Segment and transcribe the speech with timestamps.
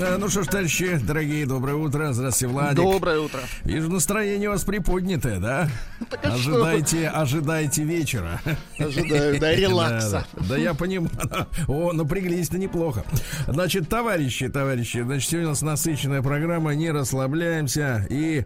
[0.00, 2.12] Э, Ну что ж, товарищи, дорогие, доброе утро.
[2.12, 2.76] Здравствуйте, Владик.
[2.76, 3.40] Доброе утро.
[3.64, 5.68] Вижу, настроение у вас приподнятое, да?
[6.22, 8.40] а ожидайте, ожидайте вечера.
[8.78, 10.26] Ожидаю, да, релакса.
[10.34, 10.48] Да, да.
[10.48, 11.10] Да я понимаю.
[11.68, 13.04] О, напряглись-то неплохо.
[13.46, 18.06] Значит, товарищи, товарищи, значит, сегодня у нас насыщенная программа, не расслабляемся.
[18.10, 18.44] И,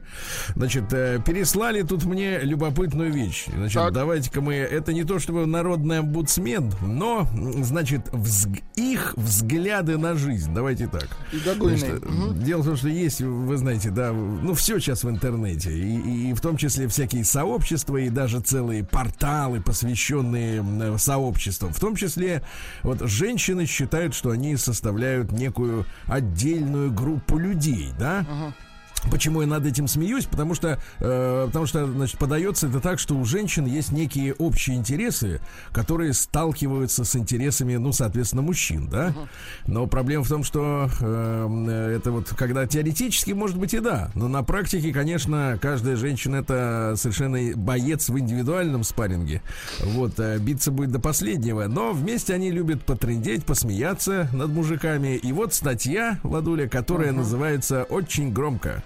[0.54, 3.46] значит, э, переслали тут мне любопытную вещь.
[3.54, 3.92] Значит, Так.
[3.92, 4.54] давайте-ка мы...
[4.54, 7.26] Это не то, чтобы народный омбудсмен, но,
[7.62, 8.02] значит,
[8.76, 10.52] их взгляды на жизнь.
[10.54, 11.08] Давайте так.
[11.32, 11.78] Игогойный.
[11.78, 16.30] Значит, Дело в том, что есть, вы знаете, да, ну все сейчас в интернете, и,
[16.30, 21.72] и в том числе всякие сообщества, и даже целые порталы, посвященные м, сообществам.
[21.72, 22.42] В том числе
[22.82, 28.26] вот женщины считают, что они составляют некую отдельную группу людей, да?
[29.10, 30.26] Почему я над этим смеюсь?
[30.26, 34.76] Потому что, э, потому что, значит, подается это так, что у женщин есть некие общие
[34.76, 35.40] интересы,
[35.72, 39.14] которые сталкиваются с интересами, ну, соответственно, мужчин, да.
[39.66, 44.28] Но проблема в том, что э, это вот, когда теоретически, может быть, и да, но
[44.28, 49.42] на практике, конечно, каждая женщина это совершенно боец в индивидуальном спарринге.
[49.82, 51.66] Вот, э, биться будет до последнего.
[51.66, 55.16] Но вместе они любят потрындеть, посмеяться над мужиками.
[55.16, 58.82] И вот статья, Владуля, которая называется очень громко.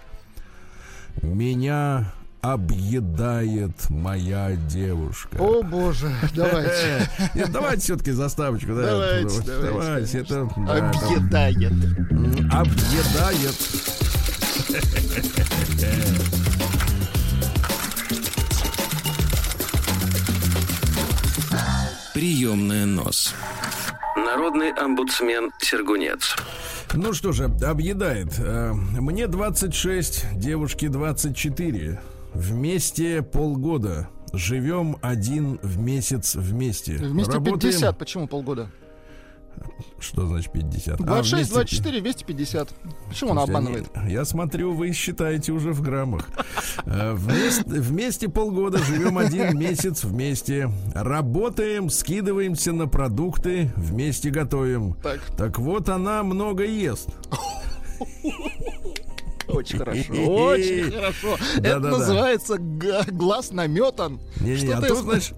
[1.22, 2.12] Меня
[2.42, 5.36] объедает моя девушка.
[5.38, 7.08] О боже, давайте.
[7.34, 8.74] Нет, давайте все-таки заставочку.
[8.74, 11.72] да, Давайте, давайте, давайте, это да, там, Объедает.
[12.10, 13.54] м, объедает.
[22.12, 23.34] Приемная нос.
[24.16, 26.36] Народный омбудсмен Сергунец.
[26.94, 28.38] Ну что же, объедает.
[28.38, 32.00] Э, Мне 26, девушке 24.
[32.32, 34.08] Вместе полгода.
[34.32, 36.94] Живем один в месяц вместе.
[36.94, 37.98] Вместе Работаем- 50.
[37.98, 38.68] Почему полгода?
[39.98, 41.00] Что значит 50?
[41.00, 42.68] А, 26, вместе- 24, 250.
[43.08, 43.90] Почему он Слушайте, обманывает?
[43.94, 46.28] они- Я смотрю, вы считаете уже в граммах.
[46.84, 50.70] Э, Вместе, вместе полгода живем один месяц вместе.
[50.94, 54.94] Работаем, скидываемся на продукты, вместе готовим.
[55.02, 57.08] Так, Так вот, она много ест.
[59.54, 60.12] очень хорошо.
[60.34, 61.38] Очень хорошо.
[61.56, 64.20] Это называется глаз наметан.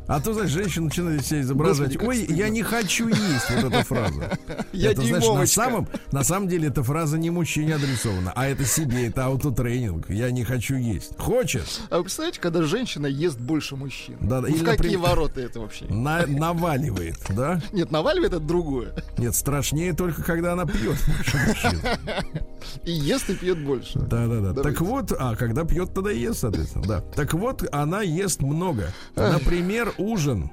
[0.07, 2.03] А то, знаешь, а женщина начинает себя изображать.
[2.03, 4.39] Ой, я не хочу есть вот эта фраза.
[4.73, 5.47] Я знаешь, на дюймовочка.
[5.55, 10.11] самом, на самом деле эта фраза не мужчине адресована, а это себе, это аутотренинг.
[10.11, 11.17] Я не хочу есть.
[11.19, 11.81] Хочешь?
[11.91, 14.17] А вы представляете, когда женщина ест больше мужчин?
[14.21, 15.87] Да, да, Ну, какие ворота это вообще?
[15.87, 17.61] На- наваливает, да?
[17.73, 18.93] Нет, наваливает это другое.
[19.19, 21.81] Нет, страшнее только, когда она пьет больше мужчин.
[22.85, 23.99] И ест и пьет больше.
[24.09, 24.53] Да, да, да.
[24.53, 24.63] Давайте.
[24.63, 26.85] Так вот, а когда пьет, тогда и ест, соответственно.
[26.87, 27.01] Да.
[27.01, 28.89] Так вот, она ест много.
[29.15, 30.51] Например, ужин.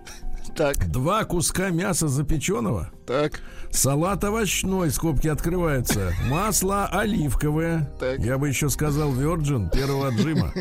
[0.56, 2.92] Так, Два куска мяса запеченного.
[3.08, 3.42] так.
[3.72, 6.14] Салат овощной, скобки открываются.
[6.30, 7.90] Масло оливковое.
[8.00, 8.20] Так.
[8.20, 10.54] Я бы еще сказал Virgin первого отжима.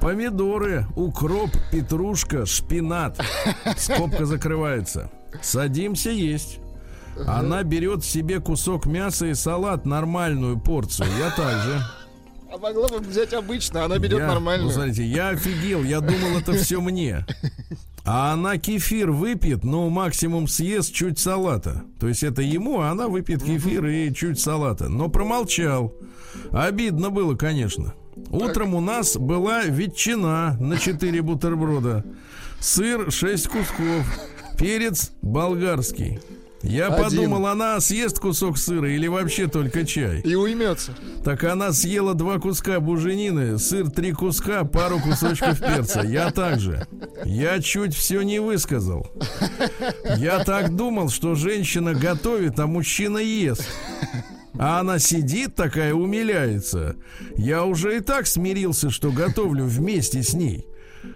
[0.00, 3.20] Помидоры, укроп, петрушка, шпинат.
[3.76, 5.10] Скобка закрывается.
[5.42, 6.60] Садимся есть.
[7.26, 11.08] Она берет себе кусок мяса и салат, нормальную порцию.
[11.18, 11.82] Я также.
[12.52, 14.64] А могла бы взять обычно, она берет Я- нормально.
[14.64, 17.24] Ну, смотрите, я офигел, я думал, это все мне.
[18.04, 21.82] А она кефир выпьет, но максимум съест чуть салата.
[22.00, 24.88] То есть это ему, а она выпьет кефир и чуть салата.
[24.88, 25.94] Но промолчал.
[26.50, 27.94] Обидно было, конечно.
[28.30, 32.04] Утром у нас была ветчина на 4 бутерброда.
[32.58, 34.06] Сыр 6 кусков.
[34.58, 36.20] Перец болгарский.
[36.62, 37.04] Я Один.
[37.04, 40.20] подумал, она съест кусок сыра или вообще только чай.
[40.20, 40.92] И уймется.
[41.24, 46.02] Так она съела два куска буженины, сыр три куска, пару кусочков перца.
[46.02, 46.86] Я также.
[47.24, 49.10] Я чуть все не высказал.
[50.16, 53.66] Я так думал, что женщина готовит, а мужчина ест.
[54.58, 56.96] А она сидит такая, умиляется.
[57.36, 60.66] Я уже и так смирился, что готовлю вместе с ней.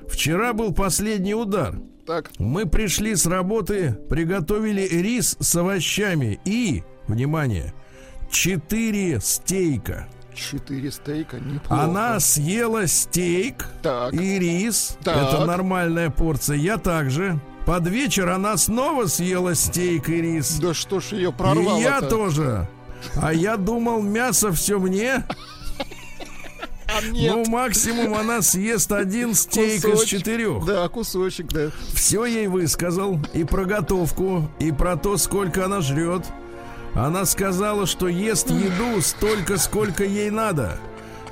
[0.08, 1.78] Вчера был последний удар.
[2.06, 7.72] Так, Мы пришли с работы, приготовили рис с овощами и, внимание,
[8.30, 10.06] четыре стейка.
[10.34, 11.82] четыре стейка, неплохо.
[11.84, 14.12] Она съела стейк Так.
[14.12, 14.98] и рис.
[15.02, 15.16] Так.
[15.16, 16.56] Это нормальная порция.
[16.56, 17.40] Я также.
[17.64, 20.58] Под вечер она снова съела стейк и рис.
[20.58, 22.68] Да что ж ее и прорвало я тоже.
[23.16, 25.24] А я думал, мясо все мне.
[26.94, 27.00] А.
[27.12, 30.64] Ну, максимум она съест один стейк из четырех.
[30.64, 31.70] Да, кусочек, да.
[31.92, 36.22] Все ей высказал и про готовку, и про то, сколько она жрет.
[36.94, 40.78] Она сказала, что ест еду столько, сколько ей надо.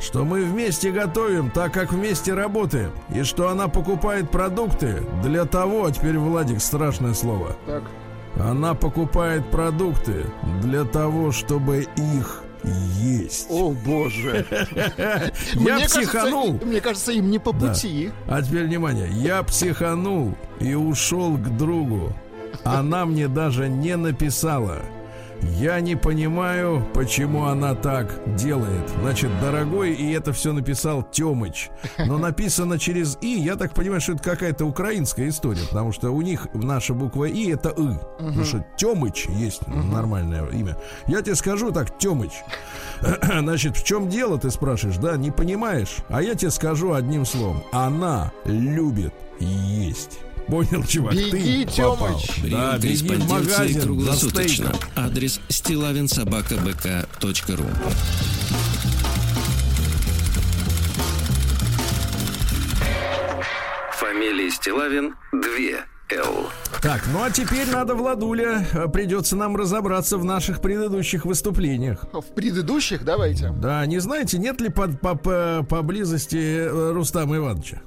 [0.01, 2.91] Что мы вместе готовим, так как вместе работаем.
[3.15, 7.57] И что она покупает продукты для того, а теперь, Владик, страшное слово.
[7.67, 7.85] Так.
[8.35, 10.27] Она покупает продукты
[10.61, 13.47] для того, чтобы их есть.
[13.51, 14.47] О, боже.
[15.55, 16.43] Я Мне психанул.
[16.53, 17.69] кажется, Мне кажется, им не по Да.
[17.69, 18.11] пути.
[18.29, 22.15] А теперь внимание, я психанул и ушел к другу.
[22.65, 24.79] Она мне даже не написала.
[25.43, 28.89] Я не понимаю, почему она так делает.
[29.01, 31.71] Значит, дорогой, и это все написал Темыч.
[31.99, 36.23] Но написано через И, я так понимаю, что это какая-то украинская история, потому что у
[36.23, 37.99] них наша буква И это И.
[38.19, 40.77] Потому что Темыч есть нормальное имя.
[41.07, 42.33] Я тебе скажу так, Темыч.
[43.23, 45.97] Значит, в чем дело, ты спрашиваешь, да, не понимаешь?
[46.09, 47.63] А я тебе скажу одним словом.
[47.73, 50.21] Она любит есть.
[50.49, 51.15] Понял, чувак?
[51.15, 52.19] Беги, ты попал.
[52.19, 52.41] Тёмыч.
[52.43, 54.73] Прием Да, беги в магазин круглосуточно.
[54.97, 57.67] Адрес стилавинсобакабк.ру
[63.99, 65.41] Фамилия Стилавин 2
[66.11, 66.47] Л.
[66.83, 72.05] Так, ну а теперь надо, Владуля, э, придется нам разобраться в наших предыдущих выступлениях.
[72.13, 73.51] В предыдущих давайте.
[73.51, 77.81] Да, не знаете, нет ли под, по- по- поблизости э, Рустама Ивановича?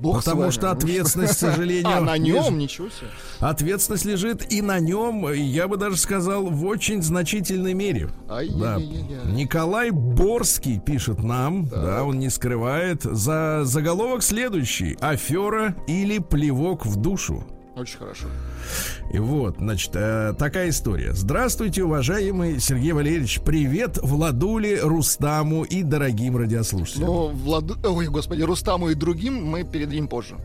[0.00, 2.58] Бог Потому что ответственность, к сожалению, А, на нем?
[2.58, 3.08] Ничего себе.
[3.40, 8.10] Ответственность лежит и на нем, я бы даже сказал, в очень значительной мере.
[8.28, 8.78] Да.
[9.26, 14.96] Николай Борский пишет нам, да, он не скрывает, за заголовок следующий.
[15.00, 17.44] Афера или плевок в душу.
[17.80, 18.26] Очень хорошо.
[19.10, 21.14] И вот, значит, э, такая история.
[21.14, 23.40] Здравствуйте, уважаемый Сергей Валерьевич.
[23.40, 27.06] Привет Владуле, Рустаму и дорогим радиослушателям.
[27.06, 27.78] Ну, Владу...
[27.82, 30.36] Ой, господи, Рустаму и другим мы передадим позже.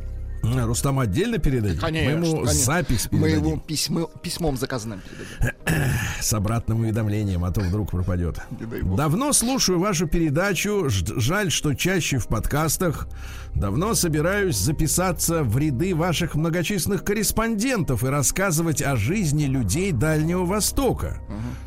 [0.66, 1.80] Рустам отдельно передадим?
[1.80, 2.20] Конечно.
[2.20, 2.66] Мы ему конечно.
[2.66, 4.10] запись Мы передадим его письмо...
[4.22, 5.96] письмом заказанным передадим.
[6.22, 8.40] с обратным уведомлением, а то вдруг пропадет.
[8.98, 10.86] Давно слушаю вашу передачу.
[10.90, 13.08] Жаль, что чаще в подкастах.
[13.54, 21.22] Давно собираюсь записаться в ряды ваших многочисленных корреспондентов и рассказывать о жизни людей Дальнего Востока.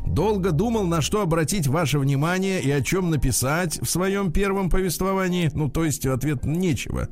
[0.05, 5.51] Долго думал, на что обратить ваше внимание и о чем написать в своем первом повествовании.
[5.53, 7.09] Ну, то есть, ответ нечего.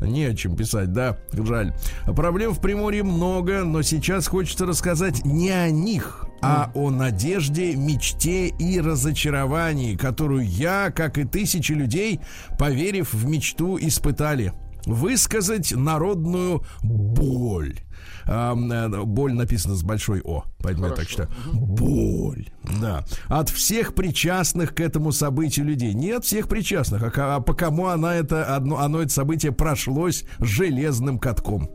[0.00, 1.74] Не о чем писать, да, жаль.
[2.06, 8.48] Проблем в Приморье много, но сейчас хочется рассказать не о них, а о надежде, мечте
[8.48, 12.20] и разочаровании, которую я, как и тысячи людей,
[12.58, 14.52] поверив в мечту, испытали.
[14.86, 17.80] Высказать народную боль.
[18.28, 21.30] Э, боль написано с большой О, поэтому я так считаю.
[21.52, 23.04] Боль, да.
[23.26, 25.94] От всех причастных к этому событию людей.
[25.94, 30.24] Не от всех причастных, а, а по кому она это, одно, оно это событие прошлось
[30.40, 31.70] железным катком.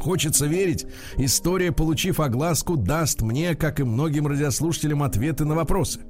[0.00, 0.86] Хочется верить,
[1.16, 6.00] история, получив огласку, даст мне, как и многим радиослушателям, ответы на вопросы.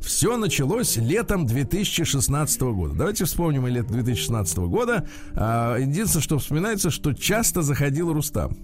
[0.00, 2.94] Все началось летом 2016 года.
[2.94, 5.06] Давайте вспомним и лето 2016 года.
[5.34, 8.56] А, единственное, что вспоминается, что часто заходил Рустам.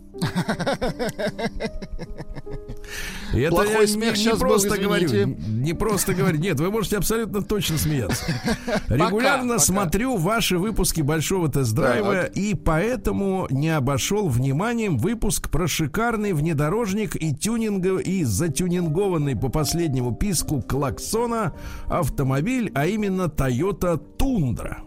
[3.33, 5.43] Это Плохой я не, смех не сейчас был, просто говорю, извините.
[5.49, 6.39] не просто говорю.
[6.39, 8.25] Нет, вы можете абсолютно точно смеяться.
[8.89, 9.59] Регулярно пока.
[9.65, 12.37] смотрю ваши выпуски большого тест-драйва Так.
[12.37, 20.15] и поэтому не обошел вниманием выпуск про шикарный внедорожник и тюнинга и затюнингованный по последнему
[20.15, 20.63] писку
[21.25, 21.53] клаксона
[21.89, 24.79] автомобиль, а именно Toyota Tundra.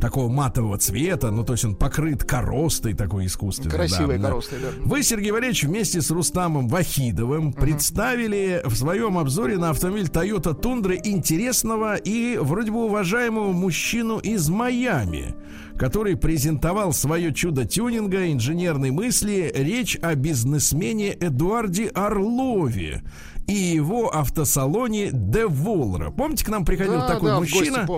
[0.00, 3.70] Такого матового цвета, ну то есть он покрыт коростой такой искусственной.
[3.70, 4.68] Красивые да, коросты, да.
[4.84, 10.98] Вы, Сергей Валерьевич, вместе с Рустамом Вахидовым представили в своем обзоре на автомобиль Toyota Tundra
[11.04, 15.36] интересного и вроде бы уважаемого мужчину из Майами,
[15.76, 19.50] который презентовал свое чудо тюнинга, инженерной мысли.
[19.54, 23.02] Речь о бизнесмене Эдуарде Орлове
[23.46, 26.10] и его автосалоне Деволра.
[26.10, 27.88] Помните, к нам приходил Да, такой да, мужчина?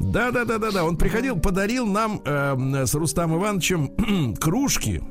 [0.00, 0.84] Да, да, да, да, да.
[0.84, 5.02] Он приходил, подарил нам эм, с Рустам Ивановичем кружки.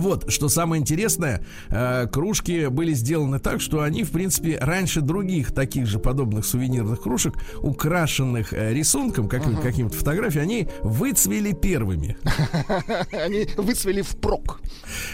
[0.00, 5.52] Вот, что самое интересное, э, кружки были сделаны так, что они, в принципе, раньше других
[5.52, 12.16] таких же подобных сувенирных кружек, украшенных э, рисунком, каким- каким-то фотографией, они выцвели первыми.
[13.12, 14.60] Они выцвели впрок.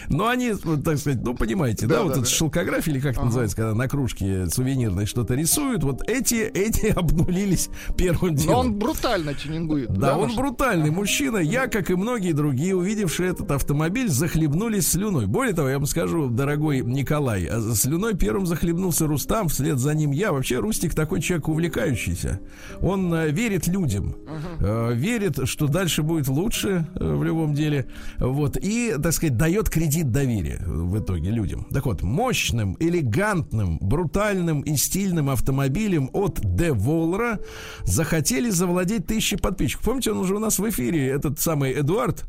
[0.08, 2.24] Но они, так сказать, ну, понимаете, да, вот да.
[2.24, 7.68] шелкография, или как это называется, когда на кружке сувенирной что-то рисуют, вот эти, эти обнулились
[7.96, 8.52] первым делом.
[8.52, 9.92] Но он брутально тюнингует.
[9.92, 11.38] Да, он брутальный мужчина.
[11.38, 15.26] Я, как и многие другие, увидевшие этот автомобиль, захлебнулись захлебнулись слюной.
[15.26, 20.12] Более того, я вам скажу, дорогой Николай, а слюной первым захлебнулся Рустам, вслед за ним
[20.12, 20.32] я.
[20.32, 22.40] Вообще, Рустик такой человек увлекающийся.
[22.80, 24.14] Он э, верит людям,
[24.60, 27.86] э, верит, что дальше будет лучше э, в любом деле.
[28.18, 31.66] Вот, и, так сказать, дает кредит доверия в итоге людям.
[31.70, 37.40] Так вот, мощным, элегантным, брутальным и стильным автомобилем от Деволра
[37.84, 39.84] захотели завладеть тысячи подписчиков.
[39.84, 42.24] Помните, он уже у нас в эфире, этот самый Эдуард,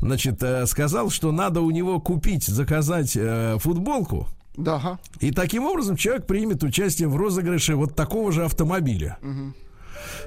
[0.00, 4.28] значит, э, сказал, что надо у него купить, заказать э, футболку.
[4.56, 4.98] Да, ага.
[5.20, 9.18] И таким образом человек примет участие в розыгрыше вот такого же автомобиля.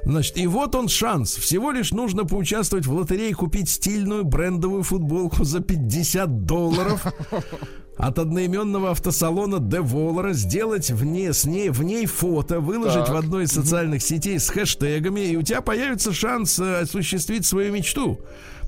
[0.03, 1.35] Значит, и вот он шанс.
[1.35, 7.05] Всего лишь нужно поучаствовать в лотерее, купить стильную брендовую футболку за 50 долларов
[7.97, 13.09] от одноименного автосалона Деволора, сделать в ней, с ней, в ней фото, выложить Так.
[13.09, 17.73] в одной из социальных сетей с хэштегами, и у тебя появится шанс э, осуществить свою
[17.73, 18.19] мечту.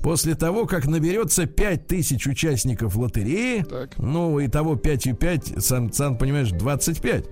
[0.02, 3.96] После того, как наберется 5000 участников лотереи, Так.
[3.98, 7.24] ну, и того 5 и 5, сам, сам понимаешь, 25.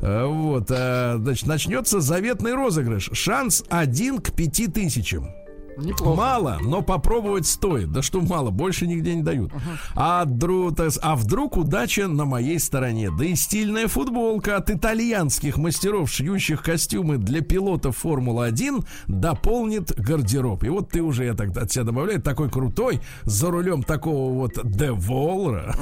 [0.00, 3.10] А, Вот, а, значит, начнется заветный розыгрыш.
[3.12, 5.28] Шанс 1 к 5 тысячам.
[5.76, 6.16] Неплохо.
[6.16, 7.90] Мало, но попробовать стоит.
[7.92, 9.52] Да что мало, больше нигде не дают.
[9.94, 13.10] А, дру- то есть, а вдруг удача на моей стороне?
[13.10, 20.64] Да и стильная футболка от итальянских мастеров, шьющих костюмы для пилотов Формулы-1, дополнит гардероб.
[20.64, 24.52] И вот ты уже, я так от себя добавляю, такой крутой, за рулем такого вот
[24.64, 25.74] Деволра.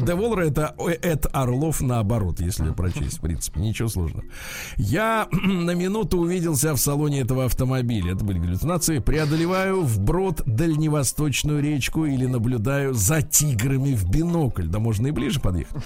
[0.00, 4.24] Деволра это Эд Орлов наоборот, если прочесть, в принципе, ничего сложного.
[4.76, 8.12] Я на минуту увиделся в салоне этого автомобиля.
[8.14, 8.98] Это были галлюцинации.
[9.06, 14.66] Преодолеваю вброд дальневосточную речку или наблюдаю за тиграми в бинокль.
[14.66, 15.80] Да можно и ближе подъехать.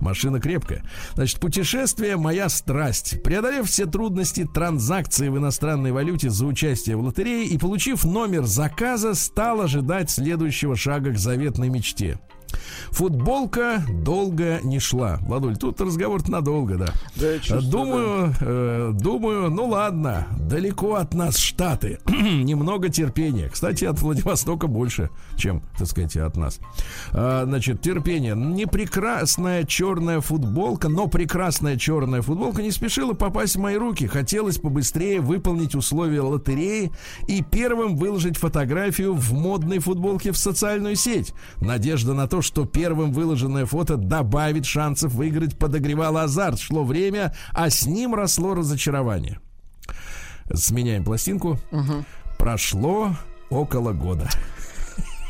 [0.00, 0.82] Машина крепкая.
[1.14, 3.22] Значит, путешествие моя страсть.
[3.22, 9.14] Преодолев все трудности транзакции в иностранной валюте за участие в лотерее и получив номер заказа,
[9.14, 12.18] стал ожидать следующего шага к заветной мечте.
[12.90, 15.18] Футболка долго не шла.
[15.22, 16.86] Владуль, тут разговор надолго, да.
[17.16, 21.98] Да, чувствую, думаю, э, думаю, ну ладно, далеко от нас Штаты.
[22.08, 23.48] Немного терпения.
[23.48, 26.60] Кстати, от Владивостока больше, чем, так сказать, от нас.
[27.12, 28.34] А, значит, терпение.
[28.34, 34.06] Не прекрасная черная футболка, но прекрасная черная футболка не спешила попасть в мои руки.
[34.06, 36.92] Хотелось побыстрее выполнить условия лотереи
[37.28, 41.34] и первым выложить фотографию в модной футболке в социальную сеть.
[41.60, 46.60] Надежда на то, что первым выложенное фото добавит шансов выиграть, подогревало азарт.
[46.60, 49.40] Шло время, а с ним росло разочарование.
[50.52, 51.58] Сменяем пластинку.
[52.38, 53.16] Прошло
[53.50, 54.28] около года.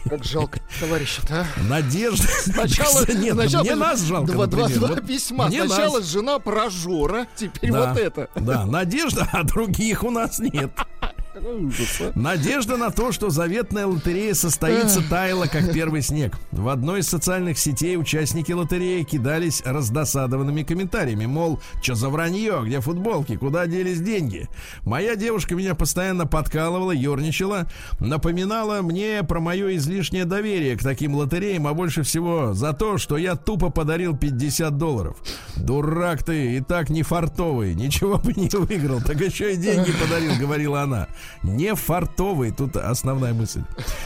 [0.08, 1.62] Как жалко товарища-то, а.
[1.62, 2.26] Надежда.
[2.42, 5.46] Сначала, Нет, сначала мне нас жалко, два, два- два письма.
[5.46, 6.06] мне Сначала нас.
[6.08, 8.28] жена прожора, теперь Да, вот это.
[8.34, 10.70] Да, надежда, а других у нас нет.
[11.36, 12.12] А.
[12.14, 16.38] Надежда на то, что заветная лотерея состоится, таяла, как первый снег.
[16.52, 22.80] В одной из социальных сетей участники лотереи кидались раздосадованными комментариями, мол, что за вранье, где
[22.80, 24.48] футболки, куда делись деньги.
[24.84, 27.66] Моя девушка меня постоянно подкалывала, ерничала,
[27.98, 33.16] напоминала мне про мое излишнее доверие к таким лотереям, а больше всего за то, что
[33.16, 35.16] я тупо подарил 50 долларов.
[35.56, 40.32] Дурак ты, и так не фартовый, ничего бы не выиграл, так еще и деньги подарил,
[40.38, 41.08] говорила она.
[41.42, 43.62] Не фартовый, тут основная мысль.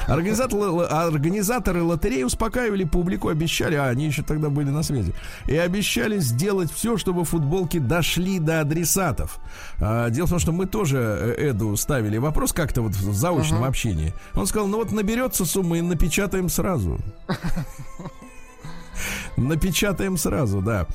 [0.07, 5.15] Организаторы, организаторы лотереи успокаивали публику, обещали, а они еще тогда были на связи,
[5.47, 9.39] и обещали сделать все, чтобы футболки дошли до адресатов.
[9.81, 13.65] А, дело в том, что мы тоже э, Эду ставили вопрос как-то вот в заочном
[13.65, 14.15] общении.
[14.35, 16.99] Он сказал, ну вот наберется сумма и напечатаем сразу.
[19.37, 20.87] Напечатаем сразу, да.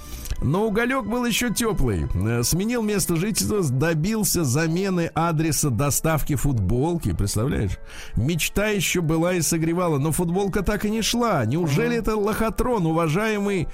[0.44, 2.08] Но уголек был еще теплый.
[2.14, 7.14] Э, Сменил место жительства, добился замены адреса доставки футболки.
[7.14, 7.78] Представляешь?
[8.16, 11.46] Мечта еще была и согревала, но футболка так и не шла.
[11.46, 13.68] Неужели это лохотрон, уважаемый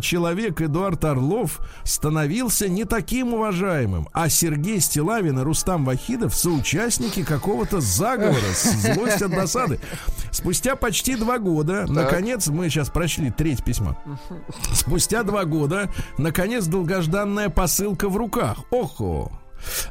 [0.00, 7.80] человек Эдуард Орлов, становился не таким уважаемым, а Сергей Стилавин и Рустам Вахидов соучастники какого-то
[7.80, 9.78] заговора, с- злость от досады.
[10.30, 13.96] Спустя почти два года, наконец, мы сейчас прочли треть письма.
[14.72, 18.58] Спустя два года, наконец, долгожданная посылка в руках.
[18.70, 19.30] Охо!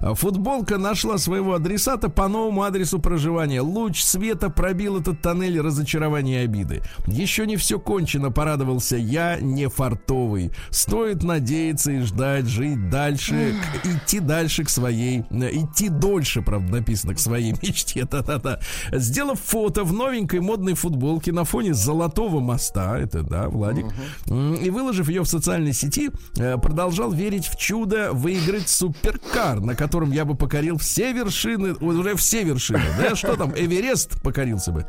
[0.01, 3.61] Футболка нашла своего адресата по новому адресу проживания.
[3.61, 6.81] Луч света пробил этот тоннель разочарования и обиды.
[7.07, 10.51] Еще не все кончено, порадовался я, не фартовый.
[10.69, 16.77] Стоит надеяться и ждать, жить дальше, к- идти дальше к своей, э, идти дольше, правда,
[16.77, 18.05] написано, к своей мечте.
[18.05, 18.59] Та-та-та.
[18.91, 23.85] Сделав фото в новенькой модной футболке на фоне золотого моста, это да, Владик,
[24.27, 29.59] и выложив ее в социальной сети, э, продолжал верить в чудо выиграть суперкар.
[29.63, 32.83] На котором я бы покорил все вершины, уже все вершины.
[32.97, 34.85] Да что там, Эверест покорился бы.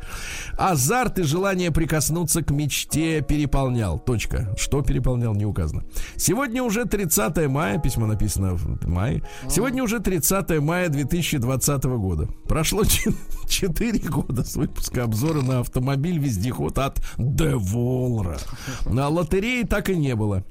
[0.57, 3.99] Азарт и желание прикоснуться к мечте переполнял.
[3.99, 4.53] Точка.
[4.57, 5.83] Что переполнял, не указано.
[6.15, 9.23] Сегодня уже 30 мая, письмо написано в мае.
[9.49, 12.27] Сегодня уже 30 мая 2020 года.
[12.47, 12.83] Прошло
[13.47, 18.37] 4 года с выпуска обзора на автомобиль-вездеход от Деволра.
[18.85, 20.43] На лотереи так и не было.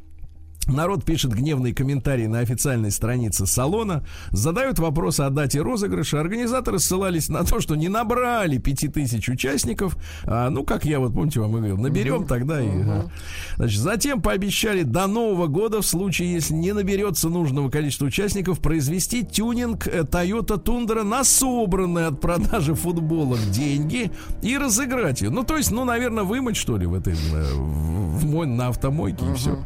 [0.68, 6.21] Народ пишет гневные комментарии на официальной странице салона, задают вопросы о дате розыгрыша.
[6.21, 9.97] Организаторы ссылались на то, что не набрали 5000 участников.
[10.25, 12.61] А, ну, как я вот, помните, вам говорил, наберем тогда.
[12.62, 13.11] И, uh-huh.
[13.56, 19.25] Значит, затем пообещали до Нового года, в случае, если не наберется нужного количества участников, произвести
[19.25, 24.11] тюнинг э, Toyota Tundra на собранные от продажи футболок деньги
[24.42, 25.30] и разыграть ее.
[25.30, 29.25] Ну, то есть, ну, наверное, вымыть, что ли, в этой, э, в, в, на автомойке
[29.25, 29.33] uh-huh.
[29.33, 29.59] и все.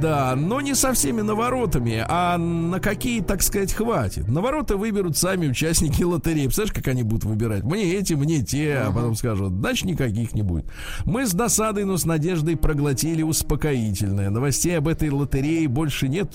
[0.00, 4.28] Да, но не со всеми наворотами, а на какие, так сказать, хватит.
[4.28, 6.44] Навороты выберут сами участники лотереи.
[6.44, 7.62] Представляешь, как они будут выбирать?
[7.62, 10.66] Мне эти, мне те, а потом скажут, значит, никаких не будет.
[11.04, 14.30] Мы с досадой, но с надеждой проглотили успокоительное.
[14.30, 16.34] Новостей об этой лотерее больше нет.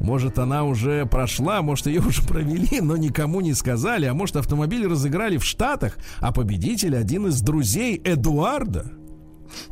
[0.00, 4.06] Может, она уже прошла, может, ее уже провели, но никому не сказали.
[4.06, 8.97] А может, автомобиль разыграли в Штатах, а победитель один из друзей Эдуарда.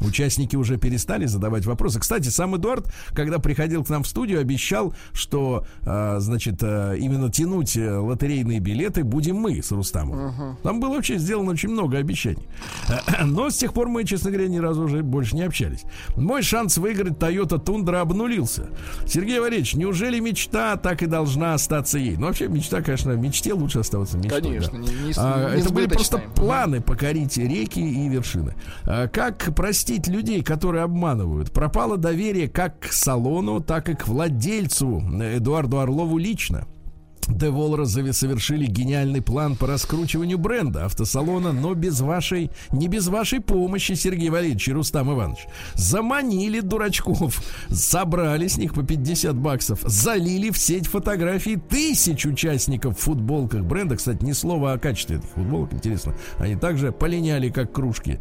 [0.00, 2.00] Участники уже перестали задавать вопросы.
[2.00, 7.30] Кстати, сам Эдуард, когда приходил к нам в студию, обещал, что, э, значит, э, именно
[7.30, 10.18] тянуть э, лотерейные билеты будем мы с Рустамом.
[10.18, 10.56] Uh-huh.
[10.62, 12.46] Там было вообще сделано очень много обещаний.
[13.24, 15.84] Но с тех пор мы, честно говоря, ни разу уже больше не общались.
[16.16, 18.68] Мой шанс выиграть Toyota Tundra обнулился.
[19.06, 22.16] Сергей Валерьевич, неужели мечта так и должна остаться ей?
[22.16, 24.42] Ну, вообще, мечта, конечно, мечте лучше оставаться мечтой.
[24.42, 24.78] Конечно, да.
[24.78, 28.54] не, не, а, не Это были просто планы покорить реки и вершины.
[28.84, 31.50] А, как простить людей, которые обманывают.
[31.50, 36.68] Пропало доверие как к салону, так и к владельцу Эдуарду Орлову лично.
[37.28, 43.92] Деволра совершили гениальный план по раскручиванию бренда автосалона, но без вашей, не без вашей помощи,
[43.92, 45.46] Сергей Валерьевич и Рустам Иванович.
[45.74, 53.02] Заманили дурачков, собрали с них по 50 баксов, залили в сеть фотографий тысяч участников в
[53.02, 53.96] футболках бренда.
[53.96, 56.14] Кстати, ни слова о качестве этих футболок, интересно.
[56.38, 58.20] Они также полиняли, как кружки.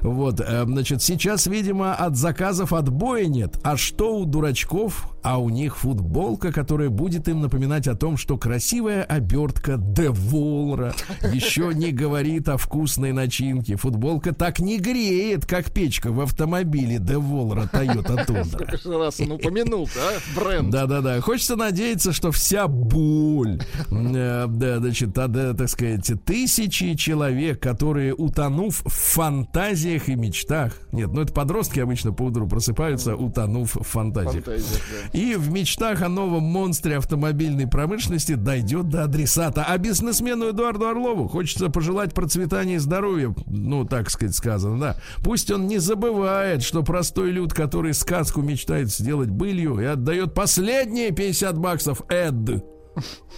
[0.00, 3.58] Вот, э, значит, сейчас, видимо, от заказов отбоя нет.
[3.62, 5.12] А что у дурачков?
[5.22, 10.94] А у них футболка, которая будет им напоминать о том, что красивая обертка Деволра
[11.32, 13.76] еще не говорит о вкусной начинке.
[13.76, 18.72] Футболка так не греет, как печка в автомобиле Деволра Toyota Tundra.
[18.74, 20.38] Сколько раз он упомянул, а?
[20.38, 20.70] Бренд.
[20.70, 21.20] Да-да-да.
[21.20, 28.14] Хочется надеяться, что вся боль, э, да, значит, а, да, так сказать, тысячи человек, которые,
[28.14, 33.82] утонув в фантазиях и мечтах, нет, ну это подростки обычно по утру просыпаются, утонув в
[33.82, 34.44] фантазиях.
[34.44, 35.18] фантазиях да.
[35.18, 39.64] И в мечтах о новом монстре автомобильной промышленности новости дойдет до адресата.
[39.66, 44.96] А бизнесмену Эдуарду Орлову хочется пожелать процветания и здоровья, ну, так сказать, сказано, да.
[45.22, 51.10] Пусть он не забывает, что простой люд, который сказку мечтает сделать былью и отдает последние
[51.10, 52.36] 50 баксов Эд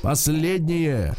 [0.03, 1.15] Последнее.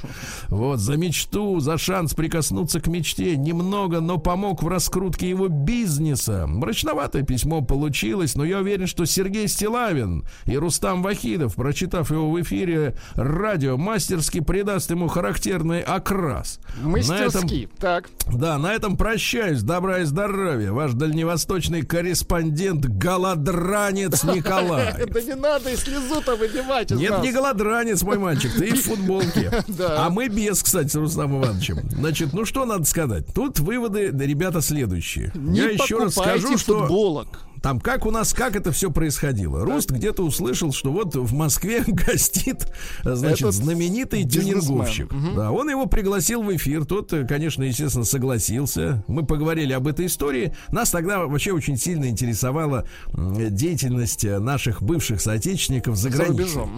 [0.48, 3.36] Вот, за мечту, за шанс прикоснуться к мечте.
[3.36, 6.46] Немного, но помог в раскрутке его бизнеса.
[6.48, 12.42] Мрачноватое письмо получилось, но я уверен, что Сергей Стилавин и Рустам Вахидов, прочитав его в
[12.42, 16.60] эфире радио, мастерски придаст ему характерный окрас.
[16.82, 18.10] Мастерски, этом, так.
[18.34, 19.62] Да, на этом прощаюсь.
[19.62, 20.72] Добра и здоровья.
[20.72, 24.94] Ваш дальневосточный корреспондент Голодранец Николай.
[24.98, 28.29] Это не надо и слезу-то выдевать Нет, не Голодранец, мой мальчик.
[28.36, 29.52] Ты в футболке.
[29.80, 31.80] А мы без, кстати, с Рустамом Ивановичем.
[31.90, 33.26] Значит, ну что надо сказать?
[33.34, 35.32] Тут выводы, ребята, следующие.
[35.36, 36.80] Я еще раз скажу, что...
[36.80, 37.49] футболок.
[37.62, 39.66] Там как у нас, как это все происходило?
[39.66, 42.68] Руст где-то услышал, что вот в Москве гостит,
[43.04, 45.12] значит, Этот знаменитый тюнинговщик.
[45.12, 45.36] Угу.
[45.36, 46.86] Да, он его пригласил в эфир.
[46.86, 49.04] Тот, конечно, естественно, согласился.
[49.08, 50.54] Мы поговорили об этой истории.
[50.72, 56.62] Нас тогда вообще очень сильно интересовала деятельность наших бывших соотечественников за, за границей.
[56.62, 56.70] Угу.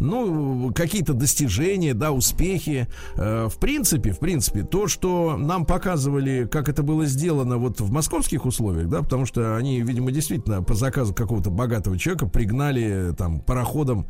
[0.00, 2.88] Ну, какие-то достижения, да, успехи.
[3.16, 7.90] Э, в принципе, в принципе, то, что нам показывали, как это было сделано вот в
[7.90, 13.40] московских условиях, да, потому что они, видимо, действительно по заказу какого-то богатого человека пригнали там
[13.40, 14.06] пароходом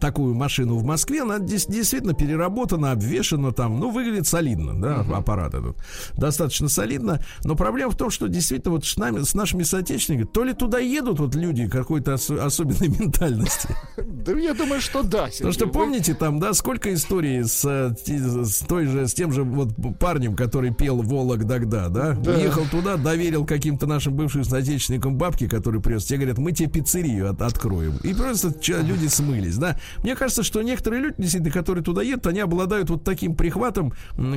[0.00, 1.22] такую машину в Москве.
[1.22, 5.16] Она действительно переработана, обвешена там, ну, выглядит солидно, да, uh-huh.
[5.16, 5.76] аппарат этот.
[6.16, 7.20] Достаточно солидно.
[7.44, 10.78] Но проблема в том, что действительно вот с, нами, с нашими соотечественниками, то ли туда
[10.78, 13.68] едут вот люди какой-то ос- особенной ментальности.
[13.96, 15.26] Да я думаю, что да.
[15.26, 19.70] Потому что помните там, да, сколько историй с, с той же, с тем же вот
[19.98, 22.16] парнем, который пел Волок тогда, да?
[22.24, 26.68] Уехал туда, доверил каким-то нашим бывшим соотечественникам бабки бабки, которые привез, тебе говорят, мы тебе
[26.68, 27.98] пиццерию от, откроем.
[28.02, 29.78] И просто люди смылись, да.
[30.02, 33.92] Мне кажется, что некоторые люди, действительно, которые туда едут, они обладают вот таким прихватом,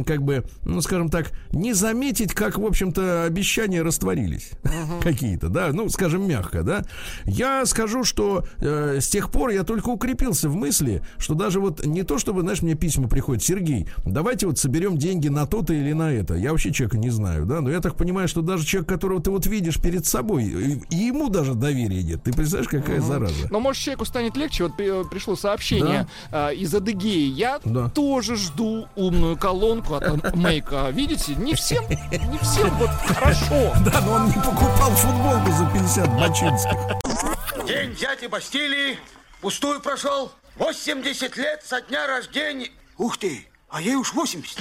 [0.06, 5.02] как бы, ну, скажем так, не заметить, как, в общем-то, обещания растворились uh-huh.
[5.04, 6.84] какие-то, да, ну, скажем, мягко, да.
[7.26, 11.86] Я скажу, что э, с тех пор я только укрепился в мысли, что даже вот
[11.86, 15.94] не то, чтобы, знаешь, мне письма приходят, Сергей, давайте вот соберем деньги на то-то или
[15.94, 16.36] на это.
[16.36, 19.32] Я вообще человека не знаю, да, но я так понимаю, что даже человек, которого ты
[19.32, 22.24] вот видишь перед собой, и ему даже доверия нет.
[22.24, 23.08] Ты представляешь, какая uh-huh.
[23.08, 23.48] зараза?
[23.50, 24.66] Но может человеку станет легче.
[24.66, 24.76] Вот
[25.10, 26.52] пришло сообщение да?
[26.52, 27.30] э, из Адыгеи.
[27.30, 27.90] Я да.
[27.90, 30.90] тоже жду умную колонку от Мейка.
[30.92, 33.74] Видите, не всем, не всем вот хорошо.
[33.84, 37.68] Да, но он не покупал футболку за 50 бачинских.
[37.68, 38.98] День дяди Бастилии
[39.42, 40.32] пустую прошел.
[40.58, 42.70] 80 лет со дня рождения.
[42.98, 44.60] Ух ты, а ей уж 80.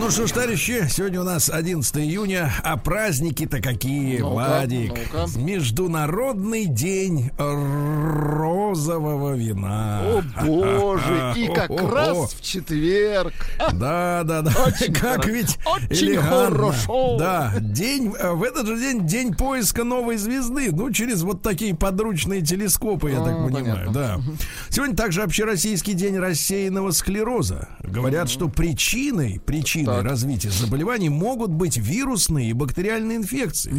[0.00, 4.94] Ну что ж, товарищи, сегодня у нас 11 июня, а праздники-то какие, ну Владик?
[5.12, 10.00] ну Международный день розового вина.
[10.02, 13.34] О, боже, и как раз в четверг.
[13.74, 14.52] Да, да, да.
[14.66, 17.18] Очень как ведь Очень хорошо.
[17.18, 20.70] Да, день, в этот же день день поиска новой звезды.
[20.72, 24.18] Ну, через вот такие подручные телескопы, я так а, понимаю, да.
[24.70, 27.68] Сегодня также общероссийский день рассеянного склероза.
[27.82, 33.72] Говорят, что причиной, причиной причиной развития заболеваний могут быть вирусные и бактериальные инфекции.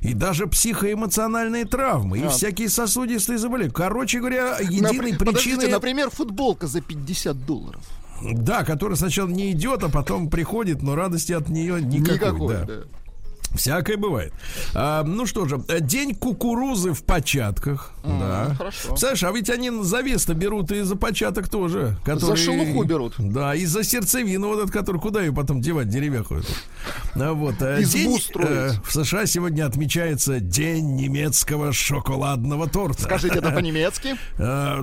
[0.00, 3.72] И даже психоэмоциональные травмы, и всякие сосудистые заболевания.
[3.72, 5.68] Короче говоря, единой причиной...
[5.68, 7.82] например, футболка за 50 долларов.
[8.22, 12.14] Да, которая сначала не идет, а потом приходит, но радости от нее никакой.
[12.14, 12.64] никакой да.
[12.64, 12.82] Да.
[13.54, 14.32] Всякое бывает.
[14.74, 17.92] А, ну что же, день кукурузы в початках.
[18.04, 18.54] Mm, да.
[18.54, 18.96] Хорошо.
[18.96, 21.96] Саша, а ведь они за веста берут и за початок тоже.
[22.04, 23.14] Который, за шелуху берут.
[23.18, 26.52] Да, и за сердцевину вот этот, который куда ее потом девать, деревяху эту.
[27.16, 27.60] А, вот.
[27.60, 33.02] Э, Избу день, э, в США сегодня отмечается День немецкого шоколадного торта.
[33.02, 34.16] Скажите это по-немецки?
[34.38, 34.82] А,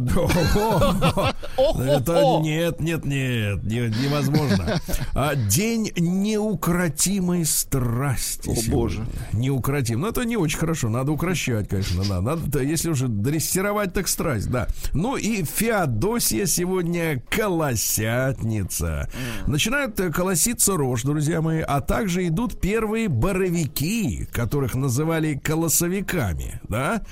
[1.79, 4.79] это нет, нет, нет, невозможно.
[5.13, 9.05] А, день неукротимой страсти о, боже.
[9.33, 10.01] Неукротим.
[10.01, 10.89] Но это не очень хорошо.
[10.89, 12.03] Надо укращать, конечно.
[12.07, 12.21] Да.
[12.21, 14.67] Надо, если уже дрессировать, так страсть, да.
[14.93, 19.09] Ну и Феодосия сегодня колосятница.
[19.47, 27.03] Начинают э, колоситься рожь, друзья мои, а также идут первые боровики, которых называли колосовиками, да.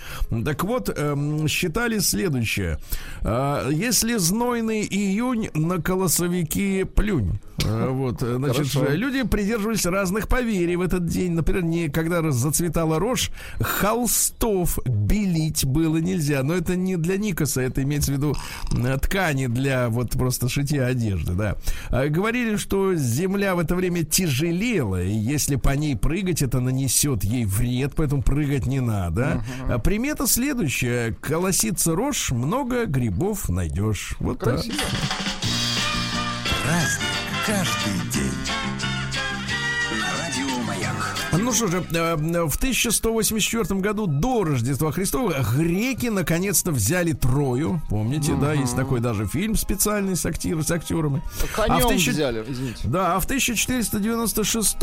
[0.44, 2.80] Так вот, эм, считали следующее.
[3.22, 7.40] Э, если знойный июнь на колосовики плюнь.
[7.64, 8.94] Э, вот, э, значит, Хорошо.
[8.94, 11.25] люди придерживались разных поверий в этот день.
[11.30, 16.44] Например, не когда зацветала рожь, холстов белить было нельзя.
[16.44, 18.36] Но это не для Никоса, это имеется в виду
[19.02, 21.56] ткани для вот просто шитья одежды, да.
[22.10, 27.46] Говорили, что земля в это время тяжелела, и если по ней прыгать, это нанесет ей
[27.46, 29.44] вред, поэтому прыгать не надо.
[29.68, 29.82] Uh-huh.
[29.82, 31.16] Примета следующая.
[31.22, 34.16] Колосится рожь, много грибов найдешь.
[34.20, 34.76] Вот Красиво.
[34.78, 35.46] так.
[36.66, 38.65] Разный каждый день.
[41.46, 47.82] Ну что же, э, в 1184 году до Рождества Христова греки наконец-то взяли Трою.
[47.88, 51.22] Помните, да, есть такой даже фильм специальный с, актер, с актерами.
[51.56, 52.08] Конем а в тысяч...
[52.08, 52.82] взяли, извините.
[52.86, 54.76] Да, а в 1496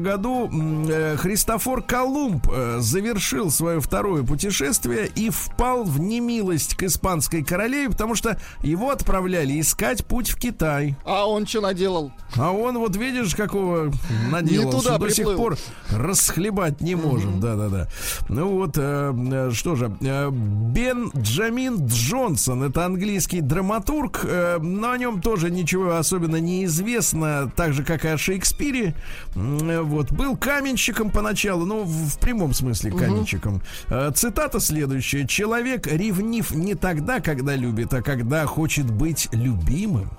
[0.00, 0.50] году
[0.90, 7.90] э, Христофор Колумб э, завершил свое второе путешествие и впал в немилость к испанской королеве,
[7.90, 10.96] потому что его отправляли искать путь в Китай.
[11.04, 12.10] А он что наделал?
[12.36, 13.92] А он, вот видишь, какого
[14.32, 15.08] наделал, что приплыл.
[15.08, 15.58] до сих пор
[16.08, 17.40] расхлебать не можем.
[17.40, 17.88] Да-да-да.
[18.28, 24.90] Ну вот, э, э, что же, э, Бен Джамин Джонсон, это английский драматург, э, но
[24.90, 28.94] о нем тоже ничего особенно не известно, так же, как и о Шекспире.
[29.34, 33.62] Э, вот, был каменщиком поначалу, ну, в, в прямом смысле каменщиком.
[33.88, 35.26] Э, цитата следующая.
[35.26, 40.10] Человек ревнив не тогда, когда любит, а когда хочет быть любимым.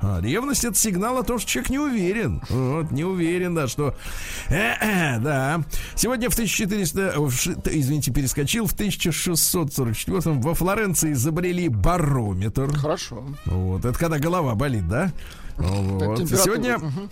[0.00, 2.42] А, ревность это сигнал о том, что человек не уверен.
[2.48, 3.94] Вот, не уверен, да, что
[4.48, 4.74] э,
[5.20, 5.64] да.
[5.94, 7.14] Сегодня в 1400,
[7.66, 12.76] извините, перескочил, в 1644 во Флоренции изобрели барометр.
[12.76, 13.24] Хорошо.
[13.46, 15.12] Вот, это когда голова болит, да?
[15.56, 16.28] Вот.
[16.28, 16.78] Сегодня...
[16.78, 17.08] Угу.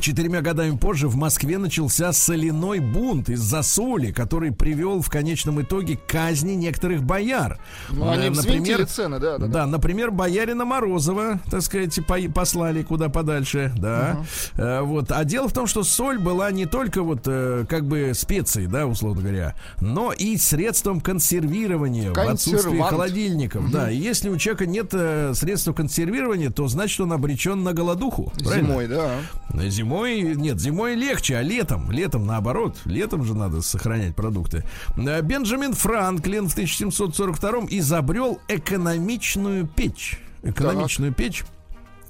[0.00, 5.96] Четырьмя годами позже в Москве начался соляной бунт из-за соли, который привел в конечном итоге
[5.96, 7.60] к казни некоторых бояр.
[7.90, 9.66] Ну, они например, цены, да, да, да.
[9.66, 11.98] например, боярина Морозова, так сказать,
[12.34, 14.24] послали куда подальше, да.
[14.56, 14.82] Uh-huh.
[14.82, 15.12] Вот.
[15.12, 18.86] А дело в том, что соль была не только вот э, как бы специей, да,
[18.86, 23.64] условно говоря, но и средством консервирования в отсутствии холодильников.
[23.64, 23.72] Uh-huh.
[23.72, 28.32] Да, и если у человека нет э, средства консервирования, то значит он обречен на голодуху.
[28.36, 28.88] Зимой, правильно?
[28.88, 29.12] да
[29.48, 34.64] зимой, нет, зимой легче, а летом, летом наоборот, летом же надо сохранять продукты.
[34.96, 40.18] Бенджамин Франклин в 1742 изобрел экономичную печь.
[40.42, 41.18] Экономичную так.
[41.18, 41.44] печь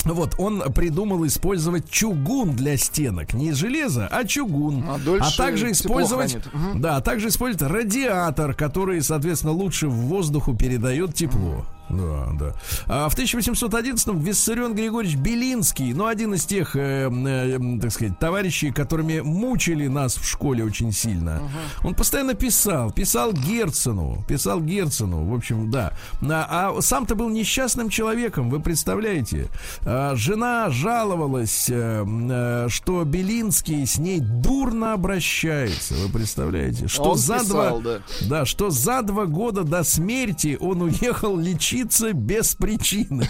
[0.05, 3.35] вот, он придумал использовать чугун для стенок.
[3.35, 4.85] Не железо, а чугун.
[4.89, 6.37] А, а также использовать.
[6.37, 6.79] Угу.
[6.79, 11.65] Да, а также использовать радиатор, который, соответственно, лучше в воздуху передает тепло.
[11.93, 12.55] Да, да.
[12.87, 18.73] А в 1811-м Виссарион Григорьевич Белинский, ну, один из тех, э, э, так сказать, товарищей,
[18.73, 21.89] которыми мучили нас в школе очень сильно, uh-huh.
[21.89, 25.93] он постоянно писал, писал Герцену, писал Герцену, в общем, да.
[26.23, 29.49] А, а сам-то был несчастным человеком, вы представляете?
[29.85, 36.89] А, жена жаловалась, э, э, что Белинский с ней дурно обращается, вы представляете?
[36.89, 38.03] Что он за писал, два, да.
[38.29, 43.29] да, что за два года до смерти он уехал лечить учиться без причины.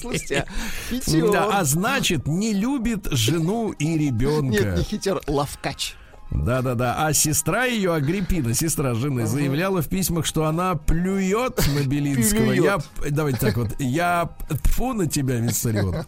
[0.00, 0.46] Слушайте,
[1.32, 4.64] Да, а значит, не любит жену и ребенка.
[4.64, 5.94] Нет, не хитер, лавкач.
[6.30, 7.06] Да-да-да.
[7.06, 9.30] А сестра ее, Агриппина, сестра жены, ага.
[9.30, 12.52] заявляла в письмах, что она плюет на Белинского.
[12.52, 12.78] Я,
[13.08, 14.28] давайте так вот, я
[14.64, 16.04] тфу на тебя, Виссарион.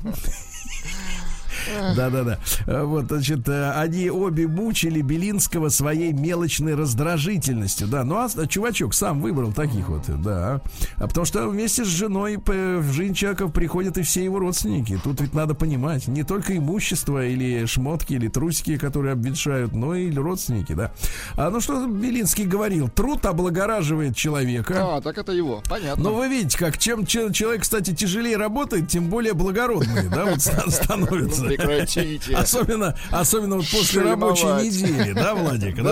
[1.97, 2.39] Да-да-да.
[2.85, 7.89] Вот, значит, э, они обе мучили Белинского своей мелочной раздражительностью.
[7.89, 10.61] Да, ну а чувачок сам выбрал таких вот, да.
[10.97, 14.99] А потому что вместе с женой в жизнь человека приходят и все его родственники.
[15.03, 20.13] Тут ведь надо понимать, не только имущество или шмотки, или трусики, которые обветшают, но и
[20.15, 20.93] родственники, да.
[21.37, 22.89] А ну что Белинский говорил?
[22.89, 24.97] Труд облагораживает человека.
[24.97, 26.03] А, так это его, понятно.
[26.03, 30.41] Но вы видите, как чем человек, кстати, тяжелее работает, тем более благородный, да, вот
[30.73, 31.50] становится.
[31.57, 32.35] Прекратите.
[32.35, 35.91] Особенно, особенно вот после рабочей недели, да, Владик, на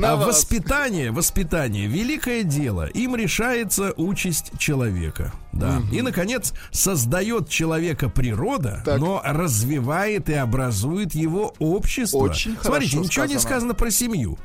[0.00, 2.86] на а воспитание, воспитание, великое дело.
[2.86, 5.32] Им решается участь человека.
[5.52, 5.78] Да.
[5.78, 5.94] Угу.
[5.94, 9.00] И, наконец, создает человека природа, так.
[9.00, 12.18] но развивает и образует его общество.
[12.18, 13.32] Очень Смотрите, ничего сказано.
[13.32, 14.38] не сказано про семью.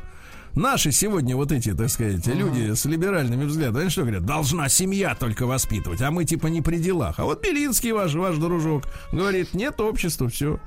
[0.56, 2.36] Наши сегодня вот эти, так сказать, uh-huh.
[2.36, 4.26] люди с либеральными взглядами, они что говорят?
[4.26, 7.20] Должна семья только воспитывать, а мы типа не при делах.
[7.20, 8.84] А вот Белинский ваш, ваш дружок,
[9.14, 10.60] говорит, нет общества, все.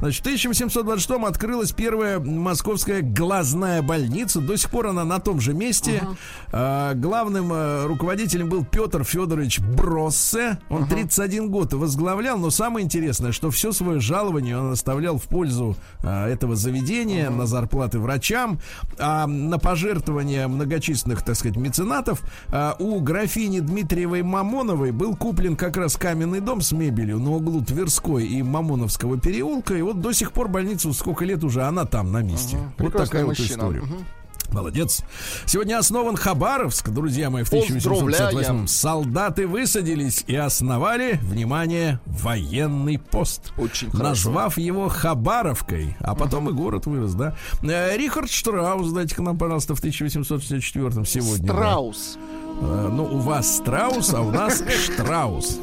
[0.00, 4.40] Значит, в 1826 открылась первая московская глазная больница.
[4.40, 6.02] До сих пор она на том же месте.
[6.02, 6.16] Uh-huh.
[6.52, 10.58] А, главным а, руководителем был Петр Федорович Броссе.
[10.68, 10.90] Он uh-huh.
[10.90, 16.26] 31 год возглавлял, но самое интересное, что все свое жалование он оставлял в пользу а,
[16.26, 17.36] этого заведения uh-huh.
[17.36, 18.58] на зарплаты врачам.
[18.98, 25.76] А на пожертвования многочисленных, так сказать, меценатов а, у графини Дмитриевой Мамоновой был куплен как
[25.76, 29.74] раз каменный дом с мебелью на углу Тверской и Мамоновского переулка.
[29.74, 32.56] И вот до сих пор больницу сколько лет уже она там на месте.
[32.56, 33.64] Ага, вот такая мужчина.
[33.64, 33.80] вот история.
[33.80, 34.04] Угу.
[34.52, 35.02] Молодец.
[35.46, 43.52] Сегодня основан Хабаровск, друзья мои, в 1868 Солдаты высадились и основали, внимание, военный пост.
[43.58, 44.60] Очень Назвав хорошо.
[44.60, 46.52] его Хабаровкой, а потом uh-huh.
[46.52, 47.36] и город вырос, да.
[47.62, 51.46] Э, Рихард Штраус, дайте-ка нам, пожалуйста, в 1864 сегодня.
[51.46, 52.18] Страус.
[52.60, 52.88] Да.
[52.88, 55.58] Ну, у вас Страус, а у нас Штраус.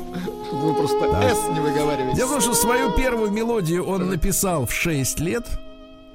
[0.52, 1.34] Вы просто да.
[1.34, 2.16] «С» не выговариваете.
[2.16, 5.46] Дело в том, что свою первую мелодию он написал в 6 лет.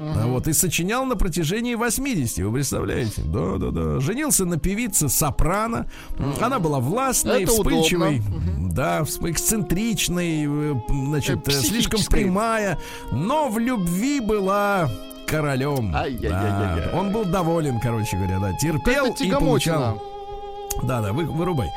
[0.00, 0.28] Uh-huh.
[0.28, 3.20] Вот, и сочинял на протяжении 80, вы представляете?
[3.22, 4.00] Да, да, да.
[4.00, 5.90] Женился на певице Сопрано.
[6.16, 6.42] Uh-huh.
[6.42, 8.72] Она была властной, Это вспыльчивой, uh-huh.
[8.72, 12.78] да, эксцентричной, э, значит, э, слишком прямая,
[13.12, 14.90] но в любви была
[15.26, 15.92] королем.
[15.92, 16.90] Да.
[16.94, 18.54] Он был доволен, короче говоря, да.
[18.54, 20.02] Терпел и получал.
[20.82, 21.68] Да, да, вы, вырубай.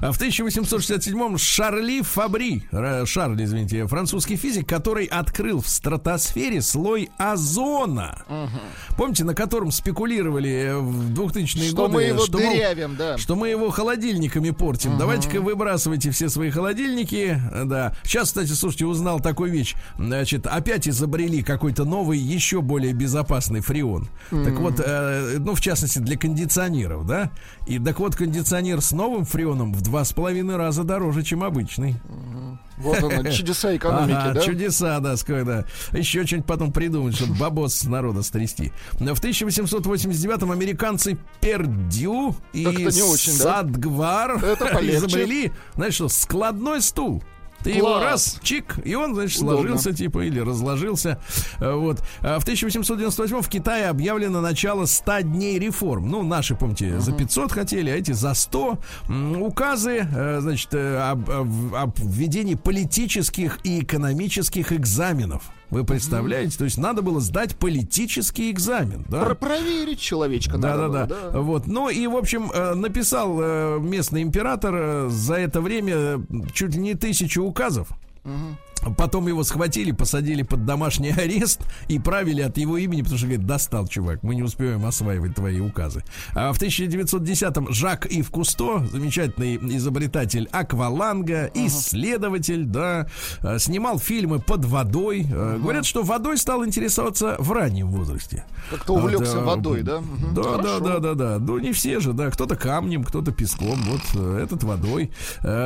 [0.00, 2.62] В 1867-м Шарли Фабри,
[3.04, 8.22] Шарль, извините, французский физик, который открыл в стратосфере слой озона.
[8.28, 8.96] Угу.
[8.96, 11.94] Помните, на котором спекулировали э, в 2000-е что годы?
[11.94, 13.18] Мы его что дырявим, да.
[13.18, 14.92] Что мы его холодильниками портим.
[14.92, 14.98] Угу.
[14.98, 17.40] Давайте-ка выбрасывайте все свои холодильники.
[17.64, 17.94] Да.
[18.04, 19.74] Сейчас, кстати, слушайте, узнал такую вещь.
[19.98, 24.08] Значит, опять изобрели какой-то новый, еще более безопасный фреон.
[24.30, 24.44] Угу.
[24.44, 27.32] Так вот, э, ну, в частности, для кондиционеров, да?
[27.66, 31.96] И так вот, кондиционер с новым фреоном в два с половиной раза дороже, чем обычный.
[32.78, 34.40] Вот оно, чудеса экономики, ага, да?
[34.40, 38.72] Чудеса, да, сколько, Еще что-нибудь потом придумать, чтобы бабос с народа стрясти.
[38.92, 44.54] В 1889-м американцы Пердю и очень, Садгвар да?
[44.82, 47.22] изобрели, знаешь что, складной стул.
[47.62, 47.76] Ты Класс.
[47.76, 49.58] его раз, чик, и он, значит, Удобно.
[49.58, 51.20] сложился, типа, или разложился.
[51.60, 52.02] Э, вот.
[52.20, 56.08] А в 1898 в Китае объявлено начало 100 дней реформ.
[56.08, 57.00] Ну, наши, помните, uh-huh.
[57.00, 58.78] за 500 хотели, а эти за 100.
[59.40, 65.42] Указы, э, значит, э, об, об, об введении политических и экономических экзаменов.
[65.72, 66.58] Вы представляете?
[66.58, 69.06] То есть надо было сдать политический экзамен.
[69.08, 69.24] Да?
[69.24, 70.58] Про проверить человечка.
[70.58, 71.40] Да, да, да, да.
[71.40, 71.66] Вот.
[71.66, 76.80] Ну и, в общем, э, написал э, местный император э, за это время чуть ли
[76.80, 77.88] не тысячу указов.
[78.24, 78.32] Угу.
[78.96, 83.46] Потом его схватили, посадили под домашний арест и правили от его имени, потому что, говорит,
[83.46, 86.02] достал, чувак, мы не успеваем осваивать твои указы.
[86.34, 91.66] А в 1910-м Жак Ив Кусто, замечательный изобретатель акваланга, uh-huh.
[91.66, 93.06] исследователь, да,
[93.42, 95.22] э, снимал фильмы под водой.
[95.22, 95.60] Uh-huh.
[95.60, 98.44] Говорят, что водой стал интересоваться в раннем возрасте.
[98.70, 100.00] Как-то увлекся а, водой, да?
[100.34, 100.62] Да, uh-huh.
[100.62, 101.38] да, да, да, да.
[101.38, 102.30] Ну, не все же, да.
[102.30, 103.80] Кто-то камнем, кто-то песком.
[103.82, 105.10] Вот э, этот водой.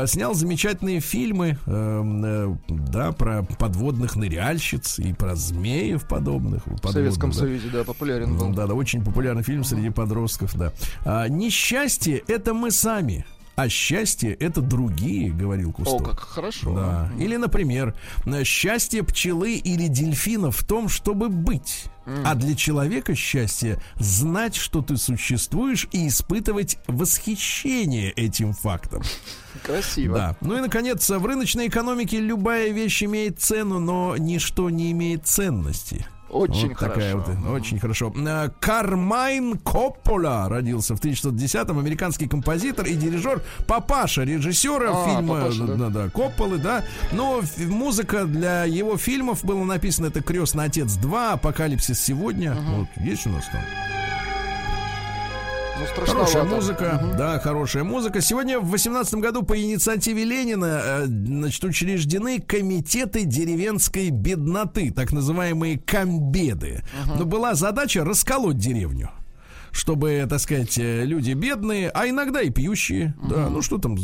[0.07, 2.61] Снял замечательные фильмы, эм,
[3.07, 6.67] да, про подводных ныряльщиц и про змеев подобных.
[6.67, 7.39] В Советском да.
[7.39, 8.51] Союзе, да, популярен был.
[8.51, 10.73] Да, да, очень популярный фильм среди подростков, да.
[11.05, 13.25] А, несчастье— это мы сами.
[13.55, 15.95] А счастье это другие, говорил Кусто.
[15.95, 16.75] О, как хорошо.
[16.75, 17.11] Да.
[17.19, 17.97] Или, например,
[18.45, 21.85] счастье пчелы или дельфина в том, чтобы быть.
[22.25, 29.03] А для человека счастье знать, что ты существуешь и испытывать восхищение этим фактом.
[29.67, 30.17] Красиво.
[30.17, 30.37] Да.
[30.41, 36.07] Ну и наконец, в рыночной экономике любая вещь имеет цену, но ничто не имеет ценности.
[36.29, 37.25] Очень вот хорошо.
[37.27, 38.13] Вот, очень хорошо.
[38.17, 41.79] Э, Кармайн Коппола родился в 1910-м.
[41.79, 43.43] Американский композитор и дирижер.
[43.67, 45.75] Папаша режиссера а, фильма папаша, да?
[45.75, 46.85] Да, да, Копполы, да.
[47.13, 50.07] Но музыка для его фильмов была написана.
[50.07, 52.53] Это «Крестный отец 2», «Апокалипсис сегодня».
[52.53, 52.75] Угу.
[52.75, 53.63] Вот, есть у нас там?
[55.79, 57.17] Ну, хорошая музыка, угу.
[57.17, 58.21] да, хорошая музыка.
[58.21, 65.79] Сегодня в 18 году по инициативе Ленина э, значит, учреждены комитеты деревенской бедноты, так называемые
[65.79, 66.83] комбеды.
[67.05, 67.19] Угу.
[67.19, 69.11] Но была задача расколоть деревню
[69.77, 73.29] чтобы, так сказать, э, люди бедные, а иногда и пьющие, uh-huh.
[73.29, 73.97] да, ну что там,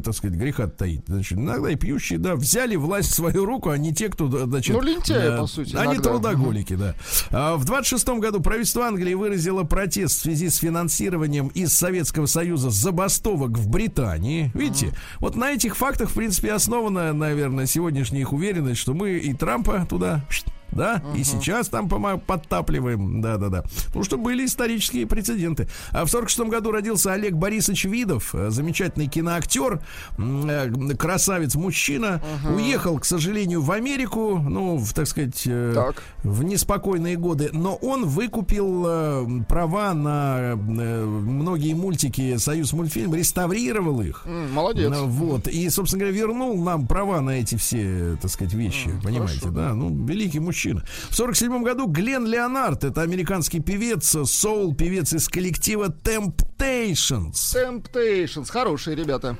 [0.00, 3.78] так сказать, греха таить, значит, иногда и пьющие, да, взяли власть в свою руку, а
[3.78, 4.74] не те, кто, значит...
[4.74, 5.74] Ну, лентяи, да, по сути.
[5.76, 6.10] Они иногда.
[6.10, 6.78] трудоголики, uh-huh.
[6.78, 6.94] да.
[7.30, 12.70] А в 26-м году правительство Англии выразило протест в связи с финансированием из Советского Союза
[12.70, 14.50] забастовок в Британии.
[14.54, 15.18] Видите, uh-huh.
[15.20, 19.86] вот на этих фактах, в принципе, основана, наверное, сегодняшняя их уверенность, что мы и Трампа
[19.88, 20.24] туда
[20.72, 21.18] да, uh-huh.
[21.18, 25.68] и сейчас там подтапливаем, да-да-да, потому что были исторические прецеденты.
[25.92, 29.80] А в 46 году родился Олег Борисович Видов, э, замечательный киноактер,
[30.18, 32.56] э, красавец-мужчина, uh-huh.
[32.56, 36.02] уехал, к сожалению, в Америку, ну, в, так сказать, э, так.
[36.22, 44.24] в неспокойные годы, но он выкупил права на многие мультики Союз мультфильм, реставрировал их.
[44.52, 44.92] Молодец.
[44.96, 49.56] Вот, и, собственно говоря, вернул нам права на эти все, так сказать, вещи, понимаете, хорошо.
[49.56, 50.84] да, ну, великий мужчина мужчина.
[51.10, 57.32] В 47 году Глен Леонард, это американский певец, соул, певец из коллектива Temptations.
[57.32, 59.36] Temptations, хорошие ребята.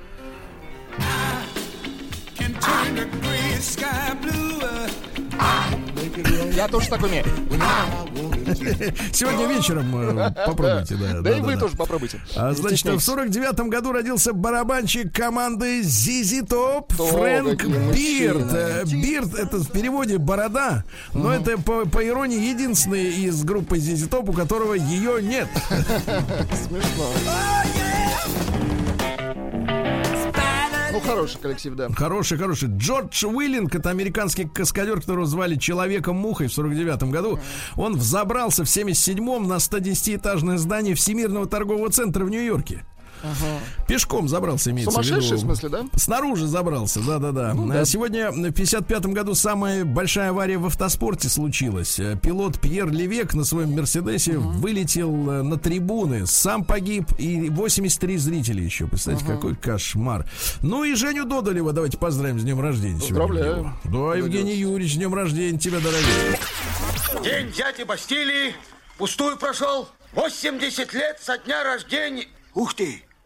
[6.54, 7.24] Я тоже так умею.
[9.12, 11.20] Сегодня вечером э, попробуйте, да.
[11.20, 12.20] Да и вы тоже попробуйте.
[12.36, 18.52] А, значит, в 49-м году родился барабанщик команды Зизи Топ Фрэнк Бирд.
[18.52, 24.06] Э, Бирд это в переводе борода, но это по, по иронии единственный из группы Зизи
[24.06, 25.48] Топ, у которого ее нет.
[26.66, 27.12] Смешно.
[31.04, 31.88] Ну, хороший коллектив, да.
[31.90, 32.68] Хороший, хороший.
[32.68, 37.38] Джордж Уиллинг, это американский каскадер, которого звали Человеком-мухой в 49 году.
[37.76, 42.84] Он взобрался в 77-м на 110-этажное здание Всемирного торгового центра в Нью-Йорке.
[43.22, 43.60] Ага.
[43.86, 45.36] Пешком забрался, имеется Сумасшедший, в виду.
[45.36, 45.84] в смысле, да?
[45.94, 47.54] Снаружи забрался, да-да-да.
[47.54, 47.84] Ну, да.
[47.84, 52.00] Сегодня в 55-м году самая большая авария в автоспорте случилась.
[52.22, 54.50] Пилот Пьер Левек на своем Мерседесе угу.
[54.50, 58.86] вылетел э, на трибуны, сам погиб и 83 зрителей еще.
[58.86, 59.34] Представьте, угу.
[59.34, 60.26] какой кошмар.
[60.62, 63.00] Ну и Женю Додолева давайте поздравим с днем рождения.
[63.00, 63.72] Поздравляю.
[63.84, 67.24] Да, Евгений Юрьевич, с днем рождения тебя, дорогой.
[67.24, 68.54] День дяди Бастилии
[68.96, 69.88] пустую прошел.
[70.12, 72.26] 80 лет со дня рождения.
[72.54, 73.02] Ух ты!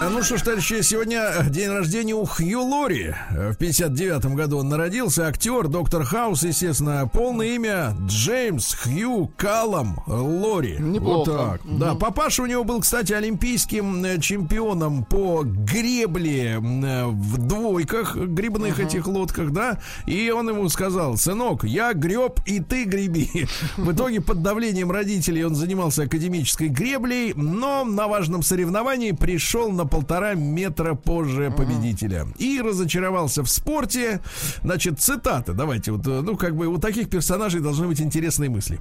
[0.00, 3.14] ну что ж, товарищи, сегодня день рождения у Хью Лори.
[3.30, 5.26] В 59-м году он народился.
[5.26, 7.08] Актер, доктор Хаус, естественно.
[7.12, 10.76] Полное имя Джеймс Хью Каллам Лори.
[10.78, 11.30] Неплохо.
[11.30, 11.64] Вот так.
[11.64, 11.78] Угу.
[11.78, 18.78] Да, папаша у него был, кстати, олимпийским э, чемпионом по гребле э, в двойках, грибных
[18.78, 18.86] угу.
[18.86, 19.78] этих лодках, да.
[20.06, 23.46] И он ему сказал, сынок, я греб, и ты греби.
[23.76, 29.83] В итоге под давлением родителей он занимался академической греблей, но на важном соревновании пришел на
[29.84, 32.26] на полтора метра позже победителя.
[32.38, 34.20] И разочаровался в спорте.
[34.62, 35.52] Значит, цитаты.
[35.52, 38.80] Давайте, вот, ну, как бы у таких персонажей должны быть интересные мысли.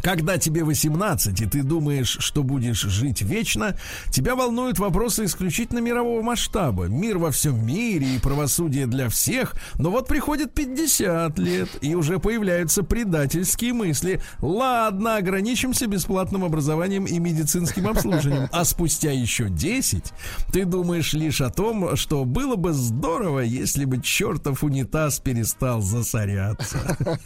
[0.00, 3.76] Когда тебе 18, и ты думаешь, что будешь жить вечно,
[4.10, 6.84] тебя волнуют вопросы исключительно мирового масштаба.
[6.84, 9.54] Мир во всем мире и правосудие для всех.
[9.74, 14.22] Но вот приходит 50 лет, и уже появляются предательские мысли.
[14.40, 18.48] Ладно, ограничимся бесплатным образованием и медицинским обслуживанием.
[18.52, 20.12] А спустя еще 10
[20.52, 26.96] ты думаешь лишь о том, что было бы здорово, если бы чертов унитаз перестал засоряться.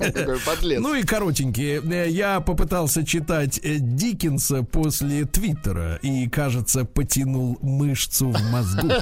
[0.79, 1.83] Ну и коротенькие.
[2.11, 8.89] Я по попытался читать э, Диккенса после Твиттера и, кажется, потянул мышцу в мозгу.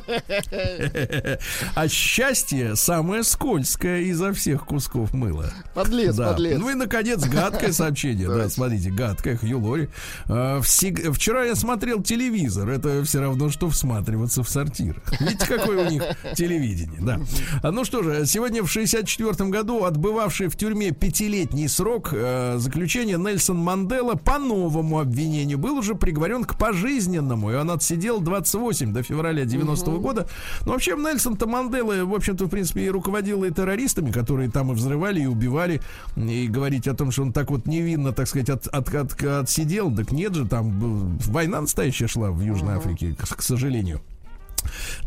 [1.75, 5.53] А счастье самое скользкое изо всех кусков мыла.
[5.75, 6.33] Подлец, да.
[6.33, 6.59] подлец.
[6.59, 8.29] Ну и, наконец, гадкое сообщение.
[8.29, 9.89] Да, смотрите, гадкое, Хью.
[10.27, 12.69] А, вчера я смотрел телевизор.
[12.69, 15.01] Это все равно, что всматриваться в сортир.
[15.21, 16.03] Видите, какое у них
[16.35, 17.21] телевидение, да.
[17.63, 23.17] А, ну что же, сегодня в 64 году отбывавший в тюрьме пятилетний срок э, заключения
[23.17, 28.95] Нельсон Нельсон Мандела по новому обвинению был уже приговорен к пожизненному, и он отсидел 28
[28.95, 30.27] до февраля 90 -го года.
[30.65, 34.75] Но вообще Нельсон-то Мандела, в общем-то, в принципе, и руководил и террористами, которые там и
[34.75, 35.83] взрывали, и убивали,
[36.17, 39.95] и говорить о том, что он так вот невинно, так сказать, от, от, от, отсидел,
[39.95, 44.01] так нет же, там война настоящая шла в Южной Африке, к, к сожалению.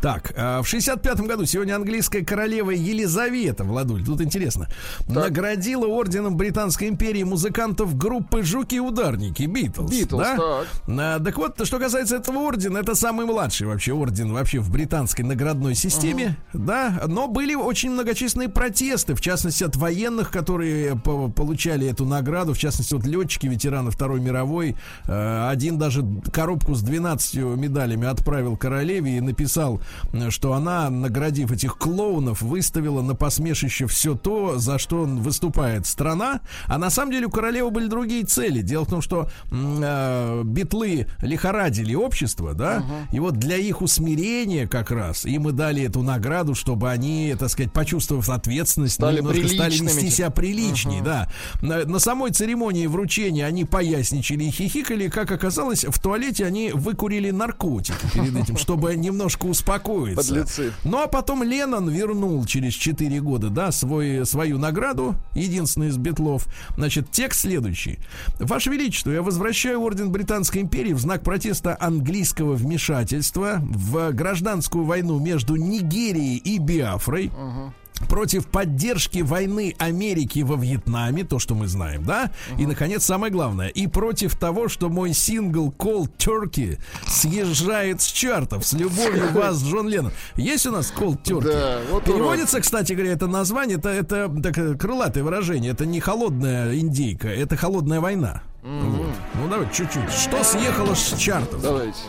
[0.01, 4.68] Так, а, в 65-м году сегодня английская королева Елизавета, Владуль, тут интересно,
[5.08, 5.16] так.
[5.16, 9.89] наградила орденом Британской империи музыкантов группы «Жуки и ударники» Битлз.
[9.91, 10.36] Битлз, да?
[10.36, 10.68] так.
[10.88, 15.26] А, так вот, что касается этого ордена, это самый младший вообще орден вообще в британской
[15.26, 16.60] наградной системе, uh-huh.
[16.60, 22.58] да, но были очень многочисленные протесты, в частности, от военных, которые получали эту награду, в
[22.58, 24.76] частности, вот летчики, ветераны Второй мировой,
[25.08, 29.81] а, один даже коробку с 12 медалями отправил королеве и написал написал,
[30.29, 36.41] что она, наградив этих клоунов, выставила на посмешище все то, за что выступает страна.
[36.65, 38.61] А на самом деле у королевы были другие цели.
[38.61, 43.15] Дело в том, что э, битлы лихорадили общество, да, uh-huh.
[43.15, 47.49] и вот для их усмирения как раз им и дали эту награду, чтобы они, так
[47.49, 51.05] сказать, почувствовав ответственность, стали немножко стали вести себя приличнее, uh-huh.
[51.05, 51.31] да.
[51.61, 55.07] На, на самой церемонии вручения они поясничали и хихикали.
[55.07, 60.28] Как оказалось, в туалете они выкурили наркотики перед этим, чтобы немножко немножко успокоиться.
[60.28, 60.73] Подлецы.
[60.84, 66.47] Ну а потом Леннон вернул через 4 года, да, свой, свою награду, единственный из битлов.
[66.75, 67.99] Значит, текст следующий.
[68.39, 75.19] Ваше Величество, я возвращаю орден Британской империи в знак протеста английского вмешательства в гражданскую войну
[75.19, 77.28] между Нигерией и Биафрой.
[77.28, 77.73] Угу
[78.09, 82.31] против поддержки войны Америки во Вьетнаме, то, что мы знаем, да?
[82.49, 82.61] Uh-huh.
[82.61, 88.65] И, наконец, самое главное, и против того, что мой сингл Cold Turkey съезжает с чартов.
[88.65, 90.11] С любовью вас, Джон Леннон.
[90.35, 91.51] Есть у нас Cold Turkey?
[91.51, 95.71] Да, вот Переводится, кстати говоря, это название, это, это так, крылатое выражение.
[95.71, 98.43] Это не холодная индейка, это холодная война.
[98.63, 98.89] Uh-huh.
[98.89, 99.15] Вот.
[99.35, 100.11] Ну, давай чуть-чуть.
[100.11, 101.61] Что съехало с чартов?
[101.61, 101.99] Давайте.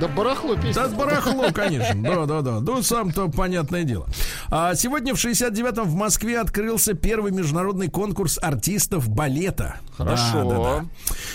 [0.00, 0.74] Да барахло песня.
[0.74, 2.02] Да барахло, конечно.
[2.02, 2.60] Да, да, да.
[2.60, 4.06] Ну, сам-то понятное дело.
[4.50, 9.76] А сегодня в 69-м в Москве открылся первый международный конкурс артистов балета.
[9.96, 10.44] Хорошо.
[10.44, 10.84] Да, да, да.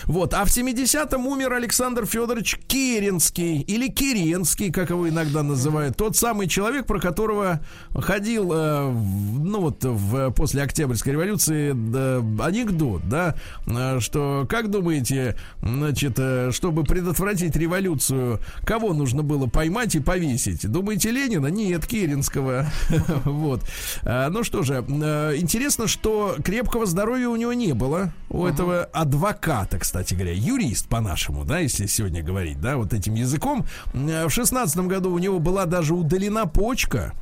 [0.05, 0.33] Вот.
[0.33, 5.97] А в 70-м умер Александр Федорович Керенский или Керенский, как его иногда называют.
[5.97, 7.61] Тот самый человек, про которого
[7.95, 13.35] ходил, э, ну вот, в, после Октябрьской революции да, анекдот, да,
[13.65, 20.69] э, что, как думаете, значит, э, чтобы предотвратить революцию, кого нужно было поймать и повесить?
[20.69, 21.47] Думаете, Ленина?
[21.47, 22.67] Нет, Керенского.
[23.25, 23.61] Вот.
[24.03, 28.13] А, ну что же, э, интересно, что крепкого здоровья у него не было.
[28.29, 33.65] У этого адвоката, кстати говоря, юрист по-нашему, да, если сегодня говорить, да, вот этим языком.
[33.93, 37.13] Э, в шестнадцатом году у него была даже удалена почка.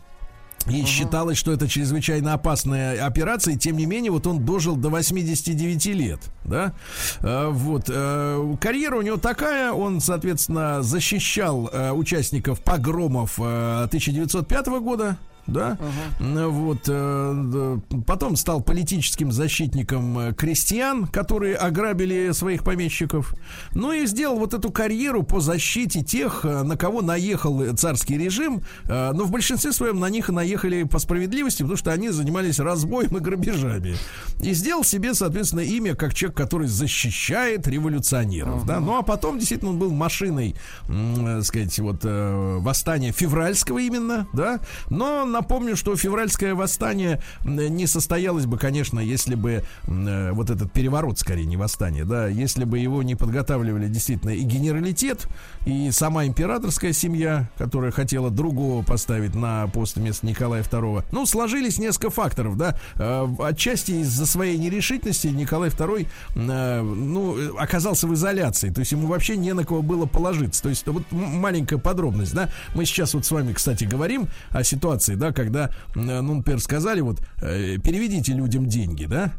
[0.67, 4.89] И uh считалось, что это чрезвычайно опасная операция, тем не менее, вот он дожил до
[4.89, 6.73] 89 лет, да,
[7.21, 15.17] а, вот, а, карьера у него такая, он, соответственно, защищал а, участников погромов 1905 года,
[15.49, 15.77] да,
[16.19, 16.47] uh-huh.
[16.47, 23.33] вот, э, потом стал политическим защитником э, крестьян, которые ограбили своих помещиков,
[23.73, 28.61] ну и сделал вот эту карьеру по защите тех, э, на кого наехал царский режим,
[28.87, 33.19] но в большинстве своем на них наехали по справедливости, потому что они занимались разбоем и
[33.19, 33.95] гражами,
[34.41, 38.67] и сделал себе, соответственно, имя как человек, который защищает революционеров, uh-huh.
[38.67, 40.55] да, ну а потом действительно он был машиной,
[40.87, 48.45] э, сказать, вот восстания февральского именно, да, но на напомню, что февральское восстание не состоялось
[48.45, 53.03] бы, конечно, если бы э, вот этот переворот, скорее, не восстание, да, если бы его
[53.03, 55.27] не подготавливали действительно и генералитет,
[55.65, 61.05] и сама императорская семья, которая хотела другого поставить на пост вместо Николая II.
[61.11, 62.77] Ну, сложились несколько факторов, да.
[62.95, 69.07] Э, отчасти из-за своей нерешительности Николай II, э, ну, оказался в изоляции, то есть ему
[69.07, 70.63] вообще не на кого было положиться.
[70.63, 72.49] То есть вот маленькая подробность, да.
[72.75, 77.19] Мы сейчас вот с вами, кстати, говорим о ситуации, да, когда, ну, например, сказали вот,
[77.39, 79.33] переведите людям деньги, да,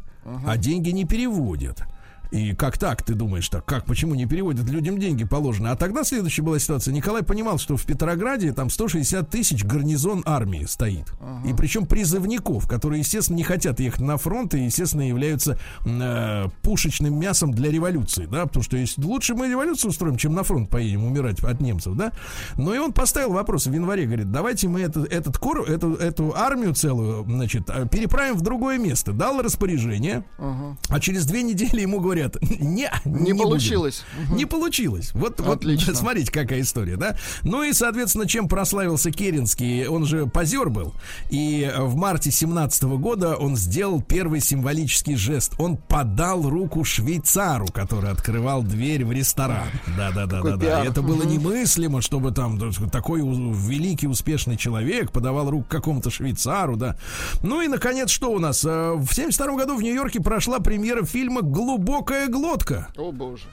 [0.45, 1.83] а деньги не переводят.
[2.31, 3.65] И как так, ты думаешь так?
[3.65, 5.67] Как, почему не переводят людям деньги положены?
[5.67, 6.93] А тогда следующая была ситуация.
[6.93, 11.11] Николай понимал, что в Петрограде там 160 тысяч гарнизон армии стоит.
[11.19, 11.49] Ага.
[11.49, 17.19] И причем призывников, которые, естественно, не хотят ехать на фронт и, естественно, являются э, пушечным
[17.19, 21.03] мясом для революции, да, потому что есть лучше мы революцию устроим, чем на фронт поедем
[21.03, 22.13] умирать от немцев, да.
[22.55, 26.33] Но и он поставил вопрос в январе, говорит, давайте мы это, этот кор, эту, эту
[26.35, 29.11] армию целую, значит, э, переправим в другое место.
[29.11, 30.77] Дал распоряжение, ага.
[30.87, 34.03] а через две недели ему говорят, говорят, не, не, не получилось.
[34.17, 34.37] Будем.
[34.37, 35.11] Не получилось.
[35.13, 35.93] Вот, Отлично.
[35.93, 37.17] вот смотрите, какая история, да?
[37.43, 40.93] Ну и, соответственно, чем прославился Керенский, он же позер был.
[41.29, 45.53] И в марте 17 года он сделал первый символический жест.
[45.57, 49.67] Он подал руку швейцару, который открывал дверь в ресторан.
[49.97, 50.41] Да-да-да.
[50.41, 50.85] да, да.
[50.85, 52.59] Это было немыслимо, чтобы там
[52.91, 56.97] такой великий, успешный человек подавал руку какому-то швейцару, да.
[57.43, 58.63] Ну и, наконец, что у нас?
[58.65, 62.87] Э, в 72 году в Нью-Йорке прошла премьера фильма «Глубокая глубокая глотка.
[62.97, 63.43] О боже.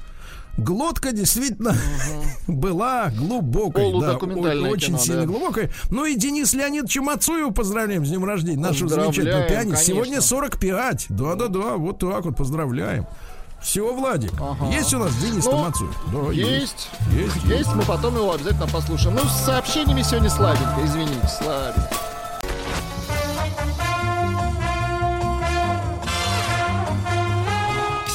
[0.57, 2.53] Глотка действительно угу.
[2.53, 5.27] была глубокой, да, очень кино, сильно да.
[5.27, 5.71] глубокой.
[5.91, 9.85] Ну и Денис Леонидовича Мацуева поздравляем с днем рождения, нашего замечательного пианиста.
[9.85, 11.07] Сегодня 45.
[11.11, 13.07] Да-да-да, вот так вот поздравляем.
[13.63, 14.33] Все, Владик.
[14.41, 14.73] Ага.
[14.73, 15.97] Есть у нас Денис ну, Мацуев?
[16.13, 16.89] Да, есть.
[17.13, 17.35] Есть.
[17.35, 17.75] Есть, есть.
[17.75, 19.17] Мы потом его обязательно послушаем.
[19.17, 22.08] Ну, с сообщениями сегодня слабенько, извините, слабенько.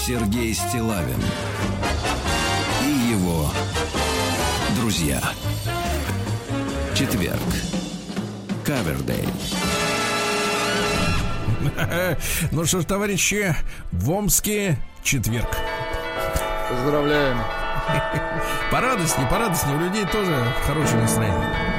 [0.05, 1.23] Сергей Стилавин
[2.83, 3.49] и его
[4.75, 5.21] друзья.
[6.93, 7.39] Четверг.
[8.65, 9.25] Кавердей.
[12.51, 13.55] Ну что ж, товарищи,
[13.93, 15.55] в Омске четверг.
[16.69, 17.37] Поздравляем.
[18.71, 19.77] Порадостнее, порадостнее.
[19.77, 20.35] У людей тоже
[20.67, 21.72] хорошее настроение.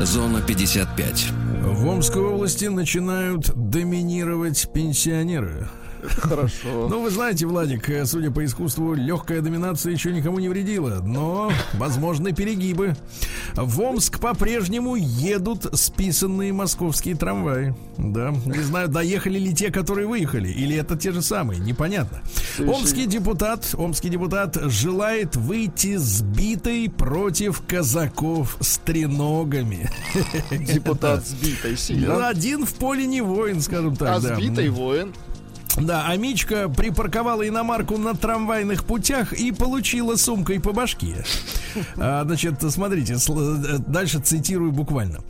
[0.00, 1.32] Зона 55.
[1.62, 5.68] В Омской области начинают доминировать пенсионеры.
[6.18, 6.88] Хорошо.
[6.88, 11.50] Ну, вы знаете, Владик, э, судя по искусству, легкая доминация еще никому не вредила, но
[11.74, 12.94] возможны перегибы.
[13.54, 17.74] В Омск по-прежнему едут списанные московские трамваи.
[17.96, 22.22] Да, не знаю, доехали ли те, которые выехали, или это те же самые, непонятно.
[22.58, 29.90] Омский депутат, омский депутат желает выйти сбитой против казаков с треногами.
[30.50, 32.28] Депутат сбитой сильно.
[32.28, 34.16] Один в поле не воин, скажем так.
[34.16, 34.36] А да.
[34.36, 35.12] сбитый воин.
[35.80, 41.24] Да, а Мичка припарковала иномарку на трамвайных путях и получила сумкой по башке.
[41.96, 43.16] А, значит, смотрите,
[43.86, 45.20] дальше цитирую буквально.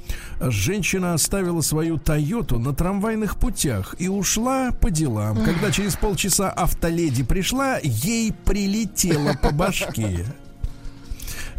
[0.40, 5.44] Женщина оставила свою Тойоту на трамвайных путях и ушла по делам.
[5.44, 10.24] Когда через полчаса автоледи пришла, ей прилетело по башке.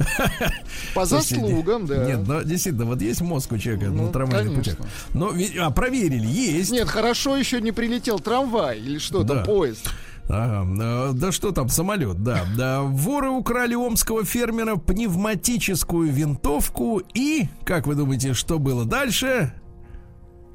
[0.93, 2.06] По заслугам, да.
[2.06, 4.76] Нет, но действительно, вот есть мозг у человека ну, на трамвайных путях.
[5.14, 6.72] Но а, проверили, есть.
[6.72, 9.89] Нет, хорошо еще не прилетел трамвай или что там, поезд.
[10.30, 12.45] Ага, да что там, самолет, да.
[12.56, 12.82] да.
[12.84, 19.54] Воры украли омского фермера пневматическую винтовку и, как вы думаете, что было дальше?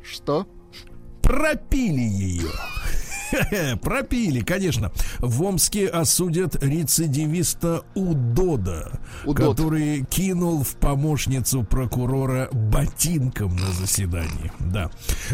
[0.02, 0.46] Что?
[1.22, 2.50] Пропили ее.
[3.82, 4.92] Пропили, конечно.
[5.18, 9.56] В Омске осудят рецидивиста Удода, Удод.
[9.56, 14.52] который кинул в помощницу прокурора ботинком на заседании.
[14.60, 14.90] Да.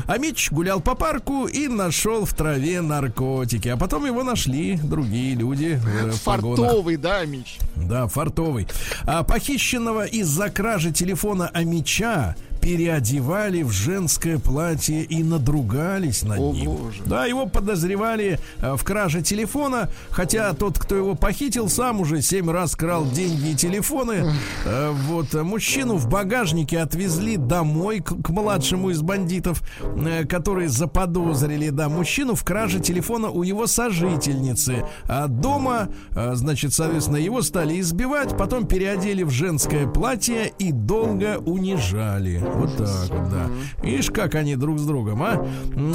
[0.06, 3.68] А Мич гулял по парку и нашел в траве наркотики.
[3.68, 5.80] А потом его нашли другие люди.
[6.24, 7.58] Фартовый, да, Мич?
[7.76, 8.68] Да, фартовый.
[9.04, 16.70] А похищенного из-за кражи телефона Амича переодевали в женское платье и надругались над О, ним.
[16.72, 17.02] Боже.
[17.06, 22.50] Да, его подозревали э, в краже телефона, хотя тот, кто его похитил, сам уже семь
[22.50, 24.32] раз крал деньги и телефоны.
[24.64, 31.70] Э, вот мужчину в багажнике отвезли домой к, к младшему из бандитов, э, которые заподозрили,
[31.70, 34.84] да, мужчину в краже телефона у его сожительницы.
[35.04, 42.42] А дома, значит, соответственно, его стали избивать, потом переодели в женское платье и долго унижали.
[42.54, 43.50] Вот так вот, да.
[43.82, 45.46] Видишь, как они друг с другом, а?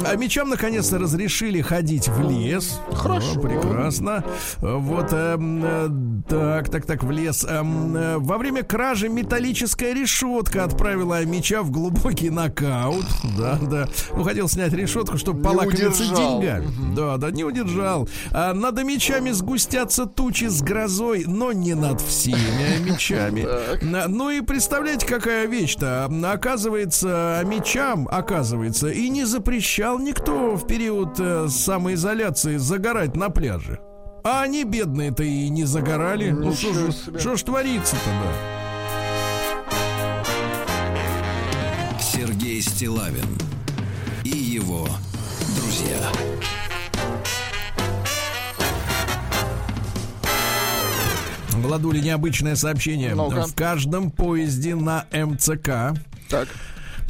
[0.06, 2.80] А мечам наконец-то разрешили ходить в лес.
[2.92, 3.38] Хорошо.
[3.38, 4.24] О, прекрасно.
[4.60, 5.88] Вот, эм, э,
[6.28, 7.44] так, так, так, в лес.
[7.48, 13.06] Эм, э, во время кражи металлическая решетка отправила меча в глубокий нокаут.
[13.38, 13.88] Да, да.
[14.14, 16.68] Ну, хотел снять решетку, чтобы полакомиться деньгами.
[16.94, 18.08] Да, да, не удержал.
[18.32, 23.46] А, над мечами сгустятся тучи с грозой, но не над всеми мечами.
[24.08, 26.06] Ну и представляете, какая вещь-то.
[26.46, 33.80] Оказывается, мечам, оказывается, и не запрещал никто в период э, самоизоляции загорать на пляже.
[34.22, 36.30] А они, бедные-то, и не загорали.
[36.30, 37.18] Ну что Ничего себе.
[37.18, 38.32] что ж творится-то, да?
[42.00, 43.26] Сергей Стилавин
[44.22, 44.86] и его
[45.56, 45.98] друзья.
[51.54, 53.16] Владули, необычное сообщение.
[53.16, 53.46] Ну-ка.
[53.48, 55.96] В каждом поезде на МЦК
[56.28, 56.48] Так.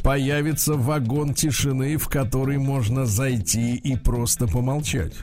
[0.03, 5.13] появится вагон тишины, в который можно зайти и просто помолчать.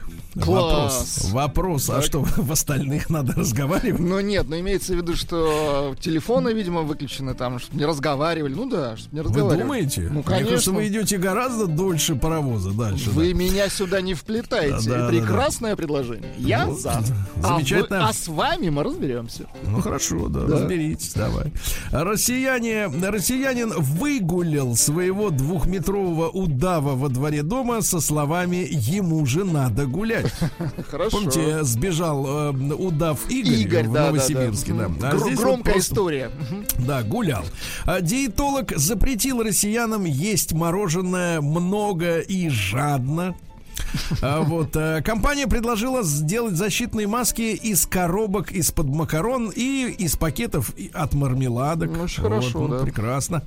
[0.41, 1.29] Класс.
[1.31, 3.99] Вопрос, вопрос а что в остальных надо разговаривать?
[4.01, 8.53] Ну нет, но имеется в виду, что телефоны, видимо, выключены там, чтобы не разговаривали.
[8.53, 9.61] Ну да, чтобы не Вы разговаривали.
[9.63, 10.01] думаете?
[10.01, 10.73] Ну, Мне кажется, конечно.
[10.73, 13.09] вы идете гораздо дольше паровоза дальше.
[13.11, 14.89] Вы меня сюда не вплетаете.
[14.89, 16.29] Да, да, Прекрасное предложение.
[16.37, 17.01] Я Ну, за.
[17.41, 17.99] замечательно.
[17.99, 19.43] А, вы- а с вами мы разберемся.
[19.63, 19.69] да.
[19.71, 21.53] Ну хорошо, да, разберитесь, давай.
[21.91, 30.24] Россияне, россиянин выгулял своего двухметрового удава во дворе дома со словами «ему же надо гулять».
[30.89, 31.09] Хорошо.
[31.11, 34.89] Помните, сбежал э, удав Игорь, Игорь, в да, да, Новосибирске, да.
[34.89, 34.99] Мгм.
[35.05, 36.31] А Гр- здесь вот Громкая просто- история.
[36.79, 37.43] Да, гулял.
[37.85, 43.35] А диетолог запретил россиянам есть мороженое много и жадно.
[44.21, 50.73] А вот э, компания предложила сделать защитные маски из коробок из-под макарон и из пакетов
[50.93, 51.91] от мармеладок.
[51.91, 52.83] Ну, очень хорошо, ну, да.
[52.83, 53.43] Прекрасно.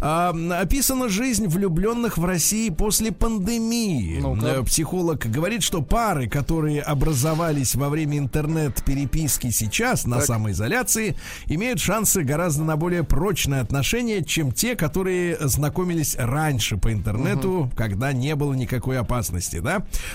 [0.00, 4.18] А, описана жизнь влюбленных в России после пандемии.
[4.20, 4.46] Ну-ка.
[4.46, 10.26] Э, Психолог говорит, что пары, которые образовались во время интернет-переписки сейчас на Так.
[10.26, 11.16] самоизоляции,
[11.46, 18.12] имеют шансы гораздо на более прочные отношения, чем те, которые знакомились раньше по интернету, когда
[18.12, 19.71] не было никакой опасности, да?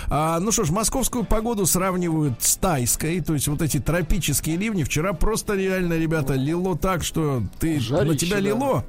[0.09, 4.83] А, ну что ж, московскую погоду сравнивают с тайской, то есть вот эти тропические ливни.
[4.83, 8.41] Вчера просто реально, ребята, лило так, что ты Жарище, на тебя да.
[8.41, 8.85] лило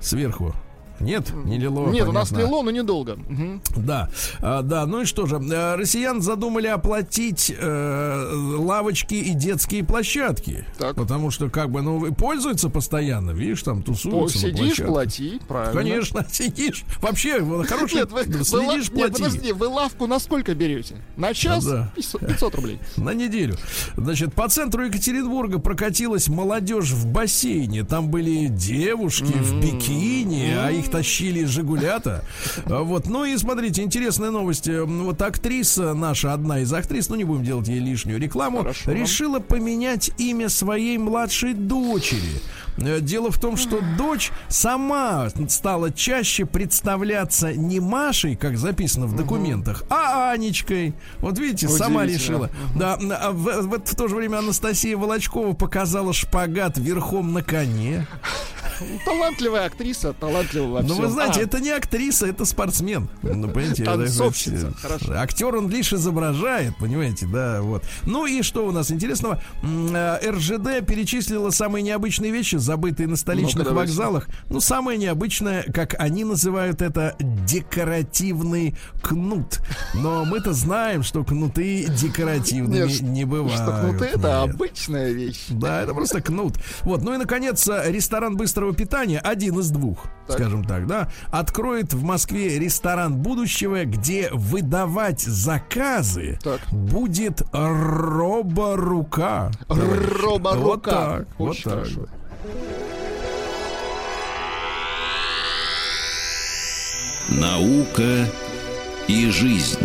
[0.00, 0.54] сверху.
[1.00, 1.88] Нет, не лило.
[1.88, 2.48] Нет, у нас понятно.
[2.48, 3.16] лило, но недолго.
[3.16, 3.62] Мгм.
[3.76, 9.84] Да, А, да, ну и что же, э, россиян задумали оплатить э, лавочки и детские
[9.84, 10.64] площадки.
[10.78, 10.96] Так.
[10.96, 14.38] Потому что, как бы, ну, пользуются постоянно, видишь, там тусуются.
[14.46, 15.72] на Сидишь, плати, правильно.
[15.80, 16.84] Конечно, сидишь.
[17.00, 19.12] Вообще, хороший, Нет, вы, вы следишь, нет, плати.
[19.12, 20.96] подожди, вы лавку на сколько берете?
[21.16, 21.64] На час?
[21.64, 21.90] Да.
[21.94, 22.78] 500 500 рублей.
[22.96, 23.56] На неделю.
[23.96, 27.84] Значит, по центру Екатеринбурга прокатилась молодежь в бассейне.
[27.84, 32.24] Там были девушки в бикини, а их тащили жигулята.
[32.66, 33.06] А Вот.
[33.06, 34.68] Ну и смотрите, интересная новость.
[34.68, 38.92] Вот актриса наша, одна из актрис, ну не будем делать ей лишнюю рекламу, Хорошо.
[38.92, 42.40] решила поменять имя своей младшей дочери.
[42.78, 49.16] Э, Дело в том, что дочь сама стала чаще представляться не Машей, как записано в
[49.16, 50.94] документах, а Анечкой.
[51.18, 52.50] Вот видите, сама решила.
[52.76, 58.06] Да, а в, в- в то же время Анастасия Волочкова показала шпагат верхом на коне.
[59.04, 60.96] Талантливая актриса, талантливая во всем.
[60.98, 63.08] вы знаете, А, это не актриса, это спортсмен.
[63.22, 65.14] Ну, понимаете, Танцовщица, хорошо.
[65.14, 67.82] Актер он лишь изображает, понимаете, да, вот.
[68.04, 69.42] Ну и что у нас интересного?
[69.64, 73.92] Э, РЖД перечислила самые необычные вещи, забытые на столичных давайте.
[73.92, 74.28] вокзалах.
[74.50, 79.60] Ну, самое необычное, как они называют это, декоративный кнут.
[79.94, 83.54] Но мы-то знаем, что кнуты декоративными Нет, не бывают.
[83.58, 85.46] Что кнуты это обычная вещь.
[85.48, 86.56] Да, это просто кнут.
[86.82, 90.36] Вот, ну и наконец ресторан быстрого питания, один из двух, Так.
[90.36, 96.60] скажем так, да, откроет в Москве ресторан будущего, где выдавать заказы Так.
[96.70, 99.50] будет роборука.
[99.68, 100.58] Роборука.
[100.58, 101.72] Вот так, вот так.
[101.72, 102.06] хорошо.
[107.28, 108.26] Наука
[109.06, 109.78] и жизнь.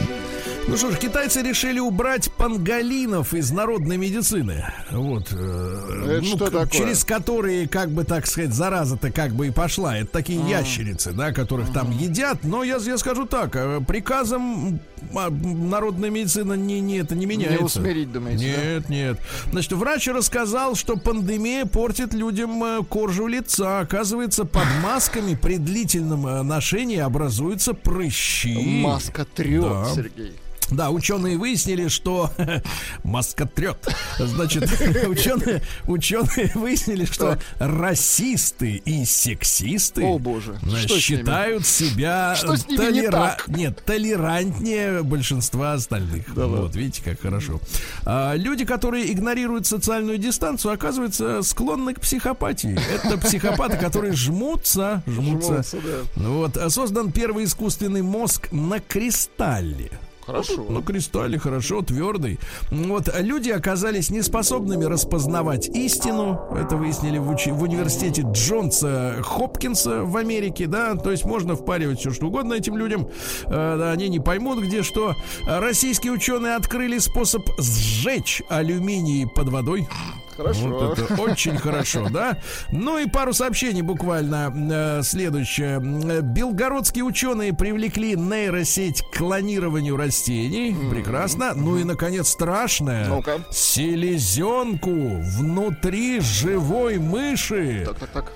[0.65, 4.63] Ну что ж, китайцы решили убрать панголинов из народной медицины.
[4.91, 5.27] Вот.
[5.33, 6.67] э, Это что к- такое?
[6.67, 9.97] Через которые, как бы так сказать, зараза-то как бы и пошла.
[9.97, 12.45] Это такие ящерицы, да, которых там едят.
[12.45, 17.57] Но я, я скажу так, э, приказом а, народная медицина не, не, это не меняется.
[17.57, 19.19] Не усмирить, думаете, Нет, нет.
[19.51, 23.79] Значит, врач рассказал, что пандемия портит людям э, кожу лица.
[23.79, 28.81] Оказывается, под масками при длительном э, ношении образуются прыщи.
[28.81, 29.85] Маска трет, Да.
[29.93, 30.33] Сергей.
[30.75, 32.31] Да, ученые выяснили, что
[33.03, 33.77] маскотрет.
[34.17, 34.63] Значит,
[35.07, 40.59] ученые, ученые выяснили, что расисты и сексисты О, боже.
[40.85, 43.47] Что считают себя Что ними не так?
[43.47, 46.27] нет, толерантнее большинства остальных.
[46.29, 47.59] вот, видите, как хорошо.
[48.05, 52.77] А, люди, которые игнорируют социальную дистанцию, оказываются склонны к психопатии.
[52.93, 55.63] Это психопаты, которые жмутся, жмутся.
[55.63, 55.77] Жмутся,
[56.15, 56.23] да.
[56.27, 59.91] Вот, создан первый искусственный мозг на кристалле.
[60.25, 60.65] Хорошо.
[60.69, 62.39] Ну, кристалле хорошо, твердый.
[62.71, 66.39] Вот, а люди оказались неспособными распознавать истину.
[66.55, 70.95] Это выяснили в, учи- в университете Джонса Хопкинса в Америке, да.
[70.95, 73.09] То есть можно впаривать все, что угодно этим людям.
[73.45, 75.15] Э, они не поймут, где что.
[75.45, 79.87] Российские ученые открыли способ сжечь алюминий под водой.
[80.35, 80.67] Хорошо.
[80.67, 82.37] Вот это очень хорошо, да?
[82.71, 84.53] Ну и пару сообщений буквально.
[84.99, 85.79] Э, Следующее.
[85.79, 90.75] Э, Белгородские ученые привлекли нейросеть к клонированию растений.
[90.89, 91.53] Прекрасно.
[91.55, 93.07] Ну и, наконец, страшное.
[93.07, 93.39] Ну-ка.
[93.51, 97.87] Селезенку внутри живой мыши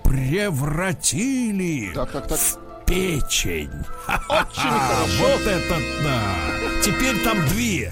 [0.04, 3.70] превратили в печень.
[4.08, 4.08] Очень
[4.70, 5.24] А, хорошо.
[5.24, 6.22] вот это да.
[6.84, 7.92] Теперь там две.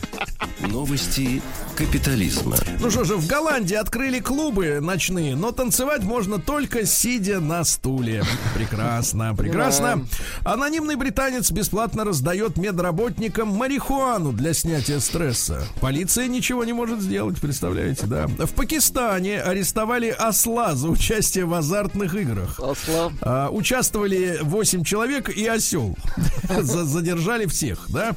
[0.61, 1.41] Новости
[1.75, 2.55] капитализма.
[2.79, 8.23] Ну что же, в Голландии открыли клубы ночные, но танцевать можно только сидя на стуле.
[8.55, 10.05] Прекрасно, прекрасно.
[10.45, 15.63] Анонимный британец бесплатно раздает медработникам марихуану для снятия стресса.
[15.81, 18.27] Полиция ничего не может сделать, представляете, да?
[18.27, 22.57] В Пакистане арестовали осла за участие в азартных играх.
[22.61, 23.11] Осла.
[23.21, 25.97] А, участвовали 8 человек и осел.
[26.61, 28.15] За- Задержали всех, да?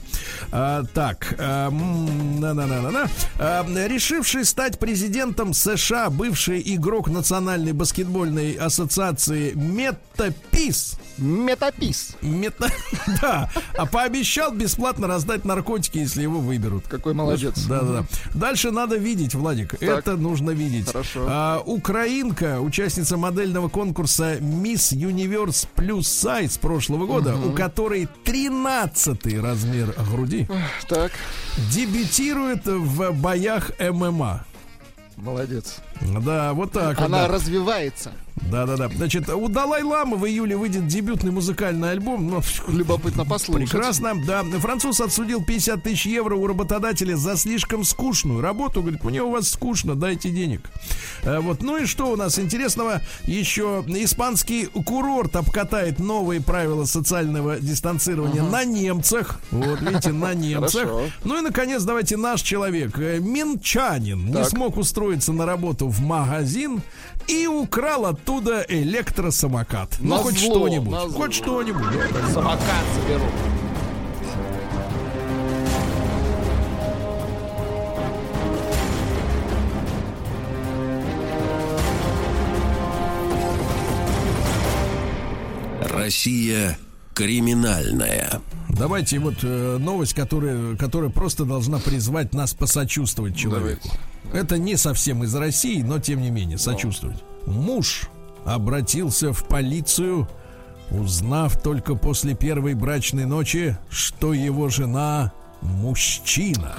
[0.53, 3.09] А, так, а, м, на-на-на-на-на.
[3.39, 10.99] А, решивший стать президентом США бывший игрок Национальной баскетбольной ассоциации Мета Пис.
[11.19, 12.17] Метапис.
[12.23, 12.69] Мета,
[13.23, 16.87] да, а пообещал бесплатно раздать наркотики, если его выберут.
[16.89, 17.59] Какой молодец.
[17.67, 18.05] Да, да, да.
[18.35, 19.75] Дальше надо видеть, Владик.
[19.83, 20.87] Это нужно видеть.
[20.87, 21.27] Хорошо.
[21.29, 29.95] А, украинка, участница модельного конкурса Miss Universe Plus Size прошлого года, у которой 13 размер
[30.11, 30.49] груди,
[30.89, 31.13] Так,
[31.73, 34.45] дебютирует в боях ММА.
[35.17, 35.77] молодец.
[36.01, 36.99] Да, вот так.
[36.99, 37.29] вот, Она да.
[37.29, 38.13] развивается.
[38.51, 38.89] Да, да, да.
[38.97, 42.29] Значит, у Далай-Ламы в июле выйдет дебютный музыкальный альбом.
[42.29, 43.71] Ну, Любопытно послушать.
[43.71, 44.43] Прекрасно, да.
[44.59, 48.81] Француз отсудил 50 тысяч евро у работодателя за слишком скучную работу.
[48.81, 50.63] Говорит, мне у вас скучно, дайте денег.
[51.23, 53.01] Э, Вот, ну и что у нас интересного?
[53.25, 59.41] Еще испанский курорт обкатает новые правила социального дистанцирования на немцах.
[59.51, 60.89] Вот, видите, на немцах.
[61.25, 64.49] Ну и, наконец, давайте наш человек, э, минчанин, не Так.
[64.49, 66.81] смог устроиться на работу в магазин
[67.29, 69.97] и украл оттуда электросамокат.
[70.01, 70.91] Ну, На хоть зло, что-нибудь.
[70.93, 71.21] на зло.
[71.21, 71.85] Хоть что-нибудь.
[72.33, 73.25] Самокат заберу.
[85.83, 86.79] Россия
[87.19, 88.41] криминальная.
[88.69, 93.89] Давайте вот э, новость, которая, которая просто должна призвать нас посочувствовать человеку.
[94.33, 97.19] Это не совсем из России, но тем не менее сочувствовать.
[97.45, 98.09] Муж
[98.45, 100.29] обратился в полицию,
[100.93, 106.77] узнав только после первой брачной ночи, что его жена мужчина.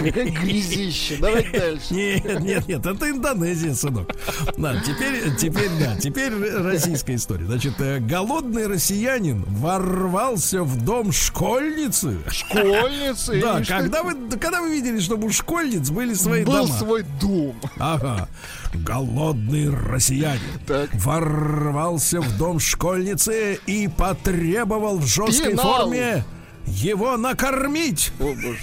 [0.00, 1.16] Грязище.
[1.18, 1.94] Давай дальше.
[1.94, 4.10] Нет, нет, нет, это Индонезия, сынок.
[4.56, 7.46] Да, теперь, теперь, да, теперь российская история.
[7.46, 12.18] Значит, э, голодный россиянин ворвался в дом школьницы.
[12.28, 13.40] Школьницы.
[13.40, 16.74] Да, когда вы, когда вы видели, чтобы у школьниц были свои Был дома?
[16.78, 17.54] свой дом.
[17.78, 18.28] Ага.
[18.74, 20.90] Голодный россиянин Так.
[20.94, 25.82] ворвался в дом школьницы и потребовал в жесткой Пенал.
[25.84, 26.24] форме
[26.66, 28.12] его накормить.
[28.18, 28.58] О, боже.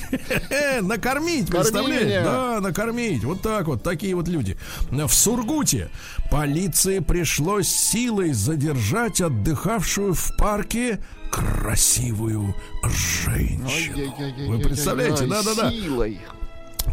[0.82, 2.22] Накормить, Корми представляете?
[2.24, 3.24] Да, накормить.
[3.24, 4.58] Вот так вот, такие вот люди.
[4.90, 5.90] В Сургуте
[6.32, 11.00] полиции пришлось силой задержать отдыхавшую в парке
[11.32, 14.14] красивую женщину.
[14.48, 15.26] Вы представляете?
[15.28, 15.72] Да-да-да.
[15.72, 16.20] Силой.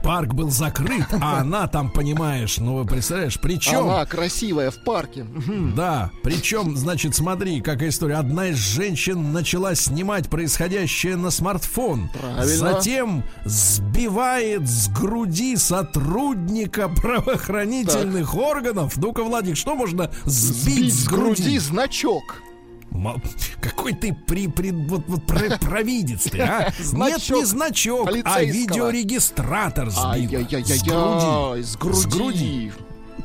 [0.03, 3.89] Парк был закрыт, а она там, понимаешь, ну, вы представляешь, причем...
[3.89, 5.25] Она красивая в парке.
[5.75, 8.17] Да, причем, значит, смотри, какая история.
[8.17, 12.09] Одна из женщин начала снимать происходящее на смартфон.
[12.19, 12.47] Правильно.
[12.73, 18.97] Затем сбивает с груди сотрудника правоохранительных органов.
[18.97, 21.43] Ну-ка, Владик, что можно сбить, Сбить с с груди?
[21.43, 22.43] груди значок.
[23.61, 26.73] Какой ты при, при- вот, вот про- провидец ты, а?
[26.79, 30.31] Нет, не значок, а видеорегистратор сбил.
[30.65, 31.63] С груди.
[32.03, 32.73] С груди.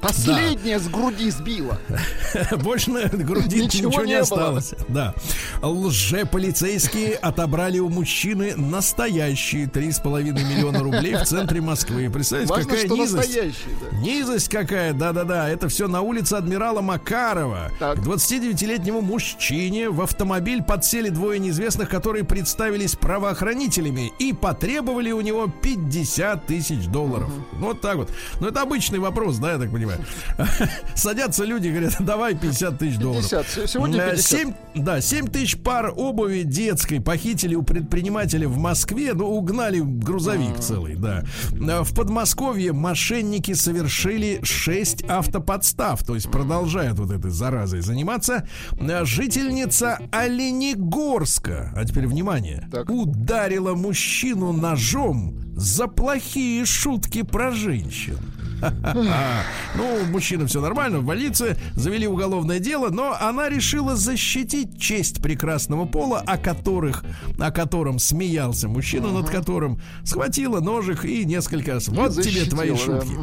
[0.02, 0.84] Последнее да.
[0.84, 1.80] с груди сбило.
[2.64, 4.74] Больше на груди ничего, ничего не, не осталось.
[4.88, 5.14] Да.
[5.62, 12.10] Лже-полицейские отобрали у мужчины настоящие 3,5 миллиона рублей в центре Москвы.
[12.10, 13.40] Представляете, Важно, какая низость?
[13.82, 13.98] Да.
[13.98, 15.50] Низость какая, да-да-да.
[15.50, 17.72] Это все на улице адмирала Макарова.
[17.80, 18.00] Так.
[18.00, 26.48] 29-летнему мужчине в автомобиль подсели двое неизвестных, которые представились правоохранителями и потребовали у него 50
[26.48, 27.30] тысяч долларов.
[27.30, 27.66] Угу.
[27.66, 28.10] Вот так вот.
[28.40, 29.91] Ну, это обычный вопрос, да, я так понимаю.
[30.96, 33.30] Садятся люди, говорят, давай 50 тысяч долларов.
[33.30, 33.70] 50.
[33.70, 34.26] Сегодня 50.
[34.26, 40.52] 7, да, 7 тысяч пар обуви детской похитили у предпринимателя в Москве, ну, угнали грузовик
[40.52, 40.62] А-а-а.
[40.62, 41.24] целый, да.
[41.52, 48.48] В Подмосковье мошенники совершили 6 автоподстав, то есть продолжают вот этой заразой заниматься.
[49.04, 52.90] Жительница Оленегорска, а теперь внимание, так.
[52.90, 58.18] ударила мужчину ножом за плохие шутки про женщин.
[59.76, 65.86] Ну, мужчина все нормально, в больнице завели уголовное дело, но она решила защитить честь прекрасного
[65.86, 67.04] пола, о которых,
[67.40, 71.88] о котором смеялся мужчина, над которым схватила ножик и несколько раз.
[71.88, 73.14] Вот тебе твои шутки.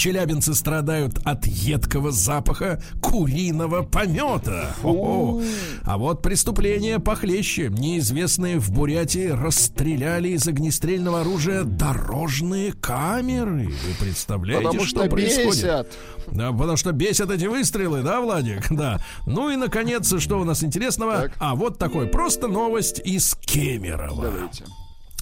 [0.00, 4.74] Челябинцы страдают от едкого запаха куриного помета.
[4.82, 5.42] О-о.
[5.84, 7.68] А вот преступление похлеще.
[7.68, 13.66] Неизвестные в Бурятии расстреляли из огнестрельного оружия дорожные камеры.
[13.66, 15.50] Вы представляете, потому что, что происходит?
[15.50, 15.88] Бесят.
[16.32, 18.72] Да, потому что бесят эти выстрелы, да, Владик?
[18.72, 19.00] Да.
[19.26, 21.24] Ну и, наконец, что у нас интересного?
[21.24, 21.32] Так.
[21.38, 24.22] А вот такой просто новость из Кемерово.
[24.22, 24.64] Давайте.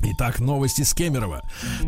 [0.02, 1.42] Итак, новости с Кемерово.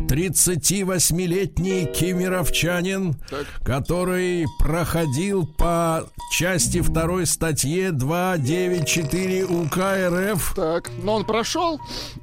[0.07, 3.45] 38-летний кемеровчанин, так.
[3.63, 10.53] который проходил по части второй статье 294 УК РФ.
[10.55, 11.79] Так, но он прошел?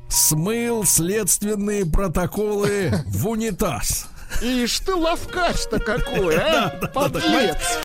[0.08, 4.08] Смыл следственные протоколы в унитаз.
[4.42, 6.68] Ишь ты ловкач-то какой, а?
[6.94, 7.80] Подлец!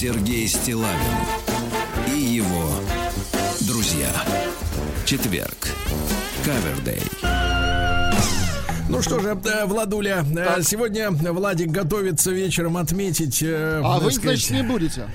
[0.00, 0.94] Сергей Стилавин
[2.06, 2.70] и его
[3.62, 4.06] друзья.
[5.04, 5.56] Четверг.
[6.44, 7.02] Кавердей.
[8.88, 10.62] Ну что же, э, Владуля, э, так.
[10.62, 13.42] сегодня Владик готовится вечером отметить...
[13.42, 15.08] Э, а вы, сказать, значит, не будете?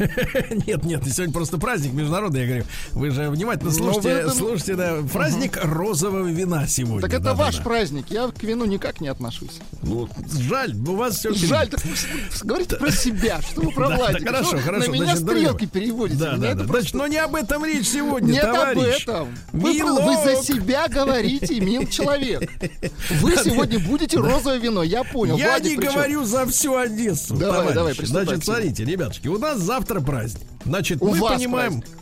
[0.66, 2.64] Нет, нет, сегодня просто праздник международный, я говорю.
[2.92, 4.32] Вы же внимательно слушайте, этом...
[4.32, 5.74] слушайте, да, праздник угу.
[5.74, 7.02] розового вина сегодня.
[7.02, 9.60] Так это да, ваш да, праздник, я к вину никак не отношусь.
[9.82, 10.08] Ну,
[10.40, 11.34] жаль, у вас все...
[11.34, 11.80] Жаль, так
[12.42, 14.26] говорите про себя, что вы про Владика.
[14.26, 14.90] Хорошо, хорошо.
[14.90, 16.20] На меня стрелки переводите.
[16.20, 16.64] Да, да, да.
[16.64, 19.36] Значит, но не об этом речь сегодня, Нет об этом.
[19.52, 22.50] Вы за себя говорите, мил человек.
[23.20, 25.36] Вы сегодня будете розовое вино, я понял.
[25.36, 27.36] Я не говорю за всю Одессу.
[27.36, 30.46] Давай, давай, Значит, смотрите, ребятушки, у нас завтра праздник.
[30.64, 31.80] Значит, У мы понимаем...
[31.80, 31.99] Праздник.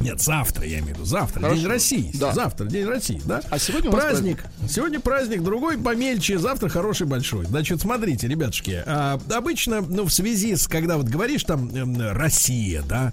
[0.00, 1.60] Нет, завтра, я имею в виду, завтра, Хорошо.
[1.60, 2.10] День России.
[2.14, 2.32] Да.
[2.32, 3.42] Завтра, День России, да?
[3.50, 4.42] А сегодня праздник.
[4.42, 4.70] праздник.
[4.70, 7.46] Сегодня праздник, другой помельче, завтра хороший большой.
[7.46, 12.82] Значит, смотрите, ребятушки, а, обычно, ну, в связи с, когда вот говоришь там э, Россия,
[12.82, 13.12] да,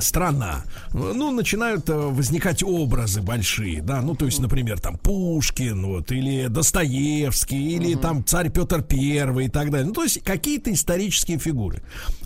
[0.00, 6.10] страна, ну, начинают э, возникать образы большие, да, ну, то есть, например, там Пушкин, вот,
[6.12, 8.02] или Достоевский, или угу.
[8.02, 9.86] там царь Петр Первый и так далее.
[9.86, 11.82] Ну, то есть, какие-то исторические фигуры.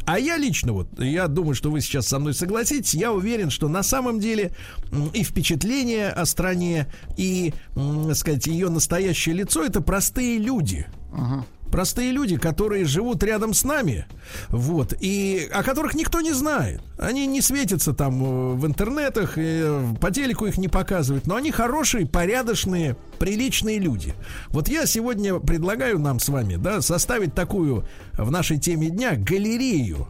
[0.06, 3.68] А я лично, вот, я думаю, что вы сейчас со мной согласитесь, я уверен, что
[3.68, 4.52] на самом деле
[5.12, 6.86] и впечатление о стране,
[7.16, 10.86] и, так сказать, ее настоящее лицо это простые люди.
[11.12, 14.06] Uh-huh простые люди, которые живут рядом с нами,
[14.48, 16.82] вот, и о которых никто не знает.
[16.98, 19.64] Они не светятся там э, в интернетах, и
[20.00, 24.14] по телеку их не показывают, но они хорошие, порядочные, приличные люди.
[24.48, 30.08] Вот я сегодня предлагаю нам с вами, да, составить такую в нашей теме дня галерею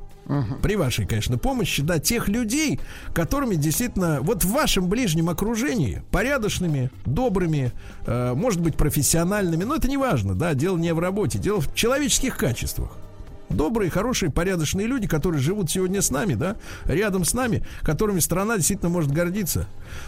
[0.62, 2.78] При вашей, конечно, помощи, да, тех людей,
[3.12, 7.72] которыми действительно, вот в вашем ближнем окружении, порядочными, добрыми,
[8.06, 11.74] э, может быть, профессиональными, но это не важно, да, дело не в работе, дело в
[11.74, 12.92] человеческих качествах
[13.50, 18.56] добрые, хорошие, порядочные люди, которые живут сегодня с нами, да, рядом с нами, которыми страна
[18.56, 19.66] действительно может гордиться.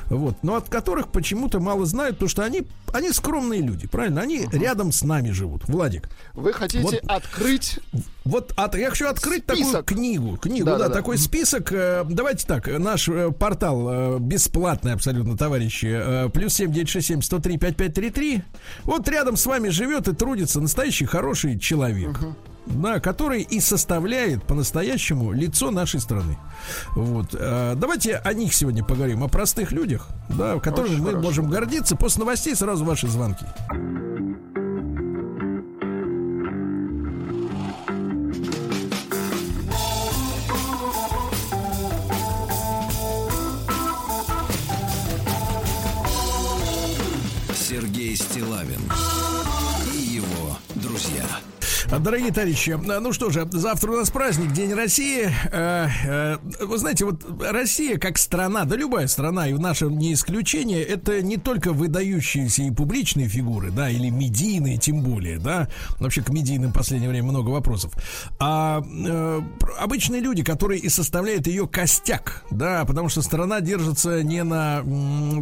[0.09, 0.37] Вот.
[0.43, 2.63] Но от которых почему-то мало знают, потому что они,
[2.93, 4.21] они скромные люди, правильно?
[4.21, 4.59] Они uh-huh.
[4.59, 5.69] рядом с нами живут.
[5.69, 6.09] Владик.
[6.35, 7.81] Вы хотите вот, открыть...
[8.25, 9.73] Вот от, я хочу открыть список.
[9.73, 10.37] такую книгу.
[10.37, 11.73] Книгу, да, да, да такой список.
[11.73, 16.31] Э, давайте так, наш э, портал э, бесплатный абсолютно, товарищи.
[16.33, 18.43] Плюс семь девять шесть семь сто три пять пять три три.
[18.85, 22.11] Вот рядом с вами живет и трудится настоящий хороший человек.
[22.11, 22.35] Uh-huh
[22.67, 26.39] да, который и составляет по-настоящему лицо нашей страны.
[26.95, 27.35] Вот.
[27.35, 31.27] А, давайте о них сегодня поговорим, о простых людях, да, которыми Очень мы хорошо.
[31.27, 31.97] можем гордиться.
[31.97, 33.45] После новостей сразу ваши звонки.
[52.01, 55.31] Дорогие товарищи, ну что же, завтра у нас праздник, День России.
[55.53, 60.83] Э, э, вы знаете, вот Россия как страна, да любая страна, и наша не исключение,
[60.83, 65.69] это не только выдающиеся и публичные фигуры, да, или медийные тем более, да,
[66.01, 67.93] вообще к медийным в последнее время много вопросов,
[68.39, 69.41] а э,
[69.79, 74.83] обычные люди, которые и составляют ее костяк, да, потому что страна держится не на,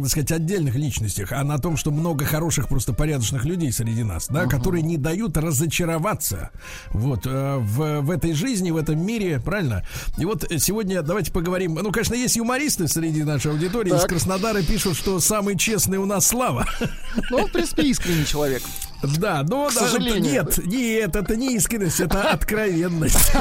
[0.01, 4.27] так сказать, отдельных личностях, а на том, что много хороших, просто порядочных людей среди нас,
[4.27, 4.49] да, uh-huh.
[4.49, 6.40] которые не дают разочароваться
[6.89, 9.85] вот э, в, в этой жизни, в этом мире, правильно?
[10.17, 11.75] И вот сегодня давайте поговорим.
[11.75, 13.89] Ну, конечно, есть юмористы среди нашей аудитории.
[13.89, 13.99] Так.
[13.99, 16.65] Из Краснодара пишут, что самый честный у нас Слава.
[17.29, 18.63] Ну, в принципе, искренний человек.
[19.17, 20.21] Да, но К сожалению.
[20.21, 23.31] нет, нет, это не искренность, это откровенность.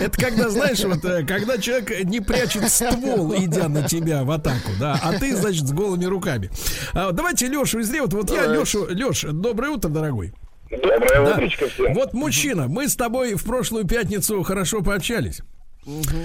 [0.00, 4.72] Это когда, знаешь, вот э, когда человек не прячет ствол, идя на тебя в атаку,
[4.80, 6.50] да, а ты, значит, с голыми руками.
[6.92, 8.08] А, давайте Лешу из Рева.
[8.10, 10.34] Вот я, Лешу, Леш, доброе утро, дорогой.
[10.70, 11.34] Доброе да.
[11.34, 11.94] утречко всем.
[11.94, 15.40] Вот мужчина, мы с тобой в прошлую пятницу хорошо пообщались.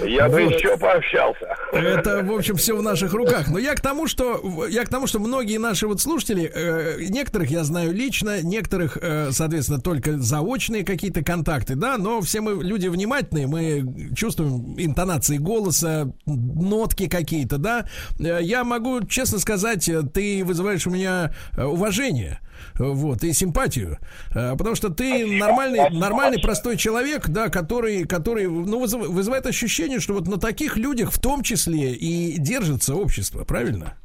[0.05, 1.55] Я бы еще пообщался.
[1.71, 3.47] Это, в общем, все в наших руках.
[3.47, 7.49] Но я к тому, что я к тому, что многие наши вот слушатели, э, некоторых
[7.49, 12.87] я знаю лично, некоторых, э, соответственно, только заочные какие-то контакты, да, но все мы люди
[12.87, 17.85] внимательные, мы чувствуем интонации голоса, нотки какие-то, да.
[18.19, 22.41] Э, я могу честно сказать, ты вызываешь у меня э, уважение
[22.75, 23.97] вот, и симпатию,
[24.33, 30.13] э, потому что ты нормальный, нормальный простой человек, да, который, который, ну, вызывает ощущение, что
[30.13, 33.97] вот на таких людях в том числе и держится общество, правильно?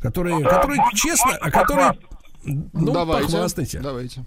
[0.00, 1.92] Которые, которые честно, а которые,
[2.44, 3.80] ну, давайте, похвастайте.
[3.80, 4.24] Давайте.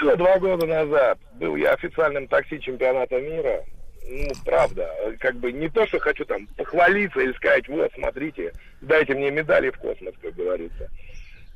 [0.00, 3.64] Было два года назад, был я официальным такси чемпионата мира,
[4.10, 9.14] ну, правда, как бы не то, что хочу там похвалиться или сказать, вот, смотрите, дайте
[9.14, 10.88] мне медали в космос, как говорится.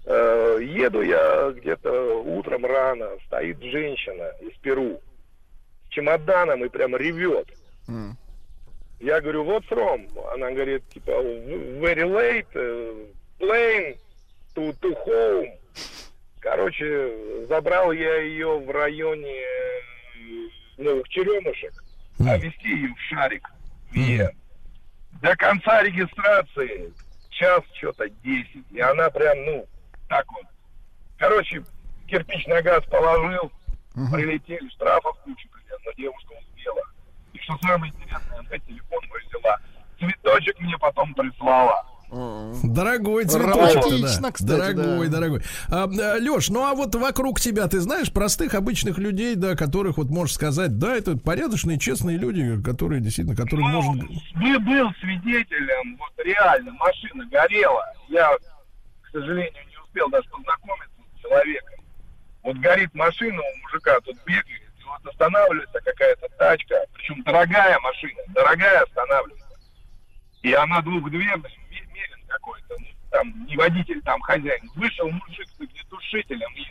[0.04, 5.00] Э, еду я где-то утром рано, стоит женщина из Перу
[5.86, 7.48] с чемоданом и прям ревет.
[7.88, 8.12] Mm.
[8.98, 10.08] Я говорю, what's wrong?
[10.32, 13.06] Она говорит, типа, very late, uh,
[13.38, 13.96] plane
[14.54, 15.58] to, to home.
[16.40, 19.40] Короче, забрал я ее в районе
[20.78, 21.72] новых черемушек,
[22.18, 22.28] mm.
[22.28, 23.48] а везти ее в шарик.
[23.94, 24.34] Mm.
[25.20, 26.92] До конца регистрации
[27.30, 28.46] час что-то 10.
[28.72, 29.66] И она прям, ну,
[30.12, 30.44] так вот.
[31.16, 31.64] Короче,
[32.06, 33.50] кирпич на газ положил,
[33.94, 34.12] угу.
[34.12, 35.48] прилетели, штрафов кучу,
[35.86, 36.82] но девушка успела.
[37.32, 39.56] И что самое интересное, она телефон мой взяла.
[39.98, 41.82] Цветочек мне потом прислала.
[42.62, 44.30] Дорогой цветочек, да.
[44.32, 45.16] Кстати, дорогой, да.
[45.16, 45.42] дорогой.
[45.70, 49.96] А, а, Леш, ну а вот вокруг тебя, ты знаешь простых обычных людей, да, которых
[49.96, 54.08] вот можешь сказать, да, это порядочные, честные люди, которые действительно, которые ну, можно...
[54.42, 57.82] Я был свидетелем, вот реально, машина горела.
[58.10, 61.84] Я, к сожалению, успел даже познакомиться с человеком.
[62.42, 68.20] Вот горит машина у мужика, тут бегает, и вот останавливается какая-то тачка, причем дорогая машина,
[68.28, 69.58] дорогая останавливается.
[70.42, 74.68] И она двухдверная, мерен какой-то, ну, там не водитель, там хозяин.
[74.74, 76.66] Вышел мужик с огнетушителем и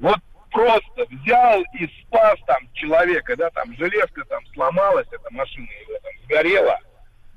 [0.00, 0.18] вот
[0.50, 6.12] просто взял и спас там человека, да, там железка там сломалась, эта машина его там
[6.24, 6.80] сгорела.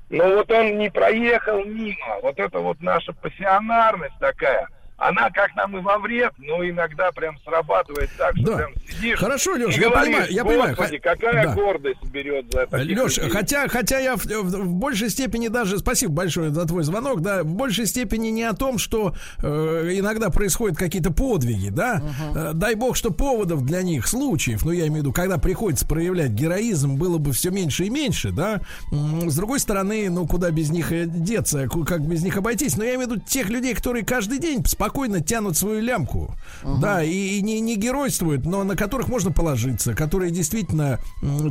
[0.08, 2.18] Но вот он не проехал мимо.
[2.22, 4.66] Вот это вот наша пассионарность такая–
[5.00, 8.56] она как нам и во вред, но иногда прям срабатывает так, что да.
[8.58, 9.18] прям сидишь.
[9.18, 10.76] Хорошо, Леш, я говоришь, понимаю, я понимаю.
[10.76, 11.54] какая да.
[11.54, 12.76] гордость берет за это.
[12.76, 17.22] Леш, хотя, хотя я в, в, в большей степени даже, спасибо большое за твой звонок,
[17.22, 19.46] да, в большей степени не о том, что э,
[19.94, 22.52] иногда происходят какие-то подвиги, да, uh-huh.
[22.52, 26.32] дай бог, что поводов для них, случаев, ну я имею в виду, когда приходится проявлять
[26.32, 28.60] героизм, было бы все меньше и меньше, да,
[28.92, 33.08] с другой стороны, ну куда без них деться, как без них обойтись, но я имею
[33.08, 36.34] в виду тех людей, которые каждый день спокойно спокойно тянут свою лямку,
[36.64, 36.80] uh-huh.
[36.80, 40.98] да, и, и не, не геройствуют, но на которых можно положиться, которые действительно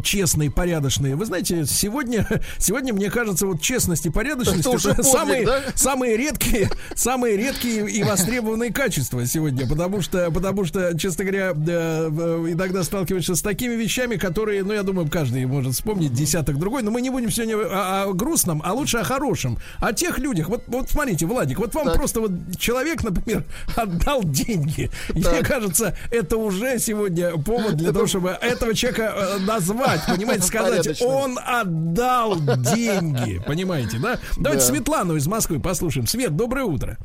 [0.04, 1.16] честные, порядочные.
[1.16, 2.28] Вы знаете, сегодня,
[2.58, 5.62] сегодня мне кажется, вот честность и порядочность это, это подвиг, самые, да?
[5.74, 12.84] самые редкие, самые редкие и востребованные качества сегодня, потому что, потому что, честно говоря, иногда
[12.84, 17.02] сталкиваешься с такими вещами, которые, ну, я думаю, каждый может вспомнить десяток другой, но мы
[17.02, 20.50] не будем сегодня о, о грустном, а лучше о хорошем, о тех людях.
[20.50, 21.96] Вот, вот смотрите, Владик, вот вам так.
[21.96, 23.44] просто вот человек, например, например,
[23.76, 24.90] отдал деньги.
[25.08, 25.34] Так.
[25.34, 31.02] Мне кажется, это уже сегодня повод для того, чтобы этого человека э, назвать, понимаете, сказать,
[31.02, 34.20] он отдал деньги, понимаете, да?
[34.38, 34.74] Давайте да.
[34.74, 36.08] Светлану из Москвы послушаем.
[36.08, 36.98] Свет, доброе утро.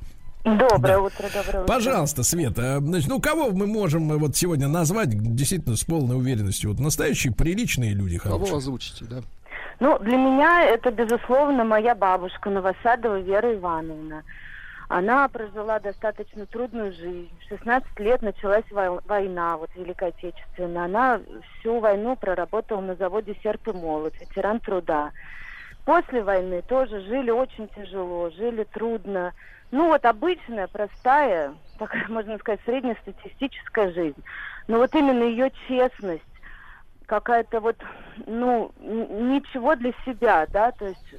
[0.44, 1.00] Доброе да.
[1.00, 1.74] утро, доброе утро.
[1.74, 6.70] Пожалуйста, Света, значит, ну кого мы можем э, вот сегодня назвать действительно с полной уверенностью?
[6.70, 8.46] Вот настоящие приличные люди хорошие.
[8.46, 9.22] Кого озвучите, да?
[9.80, 14.22] Ну, для меня это, безусловно, моя бабушка Новосадова Вера Ивановна.
[14.88, 17.30] Она прожила достаточно трудную жизнь.
[17.44, 20.84] В 16 лет началась война, вот Великая Отечественная.
[20.84, 21.20] Она
[21.58, 25.12] всю войну проработала на заводе «Серп и молот», ветеран труда.
[25.84, 29.32] После войны тоже жили очень тяжело, жили трудно.
[29.70, 34.22] Ну вот обычная, простая, такая, можно сказать, среднестатистическая жизнь.
[34.68, 36.22] Но вот именно ее честность,
[37.06, 37.76] какая-то вот,
[38.26, 41.14] ну, ничего для себя, да, то есть...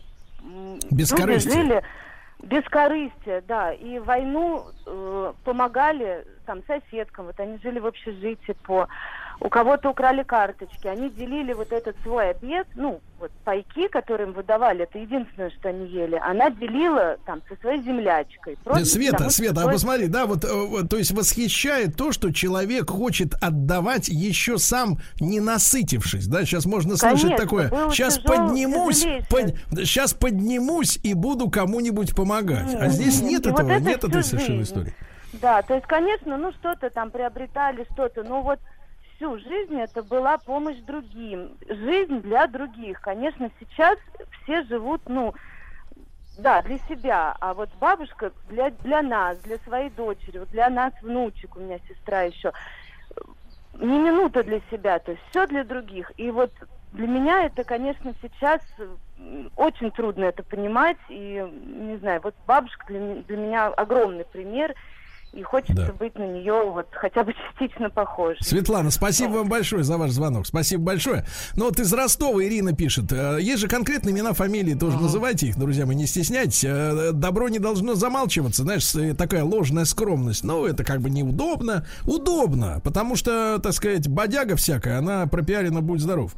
[0.91, 1.53] Бескорыстие.
[1.53, 1.83] Жили,
[2.43, 3.73] Бескорыстие, да.
[3.73, 7.27] И войну э, помогали там соседкам.
[7.27, 8.87] Вот они жили в общежитии по...
[9.39, 10.87] У кого-то украли карточки.
[10.87, 15.69] Они делили вот этот свой обед, ну, вот пайки, которые им выдавали, это единственное, что
[15.69, 16.19] они ели.
[16.21, 18.57] Она делила там со своей землячкой.
[18.63, 19.69] Просто Света, потому, Света, свой...
[19.69, 24.97] а посмотри, да, вот, э, то есть восхищает то, что человек хочет отдавать еще сам
[25.19, 27.69] не насытившись, да, сейчас можно слышать Конечно, такое.
[27.91, 32.67] Сейчас тяжел, поднимусь, под, сейчас поднимусь и буду кому-нибудь помогать.
[32.67, 34.93] Нет, а здесь нет, нет этого, вот это нет этой совершенно истории.
[35.41, 38.59] Да, то есть, конечно, ну что-то там приобретали, что-то, но вот
[39.15, 43.01] всю жизнь это была помощь другим, жизнь для других.
[43.01, 43.97] Конечно, сейчас
[44.43, 45.33] все живут, ну,
[46.37, 50.93] да, для себя, а вот бабушка для, для нас, для своей дочери, вот для нас
[51.01, 52.51] внучек, у меня сестра еще,
[53.79, 56.11] не минута для себя, то есть все для других.
[56.17, 56.51] И вот
[56.91, 58.61] для меня это, конечно, сейчас
[59.55, 64.75] очень трудно это понимать, и, не знаю, вот бабушка для, для меня огромный пример–
[65.35, 65.93] и хочется да.
[65.93, 68.37] быть на нее вот хотя бы частично похож.
[68.39, 70.47] Светлана, спасибо вам большое за ваш звонок.
[70.47, 71.25] Спасибо большое.
[71.55, 73.11] Ну вот из Ростова Ирина пишет.
[73.11, 75.01] «Э, есть же конкретные имена, фамилии, тоже uh-huh.
[75.01, 76.63] называйте их, друзья, мы не стесняйтесь.
[76.63, 80.45] Э, добро не должно замалчиваться, знаешь, э, такая ложная скромность.
[80.45, 81.85] Ну, это как бы неудобно.
[82.05, 86.33] Удобно, потому что, так сказать, бодяга всякая, она пропиарена, будь здоров.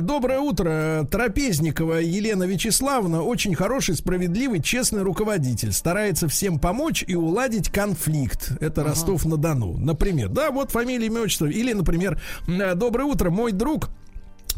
[0.00, 1.06] Доброе утро.
[1.10, 5.72] Трапезникова Елена Вячеславовна очень хороший, справедливый, честный руководитель.
[5.72, 8.52] Старается всем помочь и уладить конфликт конфликт.
[8.60, 8.90] Это ага.
[8.90, 9.76] Ростов-на-Дону.
[9.78, 11.46] Например, да, вот фамилия, имя, отчество.
[11.46, 13.88] Или, например, э, доброе утро, мой друг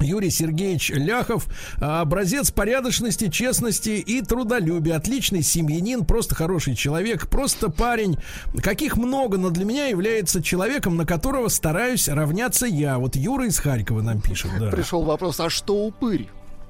[0.01, 1.49] Юрий Сергеевич Ляхов,
[1.81, 4.97] образец порядочности, честности и трудолюбия.
[4.97, 8.17] Отличный семьянин, просто хороший человек, просто парень.
[8.63, 12.99] Каких много, но для меня является человеком, на которого стараюсь равняться я.
[12.99, 14.53] Вот Юра из Харькова нам пишет.
[14.61, 14.71] Да.
[14.71, 16.29] Пришел вопрос, а что упырь?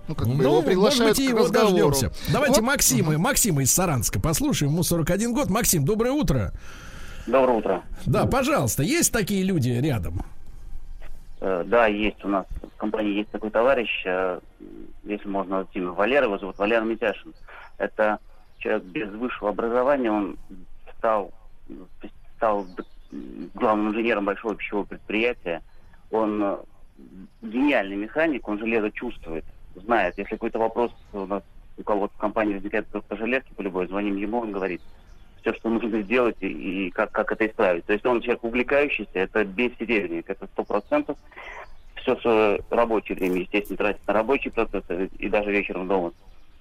[0.08, 2.12] Ну, как бы ну, его приглашают может быть, его дождемся.
[2.32, 2.66] Давайте вот.
[2.66, 4.72] Максима, Максима из Саранска послушаем.
[4.72, 5.50] Ему 41 год.
[5.50, 6.54] Максим, доброе утро.
[7.28, 7.82] Доброе утро.
[8.06, 10.22] Да, пожалуйста, есть такие люди рядом?
[11.40, 14.40] Э, да, есть у нас в компании есть такой товарищ, э,
[15.04, 17.34] если можно имя, Валера, его зовут Валера Митяшин.
[17.76, 18.18] Это
[18.58, 20.38] человек без высшего образования, он
[20.96, 21.30] стал,
[22.36, 22.66] стал
[23.54, 25.60] главным инженером большого пищевого предприятия.
[26.10, 26.56] Он э,
[27.42, 30.16] гениальный механик, он железо чувствует знает.
[30.16, 31.42] Если какой-то вопрос у нас
[31.76, 34.80] у кого-то в компании возникает по железке, по любой, звоним ему, он говорит
[35.40, 37.84] все, что нужно сделать и, и как, как это исправить.
[37.84, 41.16] То есть он человек увлекающийся, это безсеребренник, это сто процентов.
[41.96, 44.84] Все свое рабочее время, естественно, тратит на рабочий процесс
[45.18, 46.12] и даже вечером дома.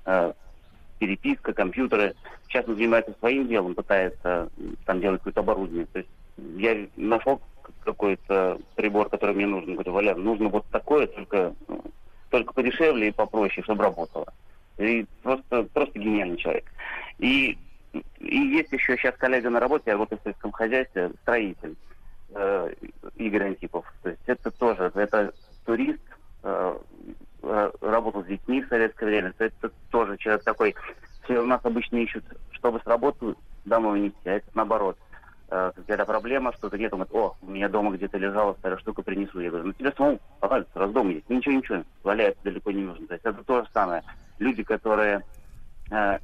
[0.05, 0.34] Э,
[0.99, 2.15] переписка, компьютеры.
[2.47, 4.49] Сейчас он занимается своим делом, пытается
[4.86, 5.86] там делать какое-то оборудование.
[5.88, 6.09] То есть
[6.57, 7.41] я нашел
[7.84, 9.73] какой-то прибор, который мне нужен.
[9.73, 11.84] Говорю, Валян, нужно вот такое, только ну,
[12.30, 14.34] только подешевле и попроще, чтобы работало.
[14.78, 16.65] И просто, просто гениальный человек.
[17.19, 17.57] И,
[18.20, 21.76] и есть еще сейчас коллега на работе, я работаю в сельском хозяйстве, строитель
[22.34, 22.74] э,
[23.16, 23.86] Игорь Антипов.
[24.04, 25.34] То есть это тоже, это
[25.66, 26.02] турист,
[26.43, 26.78] э,
[27.43, 29.34] э работал с детьми в советское время.
[29.34, 30.76] То это тоже человек такой,
[31.24, 33.36] все у нас обычно ищут, чтобы с работы
[33.66, 34.98] домой нести, а это наоборот
[35.50, 39.02] э, какая-то проблема, что-то нет, он говорит, о, у меня дома где-то лежала старая штука,
[39.02, 39.39] принесу.
[39.39, 41.30] Я говорю, ну тебе самому понравится, раз дома есть.
[41.30, 43.08] Ничего, ничего, валяется далеко не нужно.
[43.08, 44.04] То есть это то же самое.
[44.39, 45.24] Люди, которые
[45.91, 46.20] э,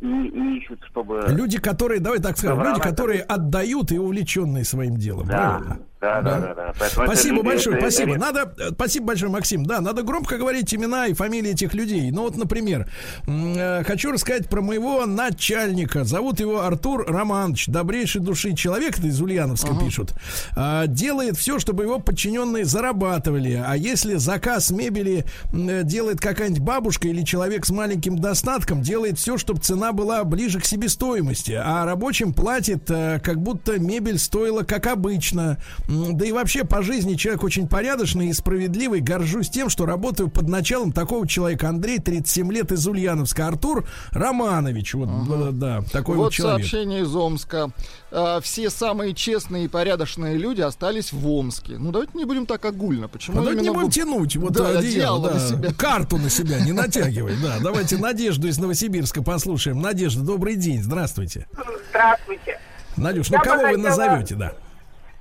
[0.00, 1.24] не, не ищут, чтобы...
[1.28, 5.58] Люди, которые, давай так скажем, люди, которые отдают и увлеченные своим делом, да.
[5.58, 5.80] правильно?
[6.00, 6.54] Да, да, да.
[6.54, 6.88] да, да.
[6.88, 8.12] Спасибо большое, это, спасибо.
[8.12, 8.20] Это...
[8.20, 9.66] Надо, э, спасибо большое, Максим.
[9.66, 12.12] Да, надо громко говорить имена и фамилии этих людей.
[12.12, 12.88] Ну вот, например,
[13.26, 16.04] э, хочу рассказать про моего начальника.
[16.04, 19.84] Зовут его Артур Романович, добрейший души человек, это из Ульяновска uh-huh.
[19.84, 20.14] пишут.
[20.56, 23.60] Э, делает все, чтобы его подчиненные зарабатывали.
[23.66, 29.36] А если заказ мебели э, делает какая-нибудь бабушка или человек с маленьким достатком, делает все,
[29.36, 31.60] чтобы цена была ближе к себестоимости.
[31.60, 35.58] А рабочим платит, как будто мебель стоила как обычно.
[35.88, 39.00] Да и вообще по жизни человек очень порядочный и справедливый.
[39.00, 41.70] Горжусь тем, что работаю под началом такого человека.
[41.70, 43.46] Андрей, 37 лет, из Ульяновска.
[43.46, 44.94] Артур Романович.
[44.94, 45.50] Вот, ага.
[45.52, 46.66] да, такой вот, вот человек.
[46.66, 47.70] сообщение из Омска.
[48.10, 51.78] А, все самые честные и порядочные люди остались в Омске.
[51.78, 53.08] Ну, давайте не будем так огульно.
[53.08, 53.94] Почему а давайте не будем в...
[53.94, 55.72] тянуть вот да, одеяло, да, на себя.
[55.72, 57.34] карту на себя, не натягивай.
[57.42, 59.80] Да, давайте Надежду из Новосибирска послушаем.
[59.80, 61.46] Надежда, добрый день, здравствуйте.
[61.90, 62.60] Здравствуйте.
[62.98, 64.52] Надюш, ну кого вы назовете, да?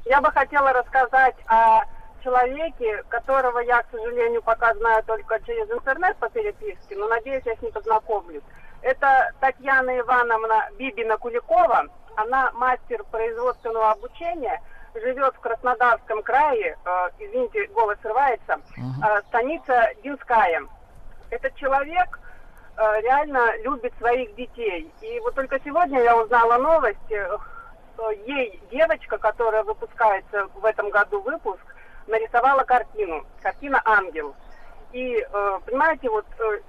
[0.07, 1.81] Я бы хотела рассказать о
[2.23, 7.55] человеке, которого я, к сожалению, пока знаю только через интернет по переписке, но надеюсь, я
[7.55, 8.43] с ним познакомлюсь.
[8.81, 11.87] Это Татьяна Ивановна Бибина-Куликова.
[12.15, 14.61] Она мастер производственного обучения,
[14.95, 20.63] живет в Краснодарском крае, э, извините, голос срывается, э, станица Динская.
[21.29, 22.19] Этот человек
[22.77, 24.89] э, реально любит своих детей.
[25.01, 26.97] И вот только сегодня я узнала новость,
[28.25, 31.63] ей девочка, которая выпускается в этом году выпуск,
[32.07, 33.25] нарисовала картину.
[33.41, 34.35] Картина «Ангел».
[34.93, 36.59] И, э, понимаете, вот э,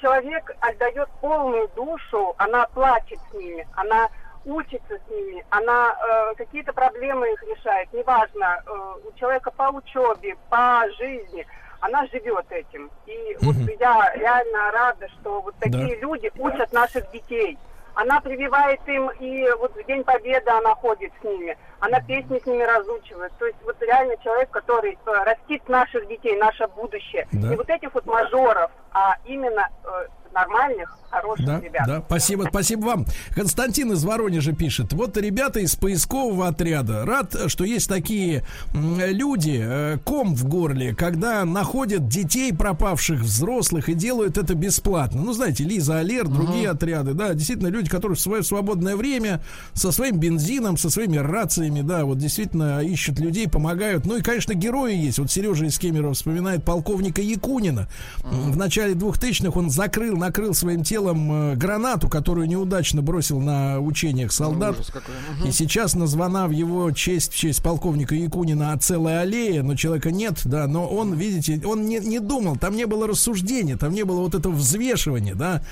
[0.00, 4.08] человек отдает полную душу, она плачет с ними, она
[4.44, 10.36] учится с ними, она э, какие-то проблемы их решает, неважно, э, у человека по учебе,
[10.50, 11.46] по жизни,
[11.80, 12.90] она живет этим.
[13.06, 13.52] И угу.
[13.52, 16.00] вот я реально рада, что вот такие да.
[16.02, 17.58] люди учат наших детей
[17.94, 22.46] она прививает им, и вот в День Победы она ходит с ними, она песни с
[22.46, 23.32] ними разучивает.
[23.38, 27.26] То есть вот реально человек, который э, растит наших детей, наше будущее.
[27.32, 27.52] Да.
[27.52, 31.86] И вот этих вот мажоров, а именно э, нормальных, хороших да, ребят.
[31.86, 33.06] Да, спасибо, спасибо вам.
[33.30, 34.92] Константин из Воронежа пишет.
[34.92, 37.04] Вот ребята из поискового отряда.
[37.06, 38.44] Рад, что есть такие
[38.74, 45.22] люди, э, ком в горле, когда находят детей пропавших, взрослых и делают это бесплатно.
[45.22, 46.76] Ну, знаете, Лиза Алер, другие угу.
[46.76, 49.40] отряды, да, действительно люди, которые в свое свободное время
[49.72, 54.06] со своим бензином, со своими рациями, да, вот действительно ищут людей, помогают.
[54.06, 55.18] Ну и, конечно, герои есть.
[55.18, 57.88] Вот Сережа из Кемерова вспоминает полковника Якунина.
[58.20, 58.52] Угу.
[58.52, 64.32] В начале 2000-х он закрыл, накрыл своим телом э, гранату, которую неудачно бросил на учениях
[64.32, 64.76] солдат.
[64.78, 65.48] Угу.
[65.48, 70.40] И сейчас названа в его честь, в честь полковника Якунина целая аллея, но человека нет,
[70.44, 74.20] да, но он, видите, он не, не думал, там не было рассуждения, там не было
[74.20, 75.62] вот этого взвешивания, да,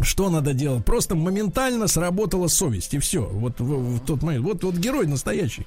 [0.00, 0.84] что надо делать?
[0.84, 3.22] Просто моментально сработала совесть, и все.
[3.24, 4.44] Вот в, в тот момент.
[4.44, 5.66] Вот, вот герой настоящий.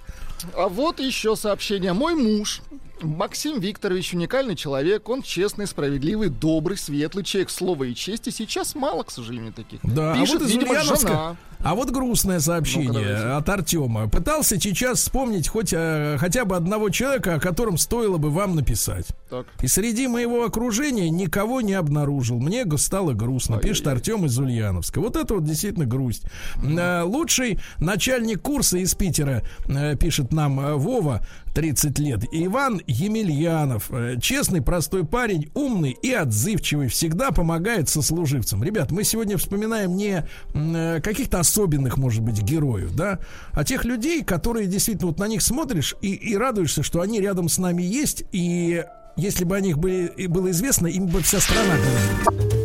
[0.53, 1.93] А вот еще сообщение.
[1.93, 2.61] Мой муж
[3.01, 8.29] Максим Викторович уникальный человек, он честный, справедливый, добрый, светлый человек, слово и чести.
[8.29, 9.79] Сейчас мало, к сожалению, таких.
[9.83, 11.37] Да, Пишет, а вот из видимо, жена.
[11.59, 14.07] А вот грустное сообщение ну от Артема.
[14.07, 19.07] Пытался сейчас вспомнить хоть э, хотя бы одного человека, о котором стоило бы вам написать.
[19.31, 19.47] Так.
[19.61, 22.39] И среди моего окружения никого не обнаружил.
[22.39, 23.55] Мне стало грустно.
[23.55, 23.73] Ай-яй-яй.
[23.73, 24.99] Пишет Артем из Ульяновска.
[24.99, 26.25] Вот это вот действительно грусть.
[26.63, 32.23] Э, лучший начальник курса из Питера, э, пишет нам э, Вова, 30 лет.
[32.31, 33.89] Иван Емельянов.
[33.89, 36.89] Э, честный, простой парень, умный и отзывчивый.
[36.89, 38.63] Всегда помогает сослуживцам.
[38.63, 43.19] Ребят, мы сегодня вспоминаем не э, каких-то особенных, может быть, героев, да,
[43.53, 47.47] а тех людей, которые действительно вот на них смотришь и, и радуешься, что они рядом
[47.47, 48.25] с нами есть.
[48.33, 48.83] И
[49.15, 52.64] если бы о них были, было известно, им бы вся страна говорила.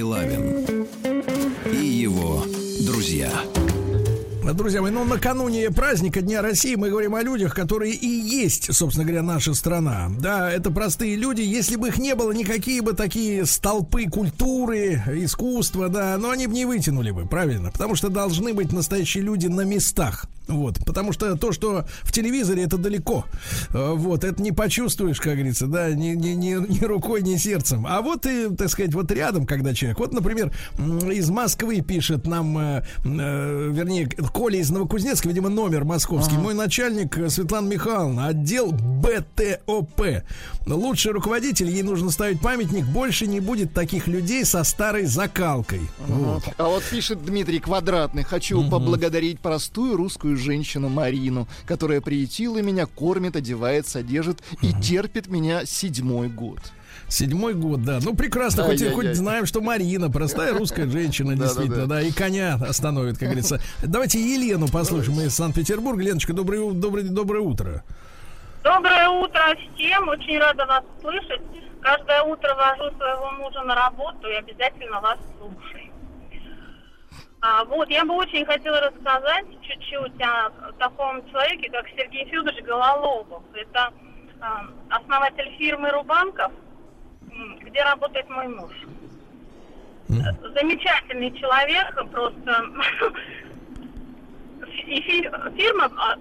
[0.00, 0.86] Стилавин
[1.70, 2.42] и его
[2.86, 3.30] друзья.
[4.54, 9.04] Друзья мои, ну накануне праздника Дня России мы говорим о людях, которые и есть, собственно
[9.04, 10.10] говоря, наша страна.
[10.18, 11.42] Да, это простые люди.
[11.42, 16.54] Если бы их не было, никакие бы такие столпы культуры, искусства, да, но они бы
[16.54, 17.70] не вытянули бы, правильно?
[17.70, 20.24] Потому что должны быть настоящие люди на местах.
[20.50, 23.24] Вот, потому что то, что в телевизоре, это далеко.
[23.70, 27.86] Э, вот, это не почувствуешь, как говорится, да, ни, ни, ни, ни рукой, ни сердцем.
[27.88, 29.98] А вот и, так сказать, вот рядом, когда человек.
[29.98, 30.52] Вот, например,
[31.12, 36.34] из Москвы пишет нам, э, э, вернее, Коля из Новокузнецка, видимо, номер московский.
[36.34, 36.42] Ага.
[36.42, 40.24] Мой начальник Светлана Михайловна, отдел БТОП.
[40.66, 42.84] Лучший руководитель, ей нужно ставить памятник.
[42.86, 45.82] Больше не будет таких людей со старой закалкой.
[46.04, 46.12] Ага.
[46.14, 46.42] Вот.
[46.56, 48.24] А вот пишет Дмитрий Квадратный.
[48.24, 48.70] Хочу угу.
[48.70, 56.28] поблагодарить простую русскую женщину Марину, которая приютила меня, кормит, одевает, содержит и терпит меня седьмой
[56.28, 56.60] год.
[57.08, 57.98] Седьмой год, да.
[58.02, 63.18] Ну, прекрасно, хоть, хоть знаем, что Марина, простая русская женщина, действительно, да, и коня остановит,
[63.18, 63.60] как говорится.
[63.82, 66.02] Давайте Елену послушаем из Санкт-Петербурга.
[66.02, 67.82] Леночка, доброе, доброе, доброе утро.
[68.62, 70.08] Доброе утро всем.
[70.08, 71.40] Очень рада вас слышать.
[71.80, 75.89] Каждое утро вожу своего мужа на работу и обязательно вас слушаю.
[77.42, 83.42] А, вот, я бы очень хотела рассказать чуть-чуть о таком человеке, как Сергей Федорович Гололобов.
[83.54, 83.92] Это
[84.40, 86.52] а, основатель фирмы «Рубанков»,
[87.60, 88.72] где работает мой муж.
[90.08, 92.64] Замечательный человек, просто.
[94.86, 96.16] И фирма а,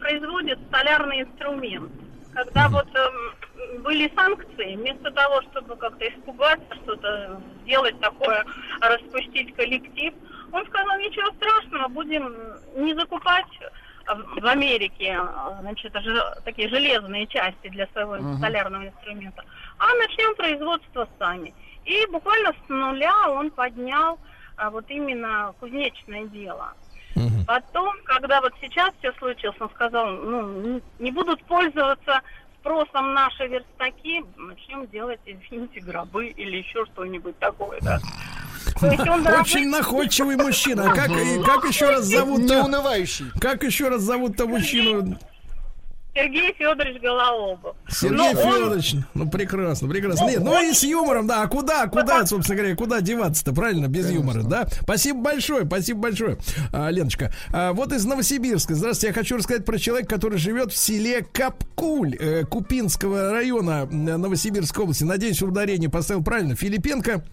[0.00, 1.90] производит столярный инструмент.
[2.34, 8.44] Когда вот э, были санкции, вместо того, чтобы как-то испугаться, что-то сделать такое,
[8.80, 10.14] распустить коллектив,
[10.52, 12.34] он сказал, ничего страшного, будем
[12.76, 13.46] не закупать
[14.06, 15.18] в Америке,
[15.60, 18.38] значит, же, такие железные части для своего uh-huh.
[18.40, 19.44] солярного инструмента,
[19.78, 21.54] а начнем производство сами.
[21.84, 24.18] И буквально с нуля он поднял
[24.56, 26.74] а, вот именно кузнечное дело.
[27.14, 27.44] Uh-huh.
[27.46, 32.20] Потом, когда вот сейчас все случилось, он сказал, ну, не будут пользоваться
[32.58, 37.98] спросом наши верстаки, начнем делать, извините, гробы или еще что-нибудь такое, да.
[39.40, 40.90] Очень находчивый мужчина.
[40.90, 42.42] А как, как еще раз зовут?
[42.42, 43.26] Неунывающий.
[43.40, 45.18] Как еще раз зовут-то мужчину?
[46.14, 47.74] Сергей Федорович Гололобов.
[47.88, 49.04] Сергей Но Федорович, он...
[49.14, 50.26] ну прекрасно, прекрасно.
[50.26, 51.42] Нет, ну и с юмором, да.
[51.42, 54.20] А куда, куда, собственно говоря, куда деваться-то, правильно, без Конечно.
[54.20, 54.68] юмора, да?
[54.82, 56.36] Спасибо большое, спасибо большое,
[56.70, 57.32] а, Леночка.
[57.50, 58.74] А, вот из Новосибирска.
[58.74, 64.82] Здравствуйте, я хочу рассказать про человека, который живет в селе Капкуль э, Купинского района Новосибирской
[64.82, 65.04] области.
[65.04, 66.56] Надеюсь, ударение поставил правильно.
[66.56, 67.24] Филипенко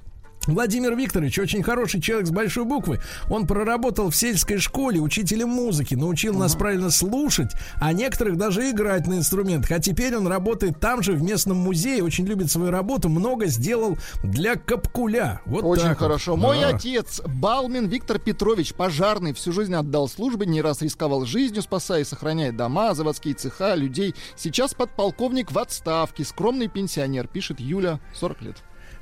[0.50, 3.00] Владимир Викторович очень хороший человек с большой буквы.
[3.30, 9.08] Он проработал в сельской школе учителем музыки, научил нас правильно слушать, а некоторых даже играть
[9.08, 9.72] на инструментах.
[9.72, 13.98] А теперь он работает там же в местном музее, очень любит свою работу, много сделал
[14.24, 15.42] для Капкуля.
[15.46, 16.36] Вот очень так хорошо.
[16.36, 16.42] Вот.
[16.42, 16.70] Мой а.
[16.70, 22.06] отец Балмин Виктор Петрович, пожарный, всю жизнь отдал службе, не раз рисковал жизнью, спасая и
[22.06, 24.16] сохраняя дома, заводские цеха, людей.
[24.36, 28.56] Сейчас подполковник в отставке, скромный пенсионер, пишет Юля, 40 лет.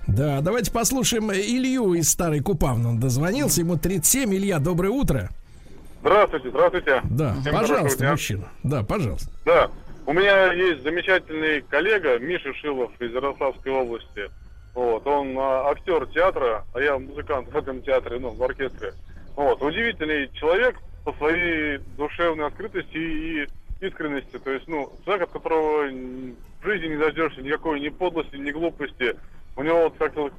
[0.07, 2.89] Да, давайте послушаем Илью из Старой Купавны.
[2.89, 4.33] Он дозвонился, ему 37.
[4.33, 5.29] Илья, доброе утро.
[6.01, 7.01] Здравствуйте, здравствуйте.
[7.03, 8.47] Да, Всем пожалуйста, мужчина.
[8.63, 9.29] Да, пожалуйста.
[9.45, 9.69] Да,
[10.05, 14.29] у меня есть замечательный коллега Миша Шилов из Ярославской области.
[14.73, 18.93] Вот, он а, актер театра, а я музыкант в этом театре, ну, в оркестре.
[19.35, 23.47] Вот, удивительный человек по своей душевной открытости и
[23.81, 24.37] искренности.
[24.37, 29.15] То есть, ну, человек, от которого в жизни не дождешься никакой ни подлости, ни глупости
[29.57, 30.31] у него вот как-то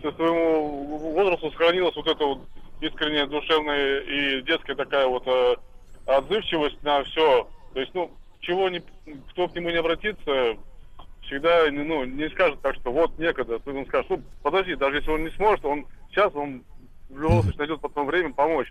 [0.00, 2.40] со своему возрасту сохранилась вот эта вот
[2.80, 5.56] искренняя, душевная и детская такая вот э,
[6.06, 7.46] отзывчивость на все.
[7.74, 8.82] То есть, ну, чего не,
[9.30, 10.56] кто к нему не обратится,
[11.22, 13.60] всегда ну, не скажет так, что вот некогда.
[13.66, 16.64] Он скажет, ну, подожди, даже если он не сможет, он сейчас он
[17.10, 18.68] в любом случае найдет потом время помочь.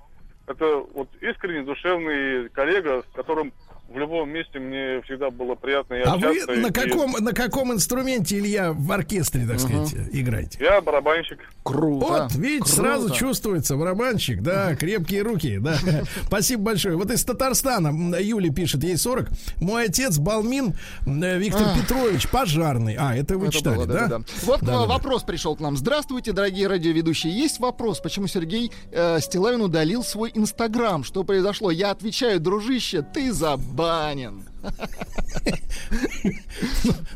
[0.47, 3.53] Это вот искренний, душевный коллега, с которым
[3.89, 8.37] в любом месте мне всегда было приятно и А вы на каком, на каком инструменте,
[8.37, 10.59] Илья, в оркестре, так сказать, uh играете?
[10.63, 11.39] Я барабанщик.
[11.63, 12.05] Круто.
[12.05, 12.75] Вот, видите, Круто.
[12.75, 15.77] сразу чувствуется, барабанщик, да, крепкие руки, да.
[16.27, 16.97] Спасибо большое.
[16.97, 19.29] Вот из Татарстана Юля пишет, ей 40.
[19.61, 20.75] Мой отец Балмин
[21.05, 21.79] Виктор а.
[21.79, 22.95] Петрович, пожарный.
[22.99, 24.07] А, это вы это читали, было, да?
[24.07, 24.17] да?
[24.19, 24.23] да.
[24.43, 25.27] Вот да, вопрос да.
[25.27, 25.77] пришел к нам.
[25.77, 27.33] Здравствуйте, дорогие радиоведущие.
[27.33, 31.03] Есть вопрос, почему Сергей э, Стилавин удалил свой Инстаграм?
[31.03, 31.71] Что произошло?
[31.71, 34.48] Я отвечаю, дружище, ты забыл Банин.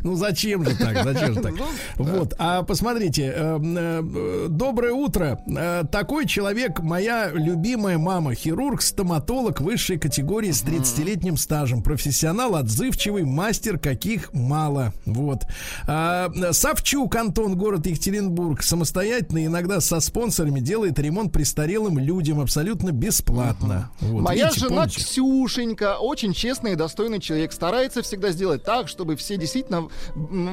[0.03, 1.03] Ну, зачем же так?
[1.03, 1.53] Зачем же так?
[1.53, 1.65] Ну,
[1.97, 2.33] вот.
[2.37, 5.41] А посмотрите, э, э, доброе утро.
[5.47, 13.23] Э, такой человек, моя любимая мама, хирург, стоматолог высшей категории с 30-летним стажем, профессионал, отзывчивый,
[13.23, 14.93] мастер, каких мало.
[15.05, 15.43] Вот.
[15.87, 23.89] А, Савчук Антон, город Екатеринбург, самостоятельно, иногда со спонсорами делает ремонт престарелым людям абсолютно бесплатно.
[24.01, 24.87] Моя жена?
[24.87, 29.89] Ксюшенька, очень честный и достойный человек человек старается всегда сделать так, чтобы все действительно,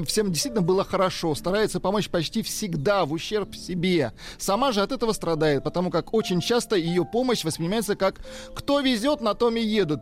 [0.07, 4.13] всем действительно было хорошо, старается помочь почти всегда в ущерб себе.
[4.39, 8.21] Сама же от этого страдает, потому как очень часто ее помощь воспринимается как
[8.55, 10.01] «кто везет, на том и едут»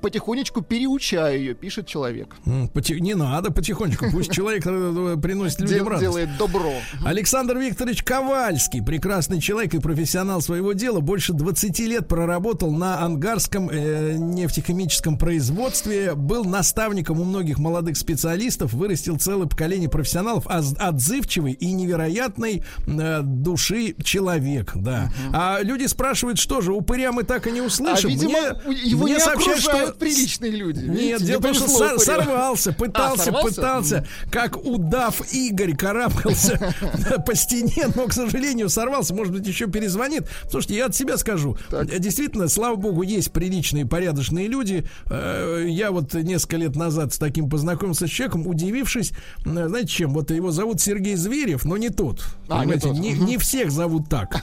[0.00, 2.36] потихонечку переучаю ее, пишет человек.
[2.44, 6.02] Не надо потихонечку, пусть человек э, приносит людям радость.
[6.02, 6.72] Делает добро.
[7.04, 13.68] Александр Викторович Ковальский, прекрасный человек и профессионал своего дела, больше 20 лет проработал на ангарском
[13.70, 21.52] э, нефтехимическом производстве, был наставником у многих молодых специалистов, вырастил целое поколение профессионалов, а отзывчивый
[21.52, 25.12] и невероятной э, души человек, да.
[25.28, 25.34] Угу.
[25.34, 28.08] А люди спрашивают, что же, упыря мы так и не услышим.
[28.08, 30.80] А, видимо, мне, его мне не сообщают, что приличные люди.
[30.80, 33.54] Нет, Видите, дело в том, что сорвался, пытался, а, сорвался?
[33.54, 36.74] пытался, как удав Игорь карабкался
[37.26, 39.14] по стене, но, к сожалению, сорвался.
[39.14, 40.28] Может быть, еще перезвонит.
[40.50, 41.56] Слушайте, я от себя скажу.
[41.70, 44.84] Действительно, слава богу, есть приличные, порядочные люди.
[45.06, 49.12] Э, я вот несколько лет назад с таким познакомился с человеком, удивившись,
[49.44, 50.14] знаете чем?
[50.14, 52.24] Вот его зовут Сергей Зверев, но не тот.
[52.48, 52.96] А, не, тот.
[52.98, 54.42] Не, не всех зовут так.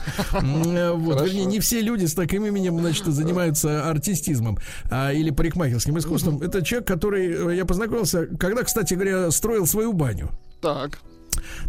[0.70, 4.58] Э, вот, вернее, не все люди с таким именем, значит, занимаются артистизмом.
[4.90, 6.40] А, или парикмахерским искусством.
[6.42, 10.30] Это человек, который, э, я познакомился, когда, кстати говоря, строил свою баню.
[10.60, 11.00] Так.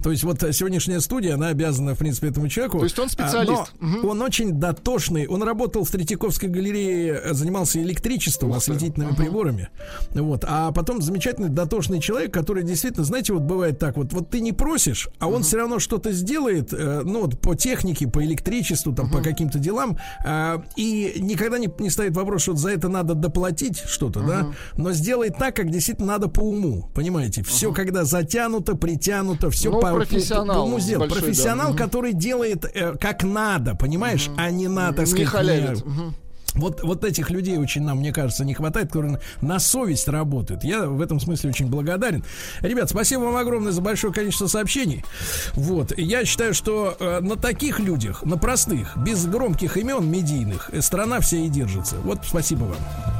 [0.03, 2.79] То есть вот сегодняшняя студия, она обязана, в принципе, этому человеку.
[2.79, 3.51] То есть он специалист.
[3.51, 4.07] А, но угу.
[4.09, 5.27] Он очень дотошный.
[5.27, 9.17] Он работал в Третьяковской галерее, занимался электричеством, осветительными угу.
[9.17, 9.69] приборами.
[10.11, 10.43] Вот.
[10.47, 14.51] А потом замечательный дотошный человек, который действительно, знаете, вот бывает так вот, вот ты не
[14.51, 15.43] просишь, а он угу.
[15.43, 19.17] все равно что-то сделает, э, ну вот по технике, по электричеству, там, угу.
[19.17, 23.79] по каким-то делам, а, и никогда не, не ставит вопрос, что за это надо доплатить
[23.79, 24.27] что-то, угу.
[24.27, 24.47] да,
[24.77, 27.43] но сделает так, как действительно надо по уму, понимаете?
[27.43, 27.75] Все, угу.
[27.75, 31.77] когда затянуто, притянуто, все ну, по, профессионал, по, по, Большой, профессионал, да.
[31.77, 34.35] который делает э, как надо, понимаешь, угу.
[34.37, 35.81] а не на, так сказать, не халявит.
[35.85, 36.13] Угу.
[36.55, 40.63] Вот, вот этих людей очень нам, мне кажется, не хватает, которые на совесть работают.
[40.63, 42.23] Я в этом смысле очень благодарен.
[42.61, 45.03] Ребят, спасибо вам огромное за большое количество сообщений.
[45.53, 45.97] Вот.
[45.97, 51.21] Я считаю, что э, на таких людях, на простых, без громких имен медийных, э, страна
[51.21, 51.95] вся и держится.
[52.03, 53.10] Вот спасибо вам.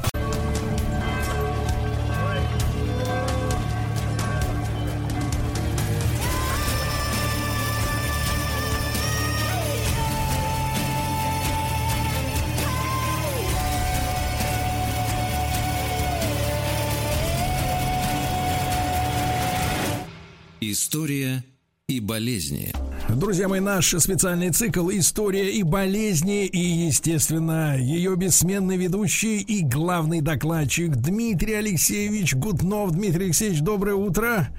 [20.64, 21.44] История
[21.88, 22.72] и болезни.
[23.10, 30.22] Друзья мои, наш специальный цикл «История и болезни» и, естественно, ее бессменный ведущий и главный
[30.22, 32.92] докладчик Дмитрий Алексеевич Гутнов.
[32.92, 34.50] Дмитрий Алексеевич, доброе утро.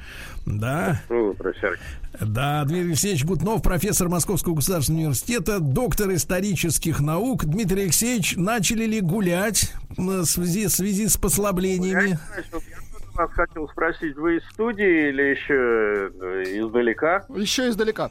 [0.45, 1.01] Да.
[1.09, 1.79] Доброе утро, Сергей.
[2.21, 7.45] Да, Дмитрий Алексеевич Гутнов, профессор Московского государственного университета, доктор исторических наук.
[7.45, 12.19] Дмитрий Алексеевич, начали ли гулять в связи, в связи с послаблениями?
[12.35, 12.82] Гулять,
[13.15, 17.25] вас хотел спросить, вы из студии или еще э, издалека?
[17.29, 18.11] Еще издалека.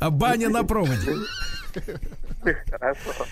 [0.00, 1.12] А баня на проводе.
[2.70, 3.26] Хорошо.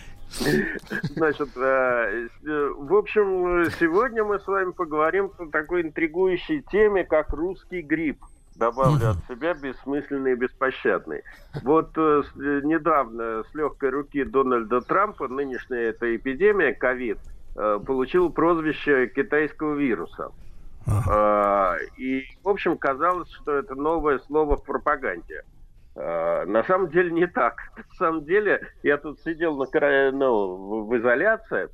[1.15, 7.81] Значит, э, в общем, сегодня мы с вами поговорим о такой интригующей теме, как русский
[7.81, 8.23] грипп.
[8.57, 11.23] Добавлю от себя бессмысленный и беспощадный.
[11.63, 12.23] Вот э,
[12.65, 20.31] недавно с легкой руки Дональда Трампа нынешняя эта эпидемия ковид– Э, получил прозвище китайского вируса.
[20.87, 21.79] Ага.
[21.97, 25.43] И, в общем, казалось, что это новое слово в пропаганде.
[25.97, 27.57] Э, на самом деле не так.
[27.77, 31.69] На самом деле, я тут сидел на краю, ну, в изоляции,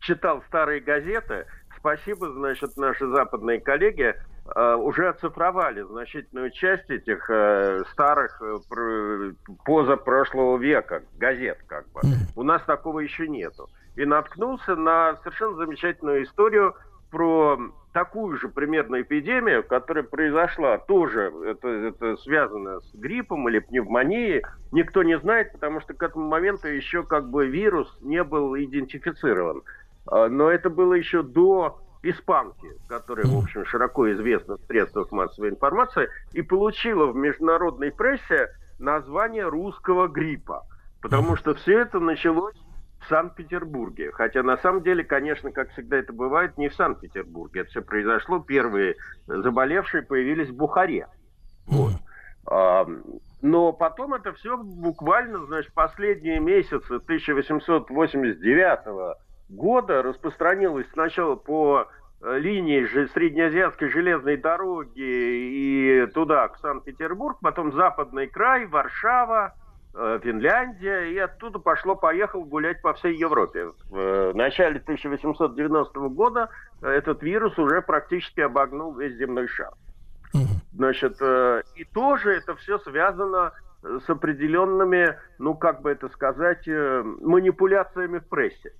[0.00, 1.46] читал старые газеты.
[1.78, 4.14] Спасибо, значит, наши западные коллеги
[4.54, 7.24] э, уже оцифровали значительную часть этих
[7.92, 8.42] старых
[9.64, 12.00] позапрошлого века газет, как бы.
[12.34, 16.74] У нас такого еще нету и наткнулся на совершенно замечательную историю
[17.10, 17.58] про
[17.92, 25.02] такую же примерно эпидемию, которая произошла тоже, это, это связано с гриппом или пневмонией, никто
[25.02, 29.62] не знает, потому что к этому моменту еще как бы вирус не был идентифицирован.
[30.06, 35.48] А, но это было еще до испанки, которая, в общем, широко известна в средствах массовой
[35.48, 40.66] информации, и получила в международной прессе название русского гриппа.
[41.00, 42.56] Потому что все это началось
[43.06, 44.10] в Санкт-Петербурге.
[44.12, 47.60] Хотя на самом деле, конечно, как всегда это бывает, не в Санкт-Петербурге.
[47.60, 48.40] Это все произошло.
[48.40, 48.96] Первые
[49.26, 51.06] заболевшие появились в Бухаре.
[51.66, 51.92] Вот.
[52.46, 52.84] А,
[53.42, 59.16] но потом это все буквально, значит, последние месяцы 1889
[59.48, 61.86] года распространилось сначала по
[62.20, 69.54] э, линии же Среднеазиатской железной дороги и туда, к Санкт-Петербург, потом Западный край, Варшава,
[70.22, 73.70] Финляндия, и оттуда пошло-поехал гулять по всей Европе.
[73.88, 76.50] В э, начале 1890 года
[76.82, 79.72] этот вирус уже практически обогнул весь земной шар.
[80.74, 83.52] Значит, э, и тоже это все связано
[83.82, 88.72] с определенными, ну, как бы это сказать, манипуляциями в прессе.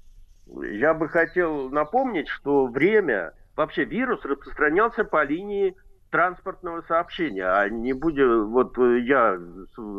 [0.46, 5.76] Я бы хотел напомнить, что время, вообще вирус распространялся по линии
[6.16, 7.44] транспортного сообщения.
[7.44, 9.38] А не будем, вот э, я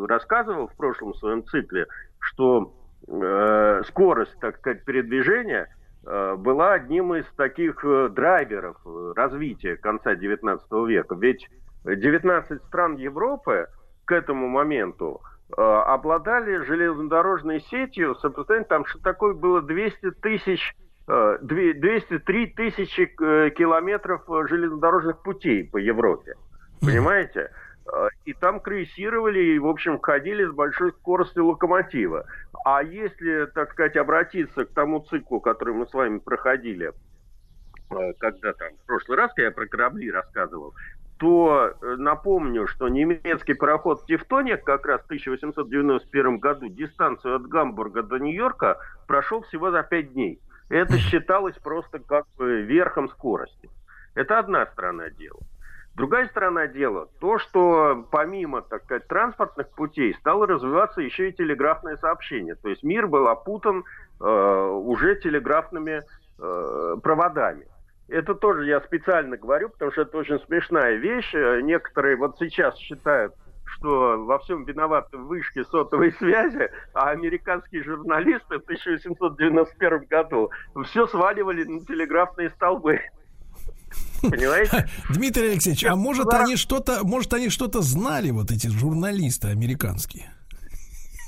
[0.07, 1.85] рассказывал в прошлом своем цикле,
[2.17, 2.73] что
[3.07, 5.67] э, скорость, так сказать, передвижения
[6.07, 8.77] э, была одним из таких э, драйверов
[9.15, 11.13] развития конца XIX века.
[11.13, 11.47] Ведь
[11.85, 13.67] 19 стран Европы
[14.05, 15.21] к этому моменту
[15.55, 20.75] э, обладали железнодорожной сетью, собственно, там что такое было 200 тысяч
[21.07, 26.35] 203 э, тысячи э, километров э, железнодорожных путей по Европе.
[26.81, 27.51] Понимаете?
[28.25, 32.25] И там крейсировали и, в общем, ходили с большой скоростью локомотива.
[32.65, 36.91] А если, так сказать, обратиться к тому циклу, который мы с вами проходили,
[38.19, 40.73] когда там в прошлый раз, я про корабли рассказывал,
[41.17, 48.17] то напомню, что немецкий пароход «Тевтоник» как раз в 1891 году дистанцию от Гамбурга до
[48.17, 50.41] Нью-Йорка прошел всего за 5 дней.
[50.69, 53.69] Это считалось просто как верхом скорости.
[54.15, 55.39] Это одна сторона дела.
[55.95, 61.97] Другая сторона дела, то, что помимо, так сказать, транспортных путей стало развиваться еще и телеграфное
[61.97, 62.53] сообщение.
[62.53, 63.83] То есть мир был опутан
[64.19, 66.03] э, уже телеграфными
[66.39, 67.65] э, проводами.
[68.09, 71.33] Это тоже я специально говорю, потому что это очень смешная вещь.
[71.33, 73.33] Некоторые вот сейчас считают,
[73.77, 80.49] что во всем виноваты вышки сотовой связи, а американские журналисты в 1891 году
[80.85, 82.99] все сваливали на телеграфные столбы.
[84.21, 84.87] Понимаете?
[85.09, 90.31] Дмитрий Алексеевич, а может они что-то, может они что-то знали, вот эти журналисты американские?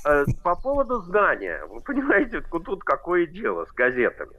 [0.04, 4.36] Э, по поводу знания, вы понимаете, тут какое дело с газетами.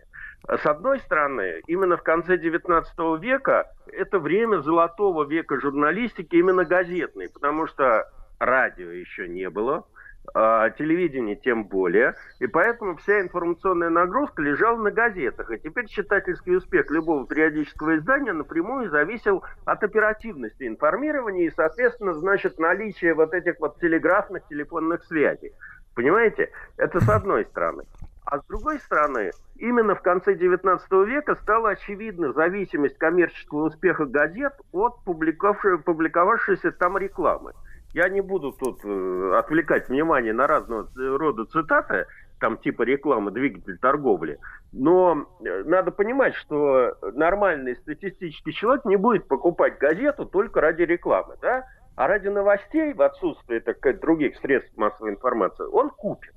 [0.48, 2.84] С одной стороны, именно в конце XIX
[3.20, 8.10] века это время золотого века журналистики именно газетной, потому что
[8.40, 9.86] радио еще не было,
[10.34, 15.52] а телевидение тем более, и поэтому вся информационная нагрузка лежала на газетах.
[15.52, 22.60] И теперь читательский успех любого периодического издания напрямую зависел от оперативности информирования и, соответственно, значит,
[22.60, 25.54] наличия вот этих вот телеграфных телефонных связей.
[25.96, 26.52] Понимаете?
[26.78, 27.84] Это с одной стороны.
[28.26, 29.32] А с другой стороны,
[29.62, 37.54] именно в конце XIX века стала очевидна зависимость коммерческого успеха газет от публиковавшейся там рекламы.
[37.94, 42.08] Я не буду тут э, отвлекать внимание на разного рода цитаты,
[42.40, 44.40] там типа рекламы, двигатель торговли.
[44.72, 51.36] Но э, надо понимать, что нормальный статистический человек не будет покупать газету только ради рекламы,
[51.42, 51.66] да?
[51.98, 56.34] А ради новостей, в отсутствии, так сказать, других средств массовой информации, он купит.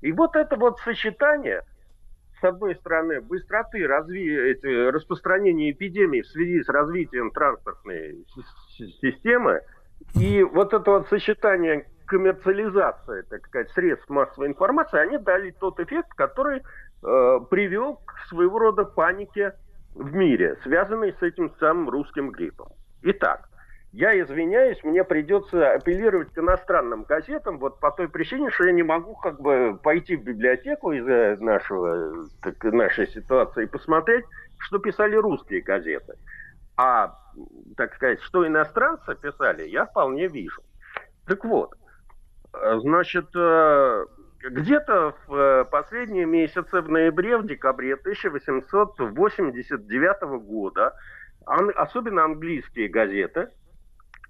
[0.00, 1.62] И вот это вот сочетание,
[2.42, 4.58] с одной стороны, быстроты разви...
[4.90, 8.26] распространения эпидемии в связи с развитием транспортной
[9.00, 9.60] системы,
[10.16, 16.12] и вот это вот сочетание коммерциализации, так сказать, средств массовой информации, они дали тот эффект,
[16.14, 19.54] который э, привел к своего рода панике
[19.94, 22.68] в мире, связанной с этим самым русским гриппом.
[23.02, 23.48] Итак,
[23.92, 28.82] я извиняюсь, мне придется апеллировать к иностранным газетам вот по той причине, что я не
[28.82, 34.24] могу как бы пойти в библиотеку из-за нашего, так, нашей ситуации и посмотреть,
[34.58, 36.14] что писали русские газеты.
[36.76, 37.18] А,
[37.76, 40.62] так сказать, что иностранцы писали, я вполне вижу.
[41.26, 41.74] Так вот,
[42.52, 44.06] значит, э,
[44.40, 50.94] где-то в э, последние месяцы, в ноябре, в декабре 1889 года,
[51.44, 53.50] особенно английские газеты,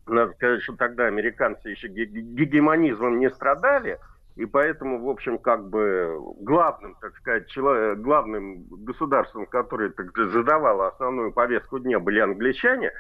[0.06, 3.98] надо сказать, что тогда американцы еще гегемонизмом не страдали,
[4.36, 10.32] и поэтому, в общем, как бы главным, так сказать, человек, главным государством, которое так сказать,
[10.32, 12.92] задавало основную повестку дня, были англичане.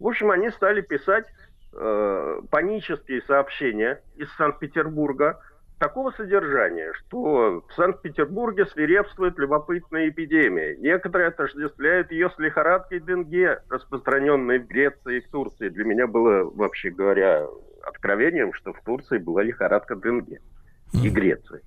[0.00, 1.26] В общем, они стали писать
[1.74, 5.40] э, панические сообщения из Санкт-Петербурга
[5.78, 10.76] такого содержания, что в Санкт-Петербурге свирепствует любопытная эпидемия.
[10.76, 15.68] Некоторые отождествляют ее с лихорадкой Денге, распространенной в Греции и в Турции.
[15.68, 17.46] Для меня было, вообще говоря,
[17.84, 20.40] откровением, что в Турции была лихорадка Денге
[21.02, 21.62] и Греции.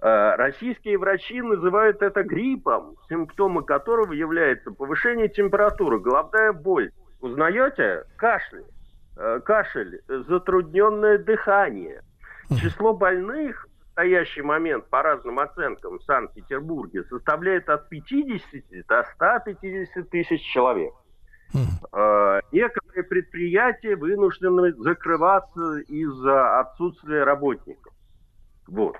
[0.00, 6.90] А, российские врачи называют это гриппом, симптомы которого являются повышение температуры, головная боль.
[7.20, 8.04] Узнаете?
[8.16, 8.64] Кашель.
[9.18, 12.02] Э, кашель, затрудненное дыхание–
[12.58, 20.10] Число больных в настоящий момент, по разным оценкам, в Санкт-Петербурге составляет от 50 до 150
[20.10, 20.94] тысяч человек.
[21.92, 27.92] Э, некоторые предприятия вынуждены закрываться из-за отсутствия работников.
[28.66, 28.96] Вот.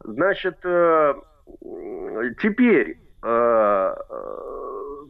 [0.00, 1.14] Значит, э,
[2.40, 3.94] теперь э,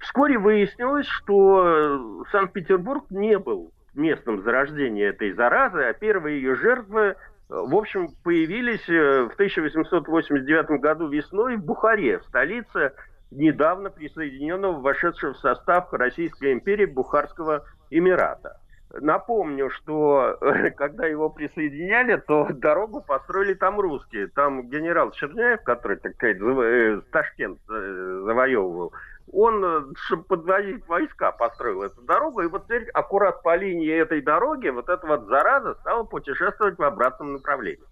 [0.01, 7.17] вскоре выяснилось, что Санкт-Петербург не был местом зарождения этой заразы, а первые ее жертвы
[7.49, 12.93] в общем, появились э, в 1889 году весной в Бухаре, столице
[13.31, 18.61] недавно присоединенного, вошедшего в состав Российской империи Бухарского Эмирата.
[19.01, 20.39] Напомню, что
[20.77, 24.29] когда его присоединяли, то дорогу построили там русские.
[24.29, 28.93] Там генерал Черняев, который, так сказать, э, Ташкент э, завоевывал,
[29.33, 34.23] он, э, чтобы подвозить войска, построил эту дорогу, и вот теперь аккурат по линии этой
[34.23, 37.85] дороги вот эта вот зараза стала путешествовать в обратном направлении.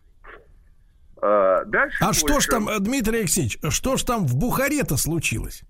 [1.21, 2.21] А, дальше а больше...
[2.21, 5.63] что ж там, Дмитрий Алексеевич, что ж там в Бухаре-то случилось?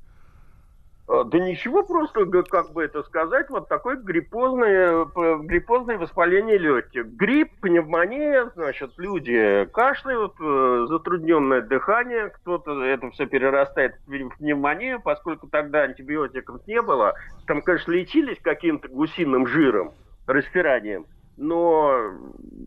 [1.07, 5.05] А, да ничего, просто, как бы это сказать, вот такое гриппозное,
[5.43, 7.07] гриппозное воспаление легких.
[7.07, 15.47] Грипп, пневмония, значит, люди кашляют, э, затрудненное дыхание, кто-то это все перерастает в пневмонию, поскольку
[15.47, 17.15] тогда антибиотиков не было.
[17.47, 19.93] Там, конечно, лечились каким-то гусиным жиром,
[20.27, 21.07] распиранием,
[21.37, 22.13] но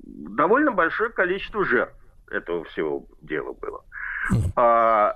[0.04, 1.96] довольно большое количество жертв
[2.30, 3.84] этого всего дела было.
[4.56, 5.16] А,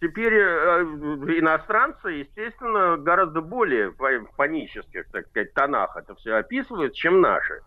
[0.00, 0.82] теперь э,
[1.38, 7.60] иностранцы, естественно, гораздо более в панических, так сказать, тонах это все описывают, чем наши.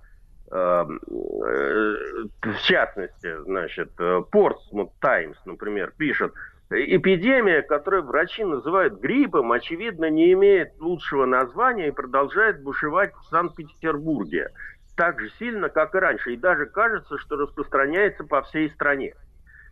[0.52, 1.96] Эм, э,
[2.42, 6.34] в частности, значит, Portsmouth Times, например, пишет,
[6.72, 14.52] эпидемия, которую врачи называют гриппом, очевидно, не имеет лучшего названия и продолжает бушевать в Санкт-Петербурге
[15.00, 19.14] так же сильно, как и раньше, и даже кажется, что распространяется по всей стране.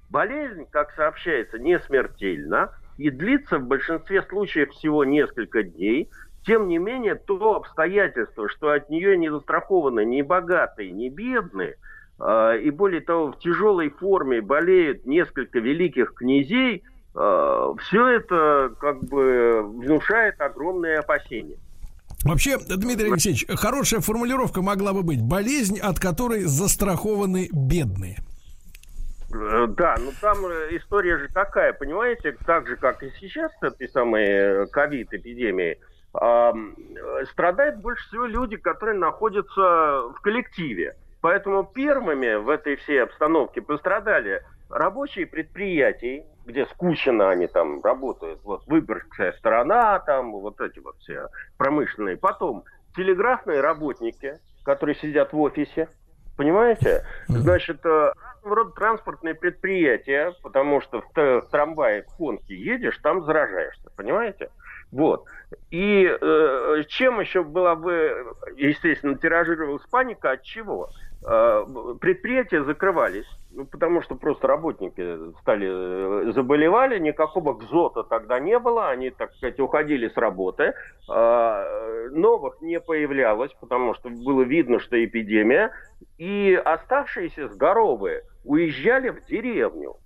[0.10, 6.10] Болезнь, как сообщается, не смертельна и длится в большинстве случаев всего несколько дней.
[6.46, 11.76] Тем не менее, то обстоятельство, что от нее не застрахованы ни богатые, ни бедные,
[12.20, 19.04] а, и более того, в тяжелой форме болеют несколько великих князей, а, все это как
[19.04, 21.58] бы внушает огромные опасения.
[22.24, 28.18] Вообще, Дмитрий Алексеевич, хорошая формулировка могла бы быть болезнь, от которой застрахованы бедные.
[29.34, 33.64] Э, да, ну там э, история же такая, понимаете, так же, как и сейчас с
[33.64, 35.80] этой самой э, ковид-эпидемией,
[36.14, 39.62] э, страдают больше всего люди, которые находятся
[40.16, 40.96] в коллективе.
[41.22, 48.66] Поэтому первыми в этой всей обстановке пострадали рабочие предприятий, где скучно они там работают, вот
[48.68, 51.28] выборгская сторона, там вот эти вот все
[51.58, 52.16] промышленные.
[52.18, 52.64] Потом
[52.96, 55.90] телеграфные работники, которые сидят в офисе,
[56.38, 57.04] понимаете?
[57.28, 57.82] Значит,
[58.48, 64.50] разного рода транспортные предприятия, потому что в, трамвае, в конке едешь, там заражаешься, понимаете?
[64.92, 65.26] Вот.
[65.70, 70.90] И э, чем еще была бы, естественно, тиражировалась паника, от чего?
[71.26, 71.66] Э,
[72.00, 78.90] предприятия закрывались, ну, потому что просто работники стали э, заболевали, никакого гзота тогда не было,
[78.90, 80.74] они, так сказать, уходили с работы,
[81.10, 85.72] э, новых не появлялось, потому что было видно, что эпидемия,
[86.18, 89.98] и оставшиеся здоровые уезжали в деревню,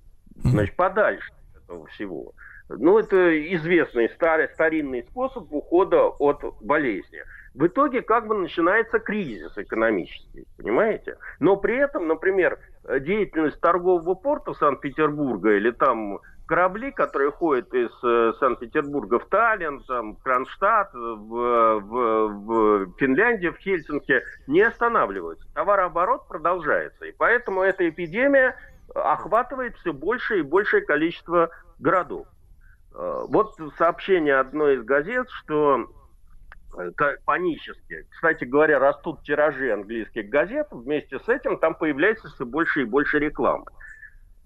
[0.44, 2.34] значит, подальше этого всего.
[2.70, 7.22] Ну, это известный старый, старинный способ ухода от болезни.
[7.54, 11.18] В итоге как бы начинается кризис экономический, понимаете?
[11.40, 12.60] Но при этом, например,
[13.02, 16.20] деятельность торгового порта Санкт-Петербурга или там
[16.52, 23.54] корабли, которые ходят из э, Санкт-Петербурга в Таллин, там, в Кронштадт, в, в, в Финляндию,
[23.54, 25.48] в Хельсинки, не останавливаются.
[25.54, 27.06] Товарооборот продолжается.
[27.06, 28.58] И поэтому эта эпидемия
[28.94, 32.28] охватывает все большее и большее количество городов.
[32.94, 35.88] Э, вот сообщение одной из газет, что
[36.78, 36.92] Э,
[37.26, 38.06] панически.
[38.12, 43.20] Кстати говоря, растут тиражи английских газет, вместе с этим там появляется все больше и больше
[43.20, 43.66] рекламы.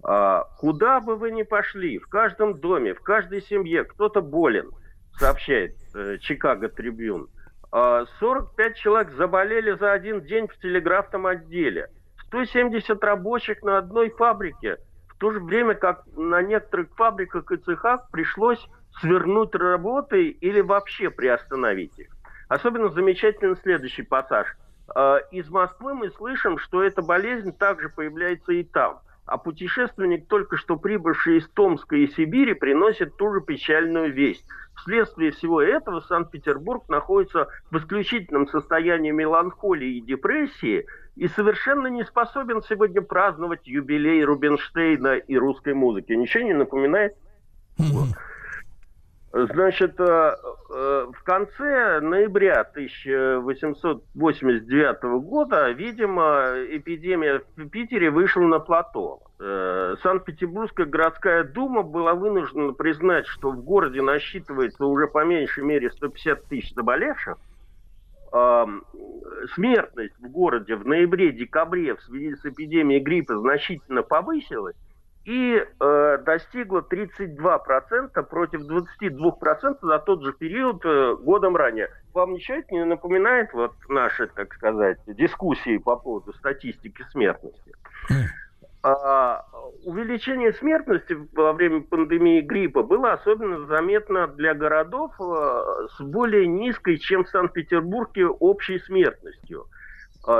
[0.08, 4.70] А, куда бы вы ни пошли, в каждом доме, в каждой семье кто-то болен,
[5.18, 7.28] сообщает э, Чикаго Трибюн.
[7.72, 11.90] А, 45 человек заболели за один день в телеграфном отделе.
[12.28, 14.76] 170 рабочих на одной фабрике.
[15.08, 18.64] В то же время, как на некоторых фабриках и цехах пришлось
[19.00, 22.14] свернуть работы или вообще приостановить их.
[22.48, 24.56] Особенно замечательный следующий пассаж.
[24.94, 29.00] Э, из Москвы мы слышим, что эта болезнь также появляется и там.
[29.26, 34.44] А путешественник, только что прибывший из Томска и Сибири, приносит ту же печальную весть.
[34.76, 40.86] Вследствие всего этого Санкт-Петербург находится в исключительном состоянии меланхолии и депрессии
[41.16, 46.12] и совершенно не способен сегодня праздновать юбилей Рубинштейна и русской музыки.
[46.12, 47.14] Ничего не напоминает?
[47.80, 48.14] Mm-hmm.
[49.44, 50.34] Значит, э,
[50.70, 59.20] э, в конце ноября 1889 года, видимо, эпидемия в Питере вышла на плато.
[59.38, 65.90] Э, Санкт-Петербургская городская дума была вынуждена признать, что в городе насчитывается уже по меньшей мере
[65.90, 67.36] 150 тысяч заболевших.
[69.54, 74.76] Смертность в городе в ноябре-декабре в связи с эпидемией гриппа значительно повысилась
[75.26, 81.90] и э, достигла 32% против 22% за тот же период э, годом ранее.
[82.14, 87.74] Вам ничего это не напоминает вот наши, так сказать, дискуссии по поводу статистики смертности?
[88.84, 89.44] А,
[89.84, 96.98] увеличение смертности во время пандемии гриппа было особенно заметно для городов э, с более низкой,
[96.98, 99.66] чем в Санкт-Петербурге, общей смертностью–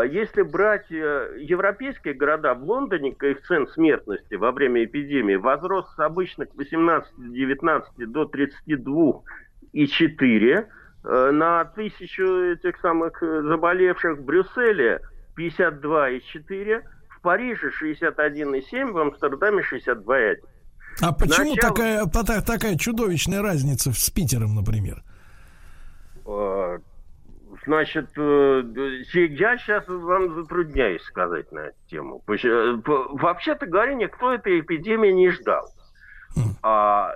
[0.02, 6.48] если брать э, европейские города, в Лондоне коэффициент смертности во время эпидемии возрос с обычных
[6.56, 10.66] 18-19 до 32,4
[11.04, 15.02] э, на тысячу этих самых э, заболевших в Брюсселе
[15.38, 20.38] 52,4, в Париже 61,7, в Амстердаме 62,1.
[21.00, 22.08] А почему Начало...
[22.08, 25.04] такая, такая чудовищная разница с Питером, например?
[27.66, 28.62] Значит, э,
[29.12, 32.22] я сейчас вам затрудняюсь сказать на эту тему.
[32.28, 35.66] Э, вообще-то говоря, никто этой эпидемии не ждал.
[36.62, 37.14] А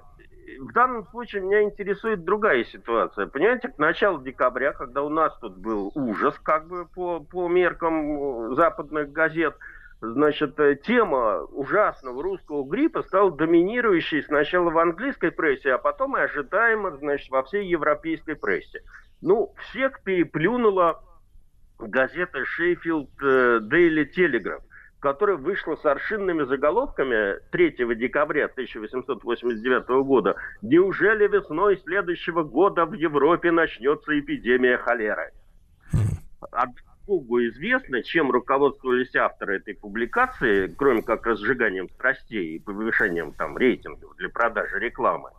[0.58, 3.26] в данном случае меня интересует другая ситуация.
[3.26, 8.54] Понимаете, к началу декабря, когда у нас тут был ужас, как бы по, по меркам
[8.56, 9.54] западных газет,
[10.00, 16.20] значит, э, тема ужасного русского гриппа стала доминирующей сначала в английской прессе, а потом и
[16.20, 18.82] ожидаемо, значит, во всей европейской прессе.
[19.20, 21.02] Ну, всех переплюнула
[21.78, 24.62] газета Sheffield Daily Telegraph
[25.00, 30.36] которая вышла с аршинными заголовками 3 декабря 1889 года.
[30.62, 35.32] Неужели весной следующего года в Европе начнется эпидемия холеры?
[37.10, 44.14] Богу известно, чем руководствовались авторы этой публикации, кроме как разжиганием страстей и повышением там рейтингов
[44.16, 45.30] для продажи рекламы.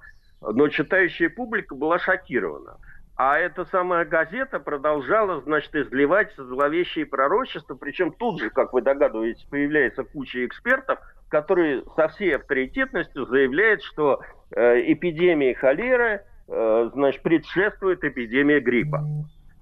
[0.41, 2.77] Но читающая публика была шокирована.
[3.15, 9.47] А эта самая газета продолжала, значит, изливать зловещие пророчества, причем тут же, как вы догадываетесь,
[9.49, 10.99] появляется куча экспертов,
[11.29, 14.19] которые со всей авторитетностью заявляют, что
[14.53, 19.05] э, эпидемии холеры, э, значит, предшествует эпидемия гриппа.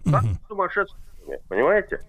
[0.05, 0.97] Как сумасшедший,
[1.47, 1.99] понимаете?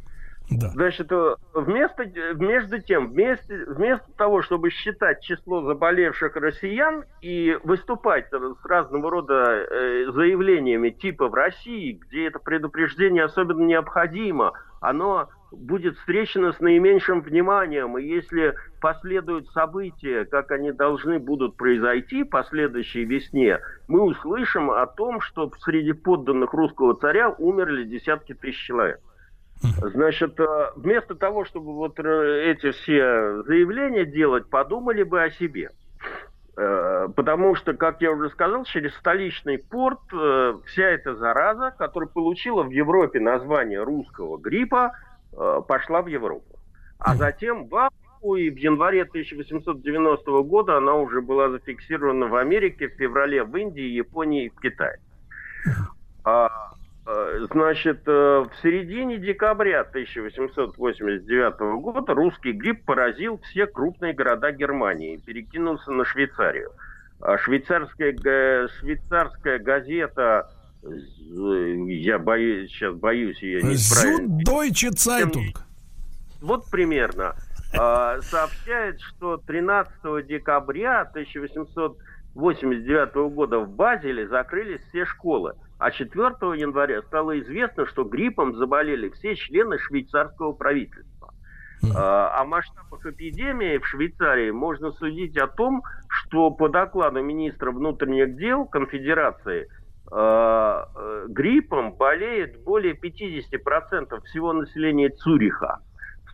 [0.51, 0.69] Да.
[0.71, 8.27] Значит, э, вместо, между тем, вместо, вместо того, чтобы считать число заболевших россиян и выступать
[8.31, 15.97] с разного рода э, заявлениями типа в России, где это предупреждение особенно необходимо, оно будет
[15.99, 23.05] встречено с наименьшим вниманием, и если последуют события, как они должны будут произойти по следующей
[23.05, 29.01] весне, мы услышим о том, что среди подданных русского царя умерли десятки тысяч человек.
[29.63, 35.71] Значит, э, вместо того, чтобы вот э, эти все заявления делать, подумали бы о себе.
[36.57, 40.01] Э, потому что, как я уже сказал, через столичный порт
[40.67, 44.93] вся эта зараза, которая получила в Европе название русского гриппа,
[45.69, 46.59] пошла в Европу.
[46.99, 52.89] А затем в Африку, и в январе 1890 года она уже была зафиксирована в Америке,
[52.89, 54.99] в феврале в Индии, Японии и в Китае.
[57.07, 65.15] Э, значит, э, в середине декабря 1889 года русский грипп поразил все крупные города Германии
[65.15, 66.71] и перекинулся на Швейцарию.
[67.21, 70.51] А швейцарская, швейцарская газета,
[70.83, 73.77] я боюсь, сейчас боюсь ее не
[74.45, 75.57] Deutsche Zeitung.
[76.41, 77.35] Вот примерно.
[77.79, 85.55] А, сообщает, что 13 декабря 1889 года в Базеле закрылись все школы.
[85.81, 91.33] А 4 января стало известно, что гриппом заболели все члены швейцарского правительства.
[91.97, 98.37] А, о масштабах эпидемии в Швейцарии можно судить о том, что по докладу министра внутренних
[98.37, 99.69] дел Конфедерации
[100.13, 105.79] а, э, гриппом болеет более 50% всего населения Цюриха.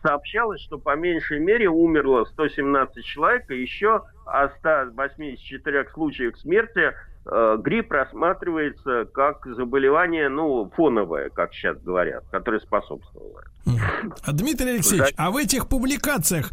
[0.01, 6.93] Сообщалось, что по меньшей мере умерло 117 человек, и еще о 184 случаях смерти
[7.57, 13.43] грипп рассматривается как заболевание, ну, фоновое, как сейчас говорят, которое способствовало.
[14.27, 16.51] Дмитрий Алексеевич, а в этих публикациях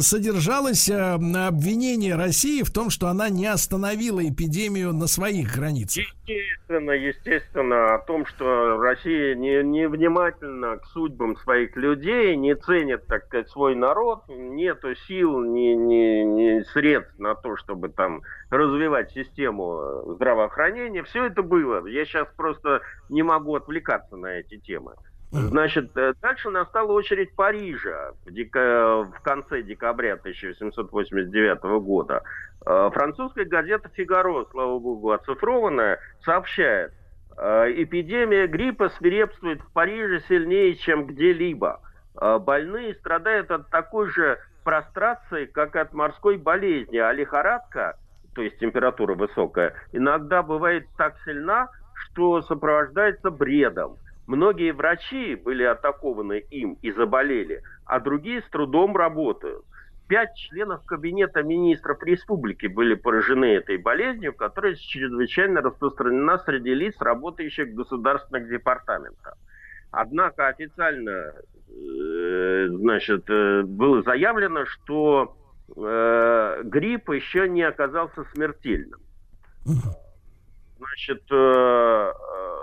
[0.00, 6.04] содержалось э, обвинение России в том, что она не остановила эпидемию на своих границах?
[6.26, 13.06] Естественно, естественно, о том, что Россия не, не внимательна к судьбам своих людей, не ценит,
[13.06, 19.12] так сказать, свой народ, нету сил, ни, ни, ни средств на то, чтобы там развивать
[19.12, 21.02] систему здравоохранения.
[21.02, 21.86] Все это было.
[21.86, 24.94] Я сейчас просто не могу отвлекаться на эти темы.
[25.30, 29.04] Значит, э, дальше настала очередь Парижа в, дека...
[29.04, 32.22] в конце декабря 1889 года.
[32.64, 36.92] Э, французская газета «Фигаро», слава богу, оцифрованная, сообщает,
[37.36, 41.80] эпидемия гриппа свирепствует в Париже сильнее, чем где-либо.
[42.14, 47.96] Больные страдают от такой же прострации, как от морской болезни, а лихорадка
[48.38, 53.96] то есть температура высокая, иногда бывает так сильна, что сопровождается бредом.
[54.28, 59.64] Многие врачи были атакованы им и заболели, а другие с трудом работают.
[60.06, 67.68] Пять членов кабинета министров республики были поражены этой болезнью, которая чрезвычайно распространена среди лиц, работающих
[67.68, 69.34] в государственных департаментах.
[69.92, 71.32] Однако официально
[71.70, 75.38] э, значит, э, было заявлено, что
[75.74, 79.00] э, грипп еще не оказался смертельным.
[80.78, 81.22] Значит,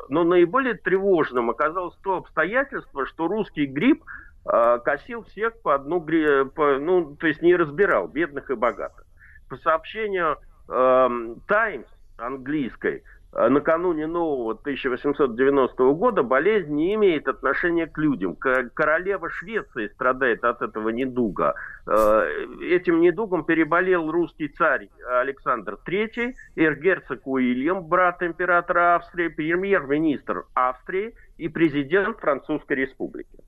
[0.09, 4.03] но наиболее тревожным оказалось то обстоятельство, что русский грипп
[4.45, 9.05] э, косил всех по одну, по, ну, то есть не разбирал бедных и богатых.
[9.49, 10.37] По сообщению
[10.67, 11.07] э,
[11.47, 11.87] Times
[12.17, 13.03] английской,
[13.35, 18.35] накануне нового 1890 года болезнь не имеет отношения к людям.
[18.35, 21.55] Королева Швеции страдает от этого недуга.
[21.85, 22.27] Э,
[22.61, 24.89] этим недугом переболел русский царь
[25.19, 33.43] Александр III, эргерцог Уильям, брат императора Австрии, премьер-министр Австрии и президент Французской республики.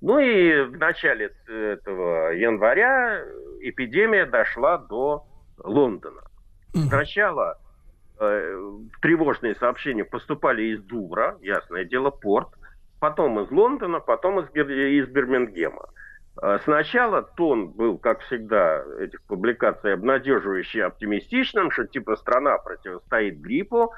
[0.00, 3.24] Ну и в начале этого января
[3.62, 5.24] эпидемия дошла до
[5.58, 6.20] Лондона.
[6.74, 7.63] Сначала э,
[8.16, 12.48] тревожные сообщения поступали из Дувра, ясное дело, порт,
[13.00, 15.88] потом из Лондона, потом из, из Бирмингема.
[16.40, 23.92] Э, сначала тон был, как всегда, этих публикаций обнадеживающий оптимистичным, что типа страна противостоит гриппу,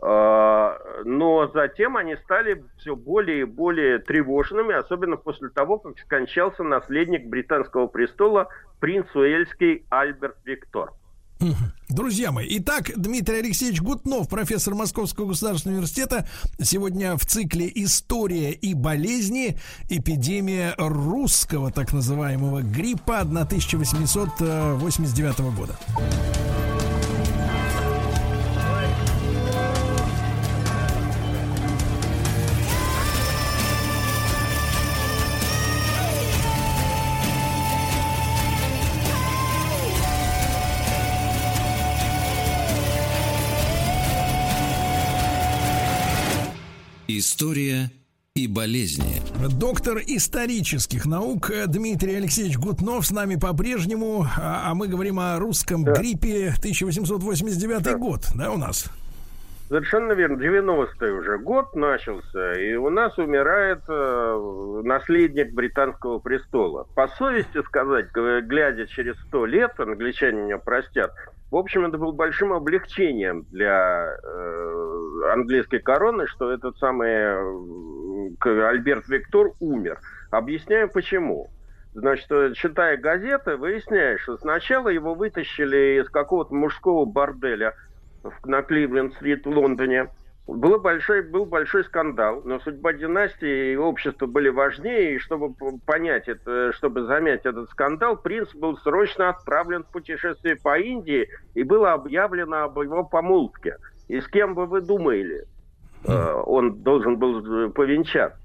[0.00, 6.62] э, но затем они стали все более и более тревожными, особенно после того, как скончался
[6.62, 8.48] наследник британского престола
[8.80, 10.90] принц Уэльский Альберт Виктор.
[11.88, 16.26] Друзья мои, итак, Дмитрий Алексеевич Гутнов, профессор Московского государственного университета,
[16.60, 19.56] сегодня в цикле «История и болезни.
[19.88, 25.78] Эпидемия русского так называемого гриппа 1889 года».
[47.26, 47.90] История
[48.36, 49.20] и болезни.
[49.58, 55.82] Доктор исторических наук Дмитрий Алексеевич Гутнов с нами по-прежнему, а, а мы говорим о русском
[55.82, 55.92] да.
[55.94, 57.96] гриппе 1889 да.
[57.96, 58.92] год, да, у нас?
[59.68, 60.40] Совершенно верно.
[60.40, 66.86] 90-й уже год начался, и у нас умирает э, наследник британского престола.
[66.94, 71.12] По совести сказать, глядя через сто лет, англичане меня простят,
[71.50, 78.34] в общем, это было большим облегчением для э, английской короны, что этот самый
[78.68, 80.00] Альберт Виктор умер.
[80.30, 81.50] Объясняю почему.
[81.94, 87.74] Значит, э, читая газеты, выясняешь, что сначала его вытащили из какого-то мужского борделя
[88.44, 90.08] на Кливленд-стрит в Лондоне–
[90.46, 95.54] было большой, был большой скандал, но судьба династии и общества были важнее, и чтобы
[95.84, 101.64] понять это, чтобы замять этот скандал, принц был срочно отправлен в путешествие по Индии, и
[101.64, 103.76] было объявлено об его помолвке.
[104.06, 105.44] И с кем бы вы думали,
[106.06, 108.38] э, он должен был повенчаться?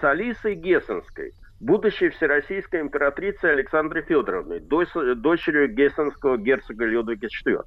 [0.00, 7.64] С Алисой Гессенской, будущей всероссийской императрицей Александрой Федоровной, дочерью гессенского герцога Людвига IV.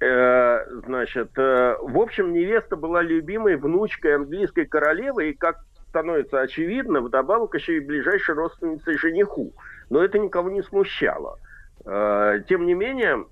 [0.00, 7.00] Э, значит, э, в общем, невеста была любимой внучкой английской королевы, и, как становится очевидно,
[7.00, 9.52] вдобавок еще и ближайшей родственницей жениху.
[9.90, 11.38] Но это никого не смущало.
[11.84, 13.26] Э, тем не менее,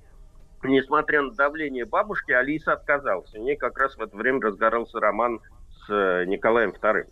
[0.62, 3.38] несмотря на давление бабушки, Алиса отказался.
[3.38, 5.40] У нее как раз в это время разгорался роман
[5.86, 7.06] с Николаем II.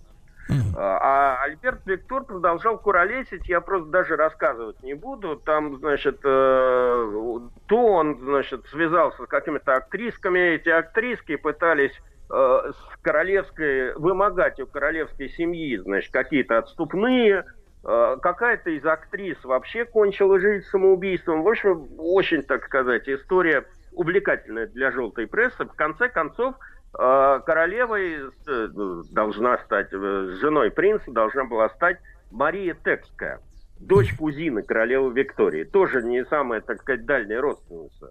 [0.77, 5.37] А Альберт Виктор продолжал куролесить, я просто даже рассказывать не буду.
[5.37, 11.93] Там, значит, э, то он, значит, связался с какими-то актрисками, эти актриски пытались
[12.31, 12.35] э,
[12.73, 17.45] с королевской, вымогать у королевской семьи, значит, какие-то отступные,
[17.85, 21.43] э, какая-то из актрис вообще кончила жизнь самоубийством.
[21.43, 25.65] В общем, очень, так сказать, история увлекательная для желтой прессы.
[25.65, 26.55] В конце концов,
[26.93, 28.69] королевой э,
[29.12, 31.99] должна стать, э, женой принца должна была стать
[32.31, 33.41] Мария Текская,
[33.79, 35.65] дочь кузины королевы Виктории.
[35.65, 38.11] Тоже не самая, так сказать, дальняя родственница.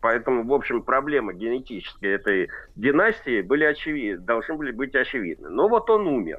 [0.00, 5.48] Поэтому, в общем, проблемы генетические этой династии были очевидны, должны были быть очевидны.
[5.48, 6.38] Но вот он умер.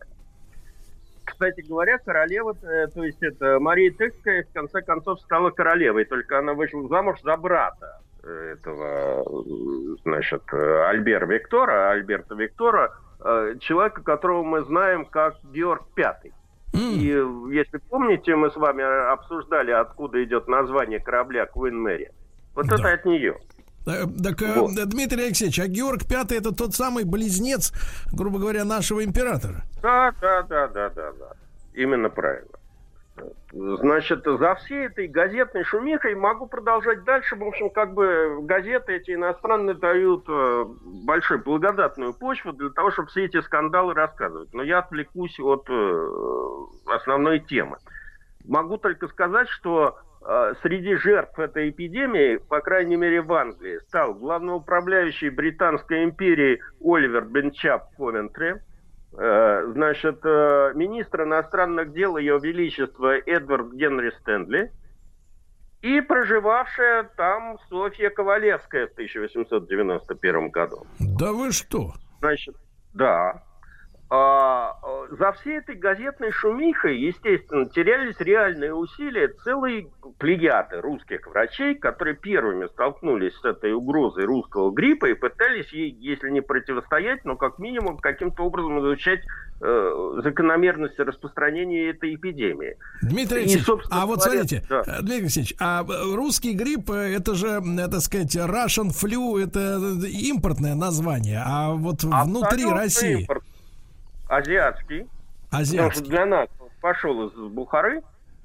[1.24, 6.54] Кстати говоря, королева, то есть это Мария Текская, в конце концов, стала королевой, только она
[6.54, 9.26] вышла замуж за брата этого,
[10.04, 12.92] значит, Альбера Виктора, Альберта Виктора,
[13.24, 16.34] э, человека, которого мы знаем как Георг Пятый.
[16.74, 17.06] И
[17.52, 22.08] если помните, мы с вами обсуждали, откуда идет название корабля Queen Mary.
[22.56, 22.76] Вот да.
[22.76, 23.38] это от нее.
[23.86, 24.72] Э, так, э, вот.
[24.90, 27.74] Дмитрий Алексеевич, а Георг Пятый это тот самый близнец,
[28.12, 29.64] грубо говоря, нашего императора?
[29.82, 31.34] Да, да, да, да, да, да.
[31.74, 32.50] Именно правильно.
[33.56, 37.36] Значит, за всей этой газетной шумихой могу продолжать дальше.
[37.36, 40.66] В общем, как бы газеты эти иностранные дают э,
[41.06, 44.52] большую благодатную почву для того, чтобы все эти скандалы рассказывать.
[44.56, 46.10] Но я отвлекусь от э,
[46.88, 47.78] основной темы.
[48.44, 54.16] Могу только сказать, что э, среди жертв этой эпидемии, по крайней мере в Англии, стал
[54.16, 58.56] главноуправляющий Британской империи Оливер Бенчап Ковентри–
[59.16, 64.72] значит, э, министр иностранных дел Ее Величества Эдвард Генри Стэнли
[65.82, 70.88] и проживавшая там Софья Ковалевская в 1891 году.
[71.00, 71.94] Да вы что?
[72.20, 72.56] Значит,
[72.94, 73.44] да.
[74.16, 74.78] А,
[75.10, 82.68] за всей этой газетной шумихой, естественно, терялись реальные усилия целой плеяды русских врачей, которые первыми
[82.68, 87.98] столкнулись с этой угрозой русского гриппа и пытались ей, если не противостоять, но как минимум
[87.98, 89.22] каким-то образом изучать
[89.62, 92.78] э, закономерности распространения этой эпидемии.
[93.02, 94.82] Дмитрий Алексеевич, а вот говоря, смотрите, да.
[94.86, 95.84] Э, Дмитрий Алексеевич, а
[96.14, 102.26] русский грипп, э, это же, так сказать, Russian flu, это импортное название, а вот Абсолютно
[102.26, 103.22] внутри России...
[103.22, 103.44] Импорт
[104.28, 105.10] азиатский.
[105.52, 105.78] Азиатский.
[105.78, 106.50] Потому что для нас
[106.82, 108.02] пошел из Бухары,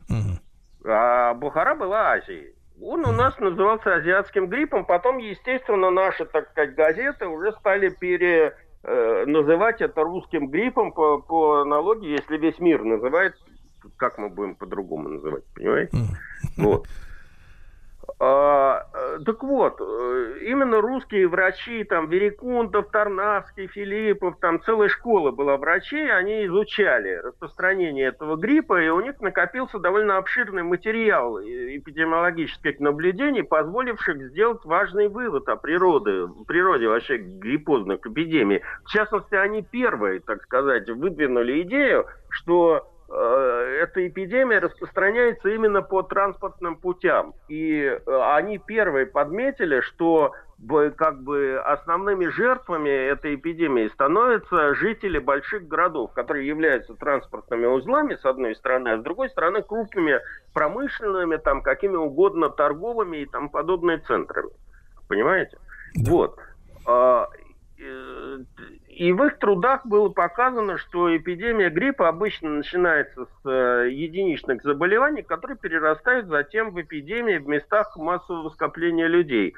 [0.09, 0.39] угу.
[0.85, 2.55] а Бухара была Азией.
[2.81, 8.55] Он у нас назывался азиатским гриппом, потом, естественно, наши, так сказать, газеты уже стали пере,
[8.85, 13.35] э, называть это русским гриппом по, по аналогии, если весь мир называет,
[13.97, 15.97] как мы будем по-другому называть, понимаете?
[16.57, 16.87] Вот.
[18.21, 25.31] А, э, так вот, э, именно русские врачи, там, Верикунтов, Тарнавский, Филиппов, там целая школа
[25.31, 32.81] была врачей, они изучали распространение этого гриппа, и у них накопился довольно обширный материал эпидемиологических
[32.81, 38.63] наблюдений, позволивших сделать важный вывод о природе, природе вообще гриппозных эпидемий.
[38.85, 46.77] В частности, они первые, так сказать, выдвинули идею, что эта эпидемия распространяется именно по транспортным
[46.77, 47.35] путям.
[47.49, 50.33] И э, они первые подметили, что
[50.97, 58.25] как бы основными жертвами этой эпидемии становятся жители больших городов, которые являются транспортными узлами, с
[58.25, 60.21] одной стороны, а с другой стороны, крупными
[60.53, 64.51] промышленными, там, какими угодно торговыми и там подобные центрами.
[65.07, 65.59] Понимаете?
[65.95, 66.11] Да.
[66.11, 66.39] Вот.
[68.99, 75.23] И в их трудах было показано, что эпидемия гриппа обычно начинается с э, единичных заболеваний,
[75.23, 79.55] которые перерастают затем в эпидемии в местах массового скопления людей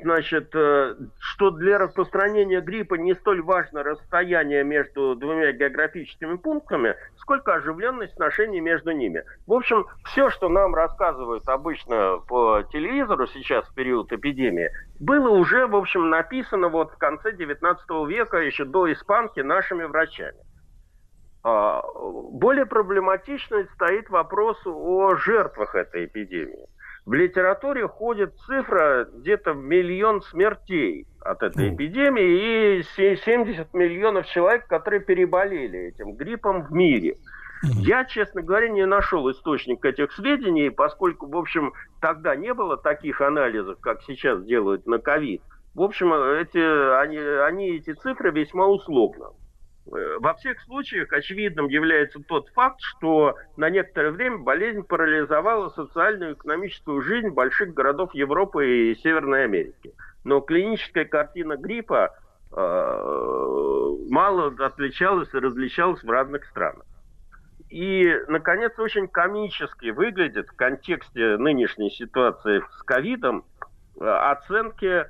[0.00, 7.54] значит, э, что для распространения гриппа не столь важно расстояние между двумя географическими пунктами, сколько
[7.54, 9.24] оживленность отношений между ними.
[9.46, 15.66] В общем, все, что нам рассказывают обычно по телевизору сейчас в период эпидемии, было уже,
[15.66, 20.38] в общем, написано вот в конце 19 века, еще до испанки, нашими врачами.
[21.44, 21.82] А,
[22.32, 26.66] более проблематично стоит вопрос о жертвах этой эпидемии.
[27.08, 35.00] В литературе ходит цифра где-то миллион смертей от этой эпидемии и 70 миллионов человек, которые
[35.00, 37.16] переболели этим гриппом в мире.
[37.78, 41.72] Я, честно говоря, не нашел источник этих сведений, поскольку, в общем,
[42.02, 45.40] тогда не было таких анализов, как сейчас делают на ковид.
[45.74, 46.58] В общем, эти,
[47.00, 49.30] они, они эти цифры весьма условно.
[49.92, 56.32] Э, во всех случаях очевидным является тот факт, что на некоторое время болезнь парализовала социальную
[56.32, 59.92] и экономическую жизнь больших городов Европы и Северной Америки.
[60.24, 62.14] Но клиническая картина гриппа
[62.52, 66.84] э, мало отличалась и различалась в разных странах.
[67.70, 73.44] И, наконец, очень комически выглядит в контексте нынешней ситуации с ковидом
[74.00, 75.06] э, оценки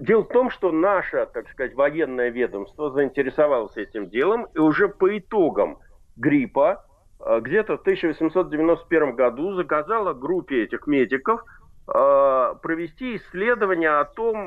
[0.00, 5.16] дело в том, что наше, так сказать, военное ведомство заинтересовалось этим делом, и уже по
[5.16, 5.78] итогам
[6.16, 6.84] гриппа
[7.20, 11.42] э, где-то в 1891 году заказала группе этих медиков
[11.86, 14.46] э, провести исследование о том,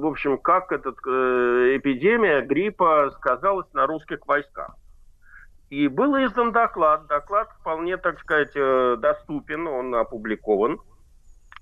[0.00, 4.74] в общем, как эта эпидемия гриппа сказалась на русских войсках.
[5.70, 7.06] И был издан доклад.
[7.06, 8.54] Доклад вполне, так сказать,
[9.00, 10.80] доступен, он опубликован.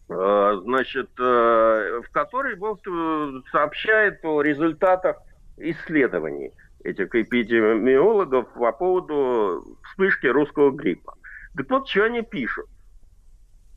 [0.09, 5.17] Э, значит, э, в которой вот э, сообщает о результатах
[5.57, 6.53] исследований
[6.85, 11.15] этих эпидемиологов по поводу вспышки русского гриппа.
[11.57, 12.67] Так вот, что они пишут.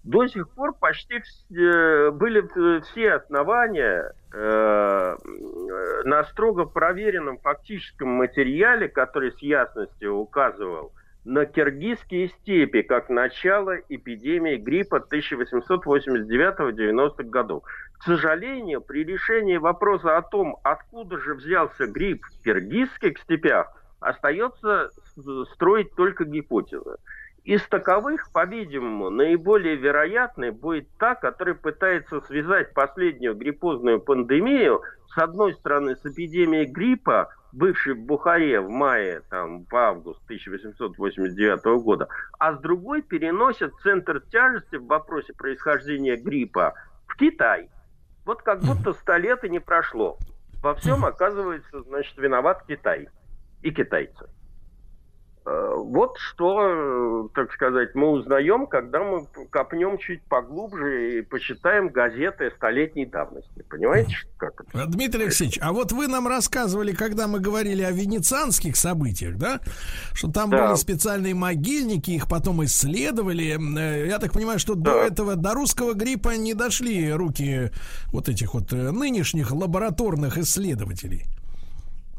[0.03, 2.47] До сих пор почти все, были
[2.83, 5.15] все основания э,
[6.03, 10.93] на строго проверенном фактическом материале, который с ясностью указывал
[11.29, 17.63] на киргизские степи, как начало эпидемии гриппа 1889-90-х годов.
[17.99, 24.89] К сожалению, при решении вопроса о том, откуда же взялся грипп в киргизских степях, остается
[25.53, 26.95] строить только гипотезы.
[27.43, 35.53] Из таковых, по-видимому, наиболее вероятной будет та, которая пытается связать последнюю гриппозную пандемию с одной
[35.53, 42.07] стороны с эпидемией гриппа, бывший в Бухаре в мае, там, в август 1889 года,
[42.37, 46.73] а с другой переносят центр тяжести в вопросе происхождения гриппа
[47.07, 47.69] в Китай.
[48.25, 50.17] Вот как будто сто лет и не прошло.
[50.61, 53.07] Во всем, оказывается, значит, виноват Китай
[53.61, 54.29] и китайцы.
[55.45, 61.89] Э, вот что, э, так сказать, мы узнаем, когда мы копнем чуть поглубже и почитаем
[61.89, 63.63] газеты столетней давности.
[63.69, 64.85] Понимаете, как это?
[64.87, 69.59] Дмитрий Алексеевич, а вот вы нам рассказывали, когда мы говорили о венецианских событиях, да,
[70.13, 70.67] что там да.
[70.67, 73.57] были специальные могильники, их потом исследовали.
[73.79, 74.93] Э, я так понимаю, что да.
[74.93, 77.71] до этого, до русского гриппа не дошли руки
[78.07, 81.25] вот этих вот нынешних лабораторных исследователей.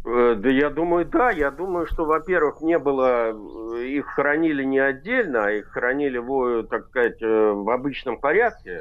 [0.04, 1.30] Э, да я думаю, да.
[1.30, 3.32] Я думаю, что, во-первых, не было...
[3.32, 8.80] Э, их хранили не отдельно, а их хранили, в, так сказать, э, в обычном порядке.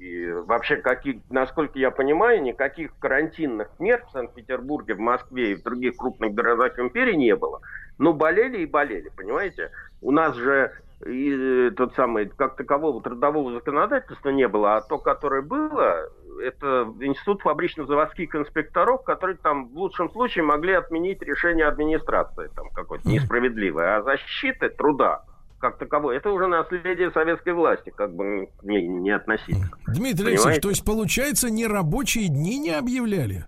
[0.00, 5.62] И вообще, каких, насколько я понимаю, никаких карантинных мер в Санкт-Петербурге, в Москве и в
[5.62, 7.60] других крупных городах империи не было.
[7.98, 9.70] Но болели и болели, понимаете?
[10.00, 10.72] У нас же
[11.06, 16.08] и тот самый, как такового трудового законодательства не было, а то, которое было,
[16.42, 23.08] это институт фабрично-заводских инспекторов, которые там в лучшем случае могли отменить решение администрации, там какое-то
[23.08, 25.24] несправедливое, а защиты труда
[25.60, 29.70] как таковой, это уже наследие советской власти, как бы не, не относиться.
[29.88, 33.46] Дмитрий Алексеевич, то есть, получается, не рабочие дни не объявляли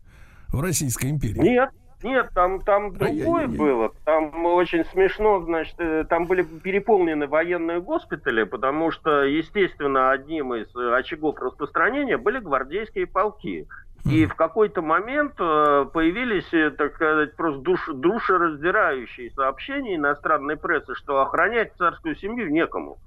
[0.48, 1.38] в Российской империи?
[1.38, 1.70] Нет,
[2.02, 3.92] нет, там, там другое было.
[4.04, 10.74] Там очень смешно, значит, э, там были переполнены военные госпитали, потому что, естественно, одним из
[10.74, 13.66] очагов распространения были гвардейские полки.
[14.06, 20.94] И в какой-то момент э, появились, э, так сказать, просто душ, душераздирающие сообщения иностранной прессы,
[20.94, 22.98] что охранять царскую семью некому.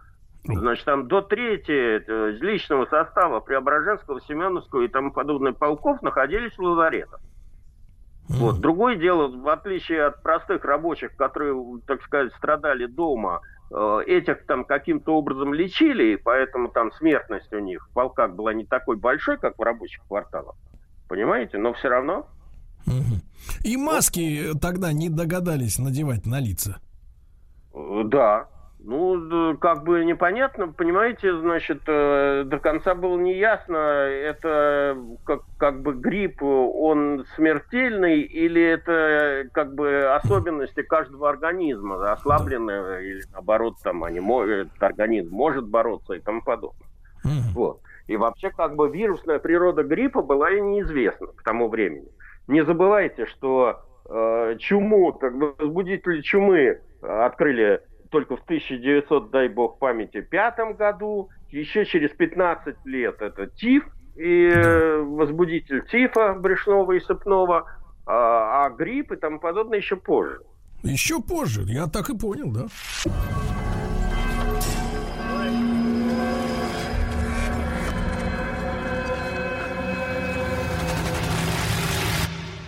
[0.44, 2.04] Значит, там до трети
[2.44, 7.22] личного состава Преображенского, Семеновского и тому подобных полков находились в лазаретах.
[8.30, 8.60] Вот.
[8.60, 11.56] Другое дело, в отличие от простых рабочих, которые,
[11.86, 17.60] так сказать, страдали дома, э, этих там каким-то образом лечили, и поэтому там смертность у
[17.60, 20.56] них в полках была не такой большой, как в рабочих кварталах.
[21.10, 21.58] Понимаете?
[21.58, 22.28] Но все равно.
[23.64, 26.80] И маски тогда не догадались надевать на лица.
[27.74, 28.48] Э, да,
[28.86, 35.94] ну, как бы непонятно, понимаете, значит, э, до конца было неясно, это как, как бы
[35.94, 44.20] грипп, он смертельный или это как бы особенности каждого организма, ослабленного или наоборот, там, они,
[44.20, 46.90] этот организм может бороться и тому подобное.
[47.54, 47.80] Вот.
[48.08, 52.10] И вообще, как бы вирусная природа гриппа была и неизвестна к тому времени.
[52.48, 53.80] Не забывайте, что
[54.10, 57.82] э, чуму, как бы возбудители чумы открыли
[58.14, 61.30] только в 1900, дай бог памяти, пятом году.
[61.50, 63.84] Еще через 15 лет это ТИФ
[64.16, 67.66] и э, возбудитель ТИФа брюшного и сыпного,
[68.06, 70.42] а, а грипп и тому подобное еще позже.
[70.84, 72.68] Еще позже, я так и понял, да.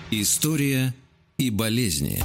[0.10, 0.94] История
[1.38, 2.24] и болезни.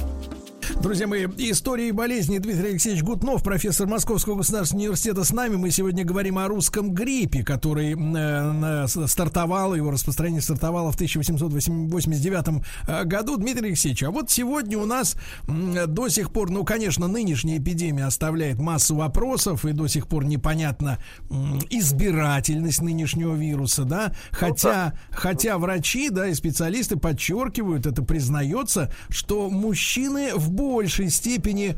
[0.79, 5.55] Друзья мои, истории и болезни Дмитрий Алексеевич Гутнов, профессор Московского государственного университета с нами.
[5.55, 13.03] Мы сегодня говорим о русском гриппе, который э, стартовал, его распространение стартовало в 1889 э,
[13.03, 13.37] году.
[13.37, 15.15] Дмитрий Алексеевич, а вот сегодня у нас
[15.47, 20.97] до сих пор, ну, конечно, нынешняя эпидемия оставляет массу вопросов, и до сих пор непонятна
[21.29, 21.33] э,
[21.69, 29.49] избирательность нынешнего вируса, да, хотя, ну, хотя врачи, да, и специалисты подчеркивают, это признается, что
[29.49, 31.75] мужчины в большей степени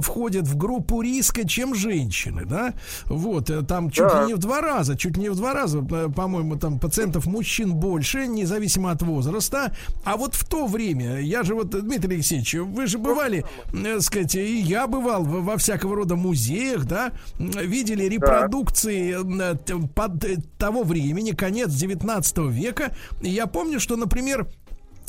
[0.00, 2.74] входят в группу риска, чем женщины, да?
[3.06, 4.22] Вот, э, там чуть да.
[4.22, 7.74] ли не в два раза, чуть не в два раза, э, по-моему, там пациентов мужчин
[7.74, 9.74] больше, независимо от возраста.
[10.04, 14.34] А вот в то время, я же вот, Дмитрий Алексеевич, вы же бывали, э, сказать,
[14.34, 19.56] и я бывал во всякого рода музеях, да, видели репродукции да.
[19.94, 20.24] под
[20.58, 22.94] того времени, конец 19 века.
[23.20, 24.46] Я помню, что, например,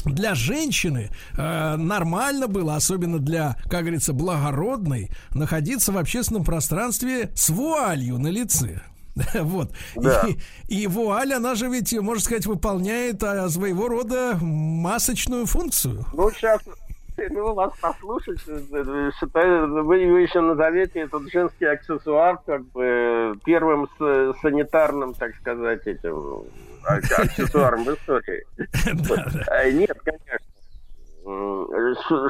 [0.06, 7.50] для женщины э, нормально было, особенно для, как говорится, благородной, находиться в общественном пространстве с
[7.50, 8.82] вуалью на лице.
[9.34, 9.72] Вот.
[9.96, 10.28] Да.
[10.68, 16.06] И, и вуаль, она же ведь, можно сказать, выполняет а, своего рода масочную функцию.
[16.14, 16.62] Ну, сейчас
[17.30, 23.88] ну, вас послушать, считаю, вы еще назовете этот женский аксессуар как бы первым
[24.42, 26.44] санитарным, так сказать, этим
[26.86, 28.46] аксессуаром в истории.
[29.50, 30.38] А, нет, конечно.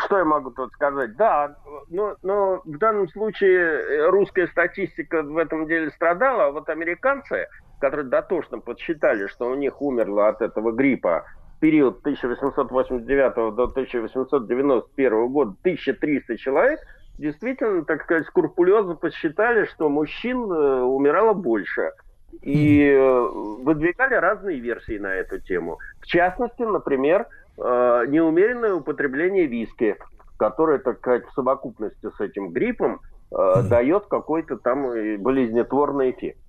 [0.06, 1.18] Что я могу тут сказать?
[1.18, 1.57] Да,
[1.90, 7.48] но, но в данном случае русская статистика в этом деле страдала, а вот американцы,
[7.82, 11.26] которые дотошно подсчитали, что у них умерло от этого гриппа
[11.57, 16.80] в период 1889 до 1891 года 1300 человек,
[17.18, 21.91] действительно, так сказать, скрупулезно подсчитали, что мужчин э, умирало больше–
[22.41, 23.28] и э,
[23.64, 25.78] выдвигали разные версии на эту тему.
[26.02, 29.95] В частности, например, э, неумеренное употребление виски.
[30.38, 32.99] которая, так сказать, в совокупности с этим гриппом
[33.32, 34.84] э, дает какой-то там
[35.22, 36.40] болезнетворный эффект.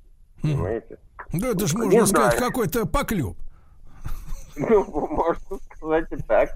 [0.43, 0.99] Понимаете?
[1.33, 2.31] Да это же Не можно знаю.
[2.33, 3.37] сказать какой-то поклеп.
[4.59, 6.49] Ну, можно сказать и так.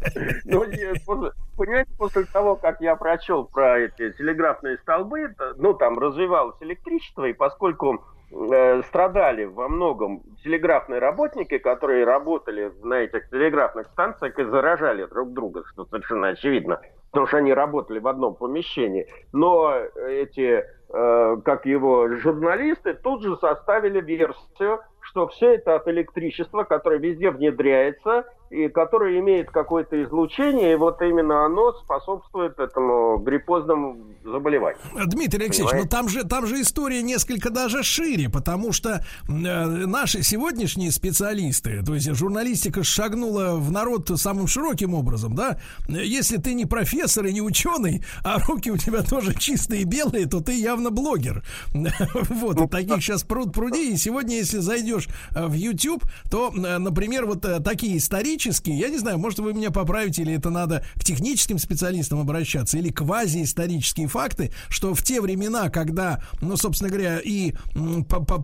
[0.47, 5.99] Но, не, после- понимаете, после того, как я прочел про эти телеграфные столбы, ну, там
[5.99, 14.39] развивалось электричество, и поскольку страдали во многом телеграфные работники, которые работали на этих телеграфных станциях
[14.39, 16.81] и заражали друг друга, что совершенно очевидно,
[17.11, 19.09] потому что они работали в одном помещении.
[19.33, 26.63] Но эти, э, как его, журналисты тут же составили версию, что все это от электричества,
[26.63, 33.97] которое везде внедряется и которое имеет какое-то излучение, и вот именно оно способствует этому гриппозному
[34.25, 34.81] заболеванию.
[35.07, 35.89] Дмитрий Алексеевич, Понимаете?
[35.91, 41.83] ну там же, там же история несколько даже шире, потому что э, наши сегодняшние специалисты,
[41.85, 45.59] то есть журналистика шагнула в народ самым широким образом, да?
[45.89, 50.27] Если ты не профессор и не ученый, а руки у тебя тоже чистые и белые,
[50.27, 51.43] то ты явно блогер.
[52.31, 56.79] Вот, и таких сейчас пруд пруди, и сегодня, если зайдешь э, в YouTube, то, э,
[56.79, 58.01] например, вот э, такие
[58.41, 62.79] исторические, я не знаю, может, вы меня поправите, или это надо к техническим специалистам обращаться,
[62.79, 67.55] или квазиисторические факты, что в те времена, когда, ну, собственно говоря, и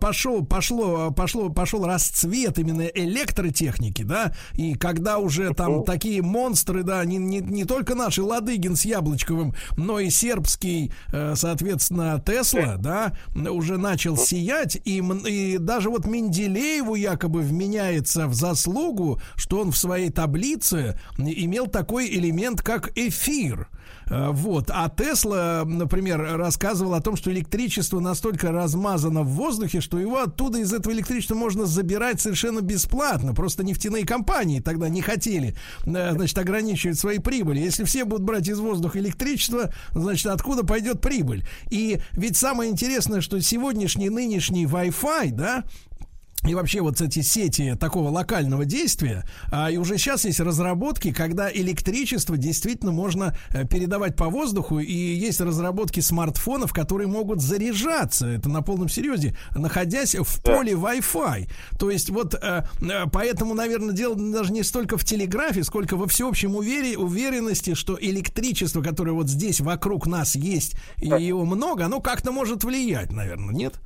[0.01, 7.05] пошел, пошло, пошло, пошел расцвет именно электротехники, да, и когда уже там такие монстры, да,
[7.05, 13.13] не, не, не только наши Ладыгин с Яблочковым, но и сербский, э, соответственно, Тесла, да,
[13.35, 19.77] уже начал сиять, и, и даже вот Менделееву якобы вменяется в заслугу, что он в
[19.87, 23.69] своей таблице имел такой элемент, как эфир.
[24.09, 24.69] Э, Вот.
[24.73, 30.59] А Тесла, например, рассказывал о том, что электричество настолько размазано в воздухе, что его оттуда
[30.59, 33.33] из этого электричества можно забирать совершенно бесплатно.
[33.33, 35.55] Просто нефтяные компании тогда не хотели,
[35.85, 37.61] э, значит, ограничивать свои прибыли.
[37.61, 41.47] Если все будут брать из воздуха электричество, значит, откуда пойдет прибыль?
[41.71, 45.65] И ведь самое интересное, что сегодняшний, нынешний Wi-Fi, да,
[46.47, 51.53] и вообще вот эти сети такого локального действия, а, и уже сейчас есть разработки, когда
[51.53, 58.49] электричество действительно можно э, передавать по воздуху, и есть разработки смартфонов, которые могут заряжаться, это
[58.49, 61.49] на полном серьезе, находясь в поле Wi-Fi.
[61.79, 66.07] То есть вот э, э, поэтому, наверное, дело даже не столько в телеграфе, сколько во
[66.07, 72.01] всеобщем увери- уверенности, что электричество, которое вот здесь вокруг нас есть, и его много, оно
[72.01, 73.81] как-то может влиять, наверное, нет?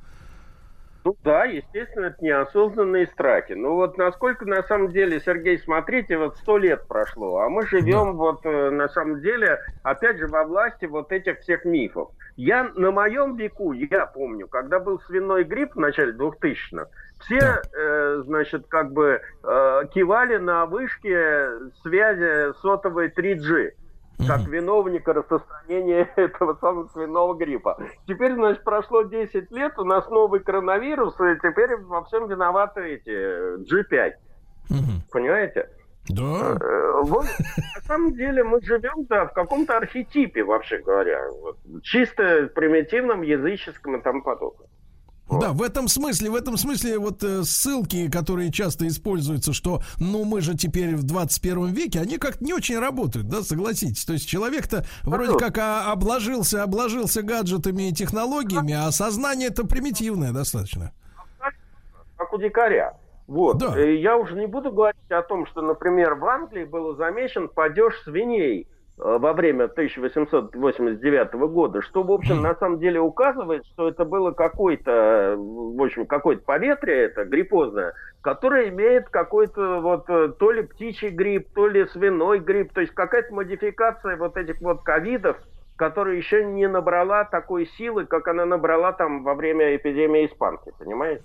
[1.03, 3.53] Ну да, естественно, это неосознанные страхи.
[3.53, 8.17] Ну вот насколько на самом деле, Сергей, смотрите, вот сто лет прошло, а мы живем
[8.17, 12.11] вот э, на самом деле, опять же, во власти вот этих всех мифов.
[12.35, 16.87] Я на моем веку, я помню, когда был свиной грипп в начале 2000-х,
[17.21, 21.49] все, э, значит, как бы э, кивали на вышке
[21.81, 23.71] связи сотовой 3G
[24.27, 27.77] как виновника распространения этого самого свиного гриппа.
[28.07, 33.09] Теперь, значит, прошло 10 лет, у нас новый коронавирус, и теперь во всем виноваты эти
[33.09, 34.13] э, G5.
[35.11, 35.69] Понимаете?
[36.09, 36.57] Да.
[36.59, 37.25] Э, Вот,
[37.75, 41.29] на самом деле мы живем, да, в каком-то архетипе, вообще говоря.
[41.31, 44.67] Вот, чисто примитивном языческом и тому подобное.
[45.39, 50.25] Да, в этом смысле, в этом смысле вот э, ссылки, которые часто используются, что ну
[50.25, 54.03] мы же теперь в 21 веке, они как-то не очень работают, да, согласитесь.
[54.03, 60.31] То есть человек-то вроде как а, обложился, обложился гаджетами и технологиями, а сознание это примитивное
[60.31, 60.91] достаточно.
[62.17, 62.97] как у дикаря.
[63.27, 63.63] Вот.
[63.77, 67.93] И Я уже не буду говорить о том, что, например, в Англии был замечен падеж
[68.03, 74.05] свиней э, во время 1889 года, что, в общем, на самом деле указывает, что это
[74.05, 80.51] было какое-то, э, в общем, какое-то поветрие, это гриппозное, которое имеет какой-то вот э, то
[80.51, 85.37] ли птичий грипп, то ли свиной грипп, то есть какая-то модификация вот этих вот ковидов,
[85.77, 91.23] которая еще не набрала такой силы, как она набрала там во время эпидемии испанки, понимаете?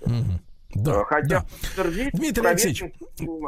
[0.74, 1.46] Да, Хотя да.
[1.60, 2.94] подтвердить Дмитрий проверить Алексеевич,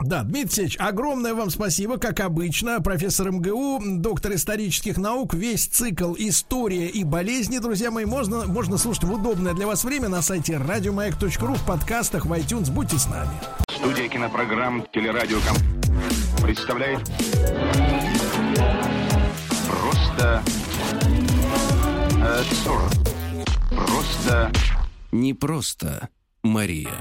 [0.02, 2.80] да, Дмитрий Алексеевич, огромное вам спасибо, как обычно.
[2.80, 9.04] Профессор МГУ, доктор исторических наук, весь цикл «История и болезни», друзья мои, можно, можно слушать
[9.04, 12.72] в удобное для вас время на сайте радиомаяк.ру, в подкастах, в iTunes.
[12.72, 13.30] Будьте с нами.
[13.70, 15.56] Студия кинопрограмм «Телерадиоком»
[16.42, 17.00] представляет
[19.68, 20.42] Просто
[22.20, 22.96] абсурд.
[23.70, 24.52] Просто
[25.12, 26.08] Не просто
[26.42, 26.92] Мария.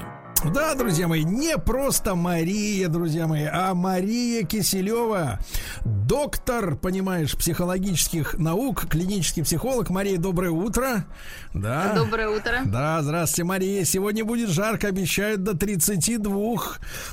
[0.54, 5.40] Да, друзья мои, не просто Мария, друзья мои, а Мария Киселева,
[5.84, 9.90] доктор, понимаешь, психологических наук, клинический психолог.
[9.90, 11.06] Мария, доброе утро.
[11.54, 11.92] Да.
[11.94, 12.60] Доброе утро.
[12.66, 13.84] Да, здравствуйте, Мария.
[13.84, 16.30] Сегодня будет жарко, обещают до 32.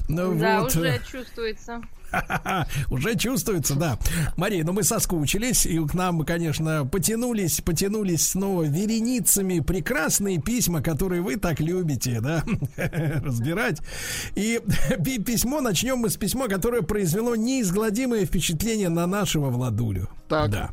[0.08, 0.76] Ну, Да, вот.
[0.76, 1.82] уже чувствуется.
[2.90, 3.98] Уже чувствуется, да.
[4.38, 11.22] Мария, ну мы соскучились, и к нам, конечно, потянулись, потянулись снова вереницами прекрасные письма, которые
[11.22, 12.44] вы так любите, да,
[13.24, 13.80] разбирать.
[14.36, 14.62] И
[15.26, 20.10] письмо, начнем мы с письма, которое произвело неизгладимое впечатление на нашего Владулю.
[20.28, 20.50] Так.
[20.50, 20.70] Да.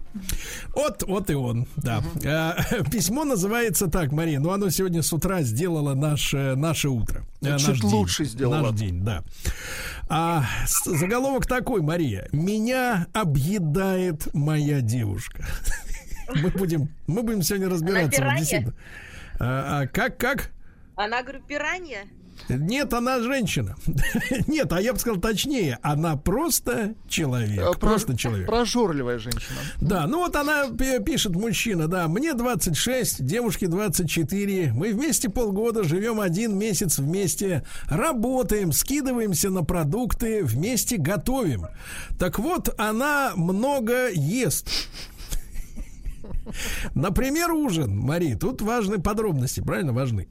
[0.74, 1.98] Вот, вот и он, да.
[1.98, 2.90] Угу.
[2.90, 7.24] Письмо называется так, Мария, ну оно сегодня с утра сделало наше, наше утро.
[7.43, 8.70] Чуть наш лучше день, сделало.
[8.70, 9.23] Наш день, да.
[10.08, 10.44] А,
[10.84, 12.28] заголовок такой, Мария.
[12.32, 15.44] Меня объедает моя девушка.
[16.34, 18.22] Мы будем, мы будем сегодня разбираться.
[18.22, 18.74] Она Вот,
[19.38, 20.50] а, а, как, как?
[20.96, 22.06] Она, говорю, пиранья?
[22.48, 23.77] Нет, она женщина.
[24.47, 27.78] Нет, а я бы сказал точнее, она просто человек.
[27.78, 28.47] Про- просто человек.
[28.47, 29.59] Прожорливая женщина.
[29.81, 35.85] Да, ну вот она пи- пишет, мужчина, да, мне 26, девушке 24, мы вместе полгода,
[35.85, 41.66] живем один месяц вместе, работаем, скидываемся на продукты, вместе готовим.
[42.19, 44.69] Так вот, она много ест.
[46.94, 50.28] Например, ужин, Мари, тут важны подробности, правильно, важны.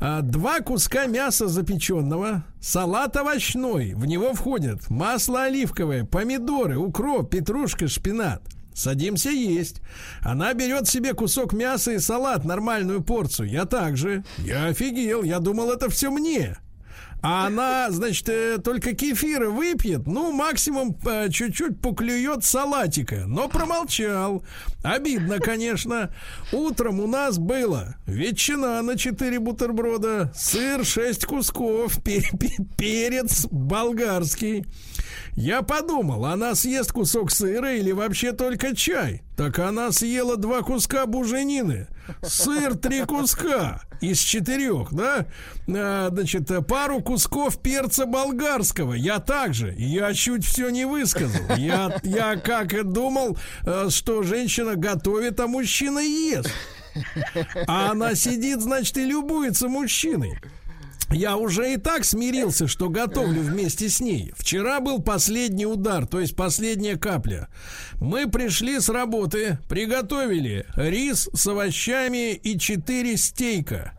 [0.00, 7.88] А, Два куска мяса запеченного, салат овощной, в него входят масло оливковое, помидоры, укроп, петрушка,
[7.88, 8.42] шпинат.
[8.74, 9.82] Садимся есть.
[10.20, 13.48] Она берет себе кусок мяса и салат, нормальную порцию.
[13.48, 14.24] Я также.
[14.38, 16.56] Я офигел, я думал, это все мне.
[17.20, 23.24] А она, значит, э, только кефира выпьет, ну, максимум э, чуть-чуть поклюет салатика.
[23.26, 24.44] Но промолчал.
[24.84, 26.14] Обидно, конечно.
[26.52, 34.64] Утром у нас было ветчина на 4 бутерброда, сыр 6 кусков, пе- пе- перец болгарский.
[35.40, 39.22] Я подумал, она съест кусок сыра или вообще только чай.
[39.36, 41.86] Так она съела два куска буженины.
[42.24, 45.26] Сыр три куска из четырех, да?
[45.68, 48.94] А, значит, пару кусков перца болгарского.
[48.94, 49.76] Я также.
[49.78, 51.54] Я чуть все не высказал.
[51.56, 56.50] Я, я как думал, э, что женщина готовит, а мужчина ест.
[57.68, 60.36] А она сидит, значит, и любуется мужчиной.
[61.10, 64.32] Я уже и так смирился, что готовлю вместе с ней.
[64.36, 67.48] Вчера был последний удар, то есть последняя капля.
[67.98, 73.92] Мы пришли с работы, приготовили рис с овощами и четыре стейка.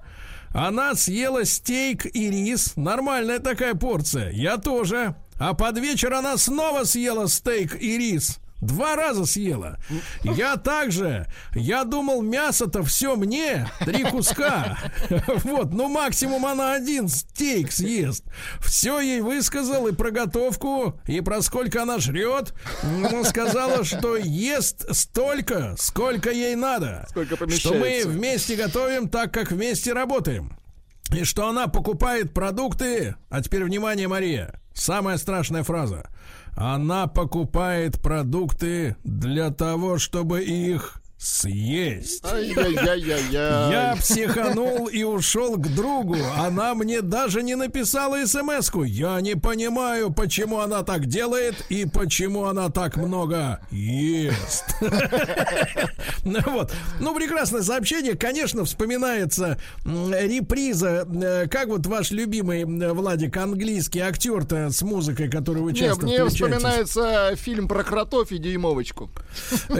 [0.51, 2.73] Она съела стейк и рис.
[2.75, 4.31] Нормальная такая порция.
[4.31, 5.15] Я тоже.
[5.39, 8.39] А под вечер она снова съела стейк и рис.
[8.61, 9.77] Два раза съела.
[10.23, 11.27] Я также.
[11.55, 13.69] Я думал, мясо-то все мне.
[13.85, 14.77] Три куска.
[15.43, 18.23] Вот, ну максимум она один стейк съест.
[18.59, 22.53] Все ей высказал и про готовку, и про сколько она жрет.
[22.83, 27.05] Ну, сказала, что ест столько, сколько ей надо.
[27.09, 28.09] Сколько Что мы помещается.
[28.09, 30.57] вместе готовим так, как вместе работаем.
[31.11, 33.15] И что она покупает продукты.
[33.29, 34.61] А теперь внимание, Мария.
[34.73, 36.09] Самая страшная фраза.
[36.55, 42.23] Она покупает продукты для того, чтобы их съесть.
[42.23, 46.15] Я психанул и ушел к другу.
[46.37, 48.83] Она мне даже не написала смс-ку.
[48.83, 54.65] Я не понимаю, почему она так делает и почему она так много ест.
[56.25, 56.73] Ну вот.
[56.99, 58.15] Ну, прекрасное сообщение.
[58.15, 61.07] Конечно, вспоминается реприза.
[61.09, 67.31] э, Как вот ваш любимый Владик, английский актер-то с музыкой, который вы часто мне вспоминается
[67.35, 69.09] фильм про кротов и дюймовочку.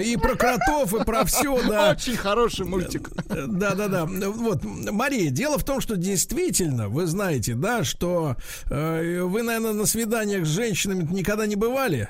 [0.01, 1.91] И про кротов, и про все, да.
[1.91, 3.10] Очень хороший мультик.
[3.27, 4.06] Да, да, да.
[4.06, 8.35] Вот, Мария, дело в том, что действительно, вы знаете, да, что
[8.69, 12.10] э, вы, наверное, на свиданиях с женщинами никогда не бывали.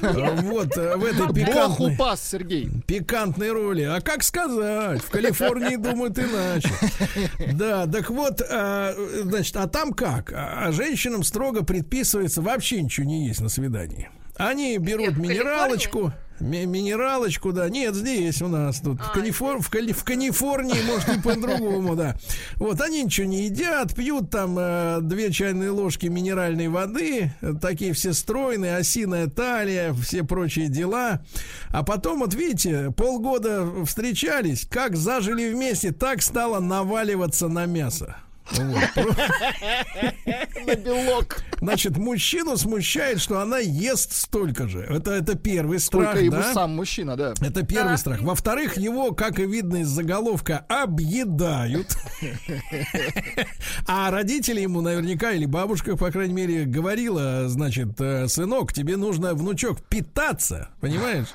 [0.00, 2.68] Вот, э, в этой Бог пикантной, упас, Сергей.
[2.86, 3.82] пикантной роли.
[3.82, 5.02] А как сказать?
[5.02, 6.70] В Калифорнии думают иначе.
[7.52, 10.32] Да, так вот, э, значит, а там как?
[10.34, 14.10] А женщинам строго предписывается вообще ничего не есть на свидании.
[14.36, 16.12] Они берут минералочку.
[16.40, 17.68] Ми- Минералочку, да.
[17.68, 18.98] Нет, здесь у нас тут.
[19.00, 22.16] в, А, Калифор- в, Кали- в Калифорнии, может, и по-другому, да.
[22.56, 27.92] Вот, они ничего не едят, пьют там э, две чайные ложки минеральной воды, э, такие
[27.92, 31.22] все стройные, осиная талия, все прочие дела.
[31.70, 38.16] А потом, вот видите, полгода встречались, как зажили вместе, так стало наваливаться на мясо.
[40.66, 41.42] На белок.
[41.60, 44.80] Значит, мужчину смущает, что она ест столько же.
[44.80, 46.52] Это, это первый страх, Только ему да?
[46.52, 47.32] сам мужчина, да.
[47.40, 48.20] Это первый страх.
[48.20, 51.96] Во-вторых, его, как и видно из заголовка, объедают.
[53.86, 59.34] А родители ему наверняка, или бабушка, по крайней мере, говорила, значит, э, сынок, тебе нужно,
[59.34, 61.28] внучок, питаться, понимаешь?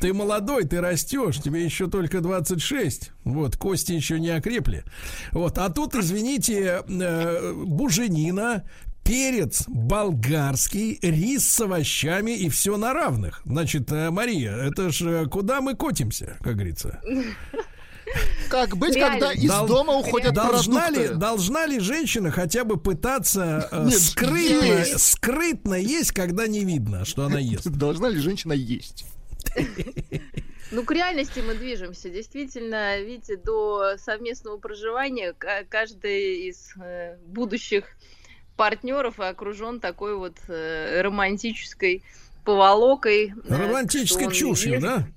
[0.00, 3.12] Ты молодой, ты растешь, тебе еще только 26.
[3.24, 4.84] Вот, кости еще не окрепли.
[5.32, 8.64] Вот, а тут, извините, э, буженина,
[9.04, 13.42] перец болгарский, рис с овощами и все на равных.
[13.44, 17.00] Значит, э, Мария, это ж э, куда мы котимся, как говорится?
[18.48, 19.20] Как быть, Реально.
[19.20, 21.16] когда из Дол- дома уходят должна ли, продукты?
[21.18, 25.00] должна ли женщина хотя бы пытаться э, Нет, скрытно, есть.
[25.00, 27.66] скрытно есть, когда не видно, что она ест?
[27.68, 29.04] Должна ли женщина есть?
[30.70, 32.10] Ну, к реальности мы движемся.
[32.10, 37.84] Действительно, видите, до совместного проживания ка- каждый из э, будущих
[38.56, 42.04] партнеров окружен такой вот э, романтической
[42.44, 43.32] поволокой.
[43.48, 44.86] э, Романтической чушью, ест.
[44.86, 45.08] да?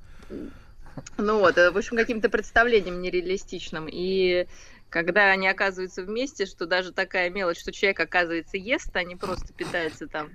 [1.18, 3.88] Ну вот, в общем, каким-то представлением нереалистичным.
[3.92, 4.48] И
[4.90, 9.54] когда они оказываются вместе, что даже такая мелочь, что человек, оказывается, ест, а не просто
[9.54, 10.30] питается там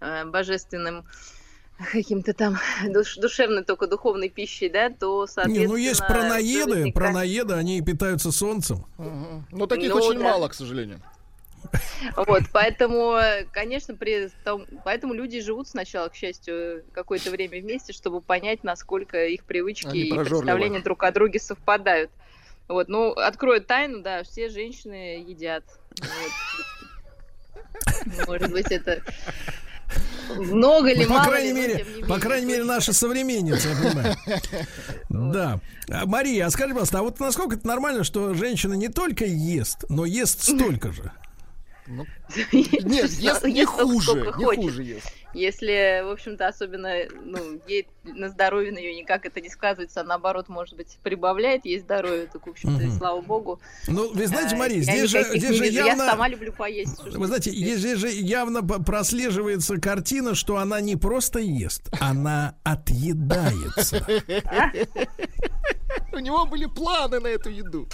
[0.00, 1.04] э, божественным
[1.92, 5.66] каким-то там душ- душевной только духовной пищей, да, то, соответственно...
[5.66, 8.84] Не, ну есть праноеды, наверняка- праноеды, они питаются солнцем.
[9.50, 10.24] Но таких Ну, очень да.
[10.24, 11.00] мало, к сожалению.
[12.14, 13.18] Вот, поэтому,
[13.50, 19.26] конечно, при том, поэтому люди живут сначала, к счастью, какое-то время вместе, чтобы понять, насколько
[19.26, 22.10] их привычки Они и представления друг о друге совпадают.
[22.68, 25.64] Вот, ну, открою тайну, да, все женщины едят.
[25.98, 26.32] Вот.
[28.28, 29.02] Может быть, это
[30.36, 33.76] много ли, Ну, по мало крайней ли, мере, не по крайней мере, наша современница, я
[33.76, 34.16] понимаю.
[35.08, 35.60] Да.
[35.90, 39.84] А, Мария, а скажи, пожалуйста, а вот насколько это нормально, что женщина не только ест,
[39.88, 41.12] но ест столько же?
[42.52, 45.12] Нет, ест не хуже, не хуже ест.
[45.34, 46.92] Если, в общем-то, особенно,
[47.24, 51.64] ну, ей на здоровье на нее никак это не сказывается, а наоборот, может быть, прибавляет
[51.64, 52.98] ей здоровье, так, в общем-то, и Мгм.
[52.98, 53.60] слава богу.
[53.88, 56.02] Ну, вы знаете, А, Мария, здесь же, здесь же явно...
[56.02, 57.02] Я сама люблю поесть.
[57.02, 57.78] Вы знаете, здесь.
[57.80, 64.04] здесь же явно прослеживается картина, что она не просто ест, она отъедается.
[66.12, 67.88] У него были планы на эту еду.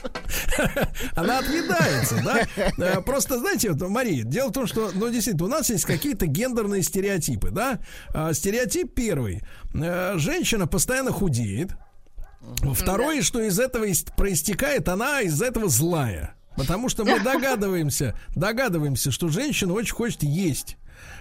[1.15, 2.47] Она отъедается, да?
[2.77, 6.83] Э, Просто, знаете, Мария, дело в том, что, ну, действительно, у нас есть какие-то гендерные
[6.83, 7.81] стереотипы, да?
[8.13, 9.43] А, Стереотип первый.
[9.75, 11.71] Э, Женщина постоянно худеет.
[12.75, 13.87] Второе, что из этого
[14.17, 16.35] проистекает, она из этого злая.
[16.57, 20.77] Потому что мы догадываемся, догадываемся, что женщина очень хочет есть.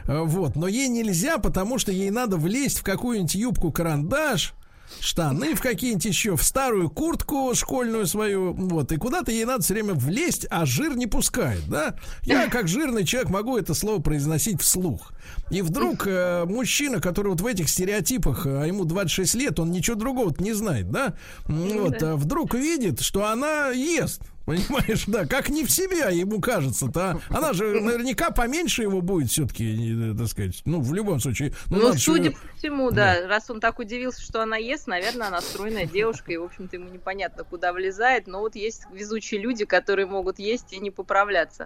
[0.06, 4.54] Э, Вот, но ей нельзя, потому что ей надо влезть в какую-нибудь юбку-карандаш,
[5.00, 9.74] штаны в какие-нибудь еще, в старую куртку школьную свою, вот, и куда-то ей надо все
[9.74, 11.96] время влезть, а жир не пускает, да?
[12.24, 15.14] Я, как жирный человек, могу это слово произносить вслух.
[15.52, 19.96] И вдруг э, мужчина, который вот в этих стереотипах, а ему 26 лет, он ничего
[19.96, 21.14] другого не знает, да?
[21.48, 24.22] М, Вот, а вдруг видит, что она ест.
[24.50, 27.20] Понимаешь, да, как не в себя ему кажется-то.
[27.30, 27.38] а.
[27.38, 31.54] Она же наверняка поменьше его будет все-таки, так сказать, ну, в любом случае.
[31.70, 33.28] Ну, же- судя по всему, да.
[33.28, 36.90] Раз он так удивился, что она ест, наверное, она стройная девушка, и, в общем-то, ему
[36.90, 38.26] непонятно, куда влезает.
[38.26, 41.66] Но вот есть везучие люди, которые могут есть и не поправляться.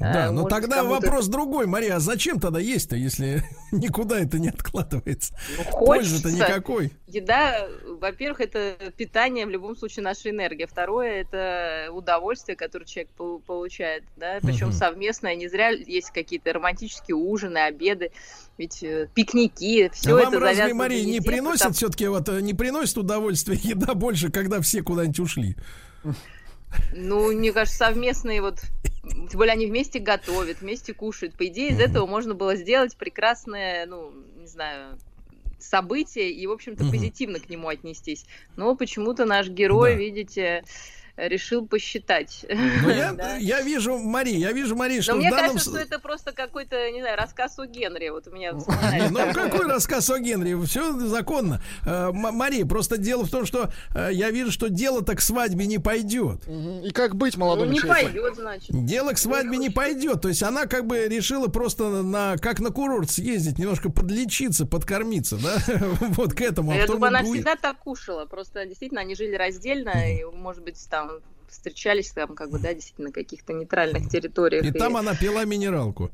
[0.00, 4.38] Да, Э, но тогда кому-то вопрос другой, Мария, а зачем тогда есть-то, если никуда это
[4.40, 5.34] не откладывается?
[5.56, 6.90] Ну, Пользы-то никакой.
[7.06, 7.68] Еда,
[8.00, 10.66] во-первых, это питание, в любом случае, наша энергия.
[10.66, 14.72] Второе, это удовольствие, которое человек пол- получает, да, причем Мгм.
[14.76, 15.36] совместное.
[15.36, 18.10] Не зря есть какие-то романтические ужины, обеды,
[18.58, 22.40] ведь э, пикники, все А это вам разве, Мария, не приносит потому- все-таки вот э,
[22.40, 25.56] не приносит удовольствие еда больше, когда все куда-нибудь ушли?
[26.92, 28.60] Ну, мне кажется, совместные вот,
[29.02, 31.34] тем более они вместе готовят, вместе кушают.
[31.34, 34.98] По идее, из этого можно было сделать прекрасное, ну, не знаю,
[35.58, 38.26] событие и, в общем-то, позитивно к нему отнестись.
[38.56, 40.64] Но почему-то наш герой, видите,
[41.16, 42.44] решил посчитать.
[42.48, 43.36] Ну, я, Да.
[43.36, 45.50] я вижу, Мария, я вижу, Мария, что Но мне данном...
[45.52, 48.08] кажется, что это просто какой-то, не знаю, рассказ о Генри.
[48.08, 49.32] Вот у меня Не, Ну, такое.
[49.50, 50.54] какой рассказ о Генри?
[50.66, 51.62] Все законно.
[51.86, 55.66] Э, М- Мария, просто дело в том, что э, я вижу, что дело-то к свадьбе
[55.66, 56.46] не пойдет.
[56.48, 58.06] И как быть Ну, молодому не человеку?
[58.12, 58.84] пойдет, значит.
[58.86, 60.20] Дело к свадьбе не пойдет.
[60.22, 65.36] То есть она как бы решила просто на как на курорт съездить, немножко подлечиться, подкормиться,
[65.36, 65.58] да?
[66.00, 66.72] Вот к этому.
[66.74, 68.24] Я думаю, она всегда так кушала.
[68.26, 71.03] Просто действительно они жили раздельно, и, может быть, там
[71.54, 74.64] встречались там, как бы, да, действительно, на каких-то нейтральных территориях.
[74.64, 76.10] И там она пила минералку.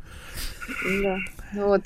[1.03, 1.17] Да.
[1.55, 1.83] Вот,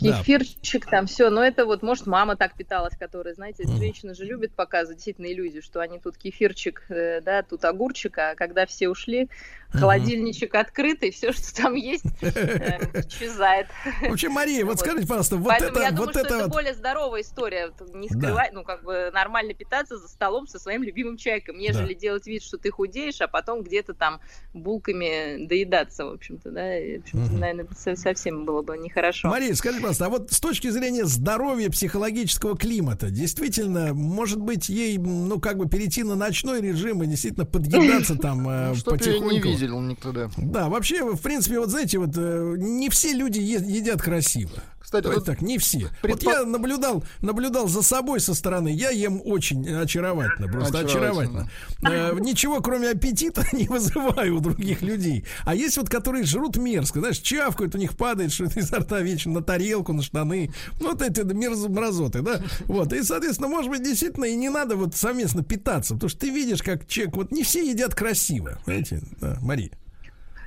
[0.00, 1.30] кефирчик там, все.
[1.30, 5.62] Но это вот, может, мама так питалась, которая, знаете, женщины же любят показывать действительно иллюзию,
[5.62, 9.28] что они тут кефирчик, э, да, тут огурчик, а когда все ушли,
[9.74, 13.66] холодильничек открытый, все, что там есть, э, исчезает.
[14.02, 17.22] В общем, Мария, вот скажите, пожалуйста, вот это, я думаю, вот что это более здоровая
[17.22, 17.72] история.
[17.92, 22.26] Не скрывать, ну, как бы нормально питаться за столом со своим любимым человеком, нежели делать
[22.26, 24.20] вид, что ты худеешь, а потом где-то там
[24.52, 29.28] булками доедаться, в общем-то, да, в общем-то, наверное, совсем было бы нехорошо.
[29.28, 34.98] Мария, скажи, пожалуйста, а вот с точки зрения здоровья психологического климата, действительно, может быть, ей,
[34.98, 39.48] ну, как бы перейти на ночной режим и действительно подъедаться там э, Ну, потихоньку?
[39.64, 40.30] Видел никогда.
[40.36, 44.62] Да, вообще, в принципе, вот знаете, вот э, не все люди едят красиво.
[45.00, 45.90] Кстати, Давайте вот так, не все.
[46.02, 48.68] Вот предпо- я наблюдал, наблюдал за собой со стороны.
[48.68, 51.48] Я ем очень очаровательно, просто очаровательно.
[51.82, 52.18] Очаровательно.
[52.18, 55.24] Э, ничего, кроме аппетита, не вызываю у других людей.
[55.44, 59.32] А есть вот, которые жрут мерзко, знаешь, чавкают, у них падает что-то изо рта вечно
[59.32, 60.50] на тарелку, на штаны.
[60.80, 62.40] Ну, Вот эти мерз- мразоты, да?
[62.66, 62.92] Вот.
[62.92, 66.62] И, соответственно, может быть, действительно и не надо вот совместно питаться, потому что ты видишь,
[66.62, 68.58] как человек, вот не все едят красиво.
[68.64, 69.70] Понимаете, да, Мария.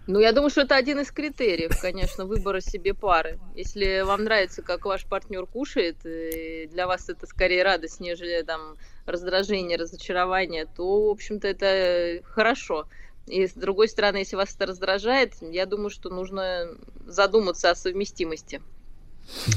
[0.07, 3.39] Ну, я думаю, что это один из критериев, конечно, выбора себе пары.
[3.55, 8.77] Если вам нравится, как ваш партнер кушает, и для вас это скорее радость, нежели там
[9.05, 12.88] раздражение, разочарование, то, в общем-то, это хорошо.
[13.25, 16.69] И с другой стороны, если вас это раздражает, я думаю, что нужно
[17.05, 18.61] задуматься о совместимости.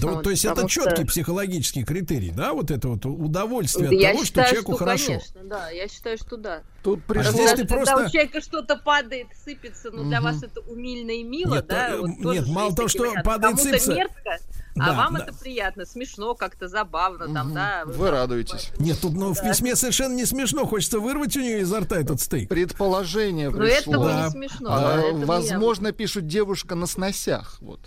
[0.02, 3.92] Да, Вот, то есть это четкий что- психологический критерий, да, вот это вот удовольствие от
[3.94, 5.06] я того, считаю, что человеку что, хорошо.
[5.06, 6.62] конечно, да, я считаю, что да.
[6.82, 7.96] Тут А Даже здесь ты когда просто...
[8.06, 10.32] у человека что-то падает, сыпется, ну, для Мгм.
[10.32, 11.90] вас это умильно и мило, Нет, да?
[11.90, 13.22] э, вот нет, мало того, что варианты.
[13.22, 14.38] падает, Кому-то сыпется- мерзко,
[14.76, 15.24] Да, а вам да.
[15.24, 17.82] это приятно, смешно, как-то забавно, там, да?
[17.86, 18.70] Вы радуетесь.
[18.78, 19.48] Нет, тут ну, в Да.
[19.50, 20.66] письме совершенно не смешно.
[20.66, 22.48] Хочется вырвать у нее изо рта этот стейк.
[22.48, 23.94] Предположение Ну, пришло.
[23.94, 24.24] это Да.
[24.24, 24.68] не смешно.
[24.72, 27.58] А, да, это возможно, пишут девушка на сносях.
[27.60, 27.80] Вот.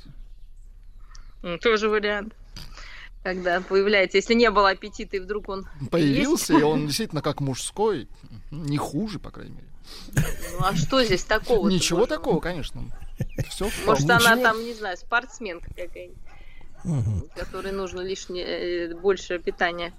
[1.62, 2.34] Тоже вариант.
[3.24, 6.62] Когда появляется, если не было аппетита, и вдруг он Появился, есть.
[6.62, 8.08] и он действительно как мужской.
[8.52, 9.68] Не хуже, по крайней мере.
[10.60, 11.70] Ну, а что здесь такого?
[11.70, 12.84] Ничего такого, конечно.
[13.50, 18.46] Все Может, она там, не знаю, спортсменка какая-нибудь, которой нужно лишнее,
[18.92, 19.94] э, больше питания.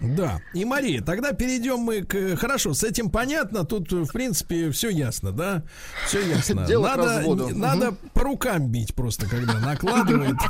[0.00, 0.40] Да.
[0.54, 2.36] И Мария, тогда перейдем мы к...
[2.36, 3.64] Хорошо, с этим понятно.
[3.64, 5.62] Тут, в принципе, все ясно, да?
[6.06, 6.66] Все ясно.
[6.66, 7.96] Дело надо, надо Мгм.
[8.14, 10.36] по рукам бить просто, когда накладывает.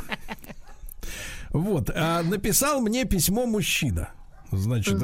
[1.51, 1.89] Вот.
[1.95, 4.09] А написал мне письмо мужчина.
[4.51, 4.95] Значит,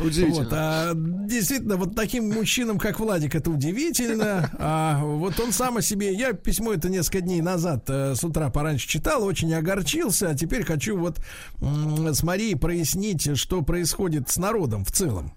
[0.00, 0.44] Удивительно.
[0.44, 4.50] вот, а, действительно, вот таким мужчинам, как Владик, это удивительно.
[4.58, 8.50] А вот он сам о себе, я письмо это несколько дней назад э, с утра
[8.50, 11.20] пораньше читал, очень огорчился, а теперь хочу вот
[11.60, 15.32] м, с Марией прояснить, что происходит с народом в целом.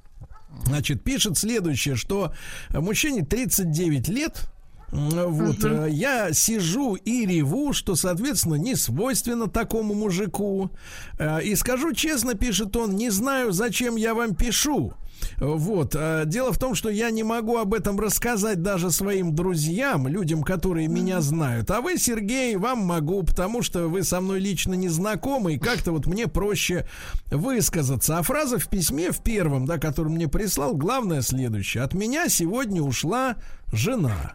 [0.66, 2.34] Значит, пишет следующее, что
[2.70, 4.50] мужчине 39 лет,
[4.94, 10.70] вот, э, я сижу и реву, что, соответственно, не свойственно такому мужику.
[11.18, 14.94] Э, И скажу честно, пишет он, не знаю, зачем я вам пишу.
[15.38, 15.96] Вот.
[15.96, 20.44] э, Дело в том, что я не могу об этом рассказать даже своим друзьям, людям,
[20.44, 21.72] которые меня знают.
[21.72, 25.92] А вы, Сергей, вам могу, потому что вы со мной лично не знакомы, и как-то
[25.92, 26.88] вот мне проще
[27.32, 28.18] высказаться.
[28.18, 31.84] А фраза в письме, в первом, да, который мне прислал, главное следующее.
[31.84, 33.36] От меня сегодня ушла
[33.72, 34.34] жена.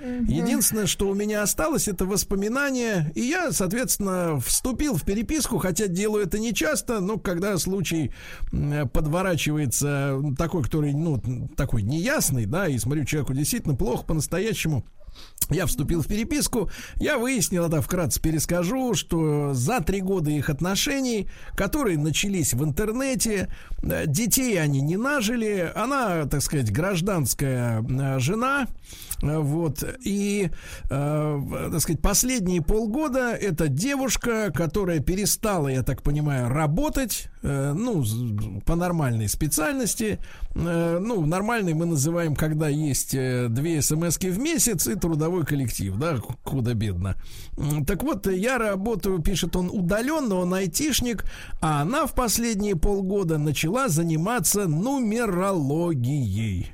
[0.00, 3.10] Единственное, что у меня осталось, это воспоминания.
[3.14, 8.12] И я, соответственно, вступил в переписку, хотя делаю это не часто, но когда случай
[8.50, 11.20] подворачивается такой, который, ну,
[11.56, 14.84] такой неясный, да, и смотрю, человеку действительно плохо по-настоящему.
[15.50, 21.28] Я вступил в переписку, я выяснил, да, вкратце перескажу, что за три года их отношений,
[21.56, 23.52] которые начались в интернете,
[23.82, 28.68] э, детей они не нажили, она, так сказать, гражданская э, жена,
[29.22, 30.50] вот, и,
[30.84, 31.42] э,
[31.72, 38.76] так сказать, последние полгода эта девушка, которая перестала, я так понимаю, работать, ну, з- по
[38.76, 40.18] нормальной специальности,
[40.54, 45.96] э, ну, нормальный мы называем, когда есть э, две смс в месяц и трудовой коллектив,
[45.96, 47.16] да, худо-бедно.
[47.56, 51.24] М, Так вот, я работаю, пишет он, удаленно, он айтишник,
[51.60, 56.72] а она в последние полгода начала заниматься нумерологией.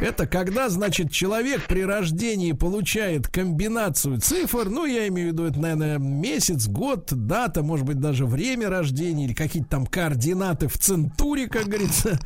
[0.00, 5.58] Это когда, значит, человек при рождении получает комбинацию цифр, ну, я имею в виду, это,
[5.58, 11.48] наверное, месяц, год, дата, может быть, даже время рождения или какие-то там координаты в центуре,
[11.48, 12.18] как говорится.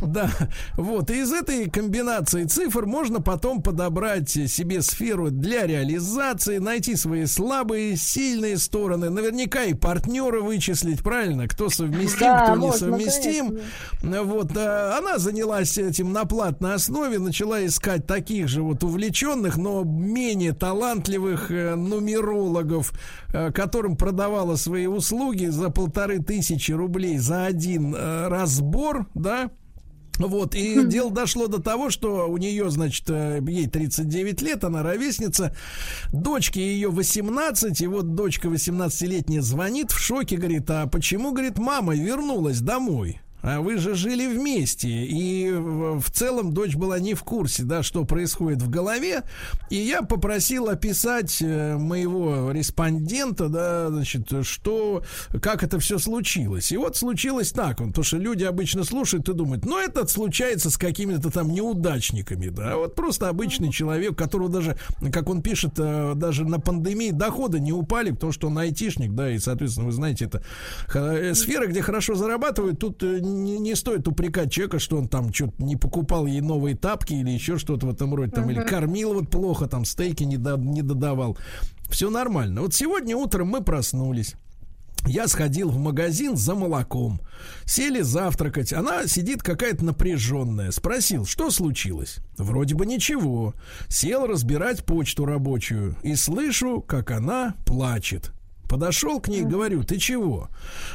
[0.00, 0.30] Да,
[0.76, 1.10] вот.
[1.10, 7.96] И из этой комбинации цифр можно потом подобрать себе сферу для реализации, найти свои слабые,
[7.96, 11.46] сильные стороны, наверняка и партнера вычислить, правильно?
[11.48, 13.58] Кто совместим, кто несовместим.
[14.02, 19.82] Вот, а, она занялась этим на платной основе, начала искать таких же вот увлеченных, но
[19.84, 22.92] менее талантливых э, нумерологов,
[23.32, 29.50] э, которым продавала свои услуги за полторы тысячи рублей за один э, разбор, да,
[30.18, 34.82] вот, и дело дошло до того, что у нее, значит, э, ей 39 лет, она
[34.82, 35.56] ровесница,
[36.12, 41.94] дочке ее 18, и вот дочка 18-летняя звонит в шоке, говорит, а почему, говорит, мама
[41.94, 43.22] вернулась домой?
[43.42, 48.04] А вы же жили вместе, и в целом дочь была не в курсе, да, что
[48.04, 49.22] происходит в голове,
[49.70, 55.02] и я попросил описать э, моего респондента, да, значит, что,
[55.40, 56.72] как это все случилось.
[56.72, 60.70] И вот случилось так, вот, потому что люди обычно слушают и думают, ну, это случается
[60.70, 64.76] с какими-то там неудачниками, да, вот просто обычный человек, которого даже,
[65.12, 69.30] как он пишет, э, даже на пандемии доходы не упали, потому что он айтишник, да,
[69.30, 70.42] и, соответственно, вы знаете, это
[70.92, 75.62] э, сфера, где хорошо зарабатывают, тут не, не стоит упрекать человека, что он там что-то
[75.62, 79.30] не покупал ей новые тапки или еще что-то в этом роде, там, или кормил вот
[79.30, 81.38] плохо, там, стейки не, до- не додавал.
[81.88, 82.62] Все нормально.
[82.62, 84.34] Вот сегодня утром мы проснулись.
[85.06, 87.20] Я сходил в магазин за молоком.
[87.64, 88.72] Сели завтракать.
[88.72, 90.70] Она сидит какая-то напряженная.
[90.72, 92.18] Спросил, что случилось?
[92.36, 93.54] Вроде бы ничего.
[93.88, 95.96] Сел разбирать почту рабочую.
[96.02, 98.32] И слышу, как она плачет.
[98.68, 100.48] Подошел к ней, говорю, ты чего?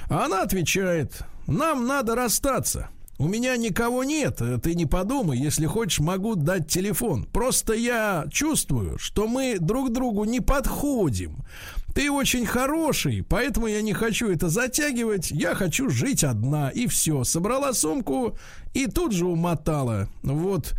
[0.08, 2.90] А она отвечает, нам надо расстаться.
[3.18, 7.26] У меня никого нет, э, ты не подумай, если хочешь, могу дать телефон.
[7.26, 11.38] Просто я чувствую, что мы друг другу не подходим.
[11.96, 15.32] Ты очень хороший, поэтому я не хочу это затягивать.
[15.32, 16.70] Я хочу жить одна.
[16.70, 17.24] И все.
[17.24, 18.38] Собрала сумку
[18.74, 20.10] и тут же умотала.
[20.22, 20.74] Вот.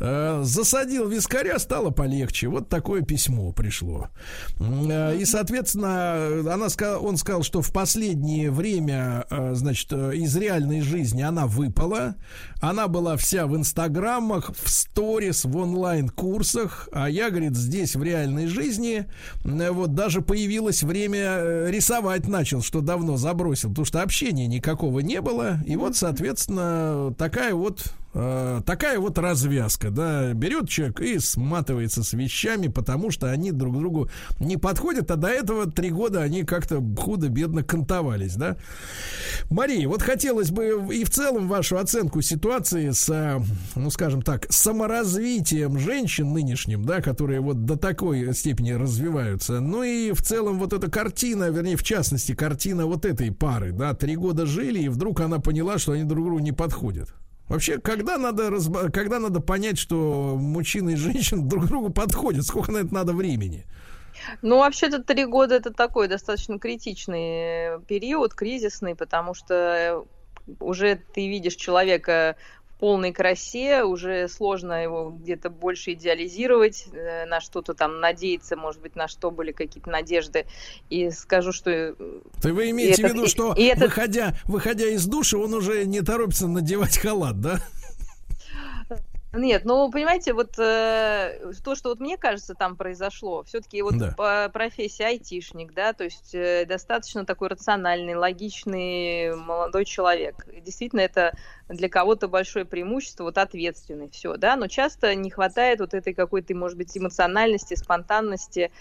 [0.00, 2.46] Э, засадил вискаря, стало полегче.
[2.46, 4.10] Вот такое письмо пришло.
[4.60, 6.68] Э, И, соответственно, она
[7.00, 11.79] он сказал, что в последнее время, э, значит, э, из реальной жизни она выпала.
[12.60, 16.88] Она была вся в инстаграмах, в сторис, в онлайн-курсах.
[16.92, 19.06] А я, говорит, здесь в реальной жизни
[19.44, 25.00] э, вот даже появилось время э, рисовать начал, что давно забросил, потому что общения никакого
[25.00, 25.58] не было.
[25.66, 32.12] И вот, соответственно, такая вот э, такая вот развязка, да, берет человек и сматывается с
[32.12, 36.82] вещами, потому что они друг другу не подходят, а до этого три года они как-то
[36.98, 38.56] худо-бедно кантовались, да.
[39.50, 43.40] Мария, вот хотелось бы и в целом вашу оценку ситуации с, э,
[43.74, 49.60] ну, скажем так, саморазвитием женщин нынешним, да, которые вот до такой степени развиваются.
[49.60, 53.94] Ну и в целом вот эта картина, вернее, в частности, картина вот этой пары, да,
[53.94, 57.14] три года жили, и вдруг она поняла, что они друг другу не подходят.
[57.50, 62.46] Вообще, когда надо, разба- когда надо понять, что мужчина и женщина друг другу подходят?
[62.46, 63.66] Сколько на это надо времени?
[64.40, 70.94] Ну, вообще-то три года это такой достаточно критичный э, период, кризисный, потому что э, уже
[71.12, 72.36] ты видишь человека
[72.80, 78.96] полной красе, уже сложно его где-то больше идеализировать, э, на что-то там надеяться, может быть,
[78.96, 80.46] на что были какие-то надежды.
[80.88, 81.70] И скажу, что...
[81.70, 81.94] э,
[82.40, 85.52] Ты вы имеете и в этот- виду, что и этот- выходя, выходя из душа, он
[85.54, 87.60] уже не торопится надевать халат, да?
[89.32, 94.14] Нет, ну, понимаете, вот э, то, что вот мне кажется там произошло, все-таки вот Да.
[94.16, 100.46] по профессии айтишник, да, то есть э, достаточно такой рациональный, логичный молодой человек.
[100.64, 101.36] Действительно, это
[101.68, 106.52] для кого-то большое преимущество, вот ответственный, все, да, но часто не хватает вот этой какой-то,
[106.56, 108.72] может быть, эмоциональности, спонтанности,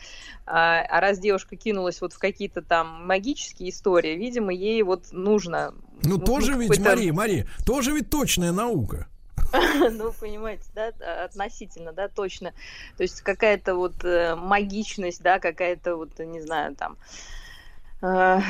[0.47, 5.75] а, а раз девушка кинулась вот в какие-то там магические истории, видимо, ей вот нужно...
[6.01, 9.07] Ну, вот тоже ведь, Мария, Мария, тоже ведь точная наука.
[9.91, 10.91] ну, понимаете, да,
[11.23, 12.53] относительно, да, точно.
[12.97, 16.97] То есть какая-то вот э, магичность, да, какая-то вот, не знаю, там,
[18.01, 18.41] э,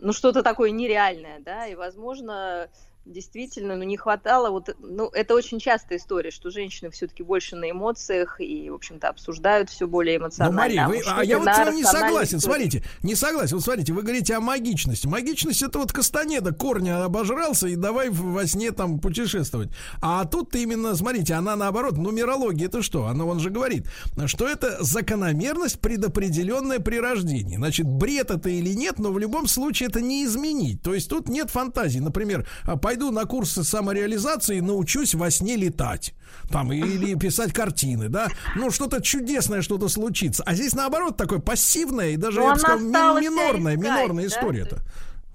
[0.00, 2.68] ну, что-то такое нереальное, да, и, возможно,
[3.06, 7.70] действительно, ну, не хватало вот, ну, это очень частая история, что женщины все-таки больше на
[7.70, 10.60] эмоциях и, в общем-то, обсуждают все более Ну, эмоционально.
[10.60, 12.40] Мария, вы- а я вот с вами не согласен.
[12.40, 13.56] Смотрите, не согласен.
[13.56, 15.06] Вот смотрите, вы говорите о магичности.
[15.06, 19.70] Магичность это вот Кастанеда корня обожрался и давай во сне там путешествовать.
[20.02, 23.06] А тут именно, смотрите, она наоборот, нумерология это что?
[23.06, 23.86] Она, он же говорит,
[24.26, 27.56] что это закономерность, предопределенная при рождении.
[27.56, 30.82] Значит, бред это или нет, но в любом случае это не изменить.
[30.82, 32.00] То есть тут нет фантазии.
[32.00, 36.14] Например, а, пойду на курсы самореализации, научусь во сне летать.
[36.50, 38.28] Там, или писать картины, да.
[38.54, 40.42] Ну, что-то чудесное, что-то случится.
[40.46, 44.28] А здесь, наоборот, такое пассивное и даже, Ну, я бы сказал, минорная, искать, минорная да,
[44.28, 44.78] история-то.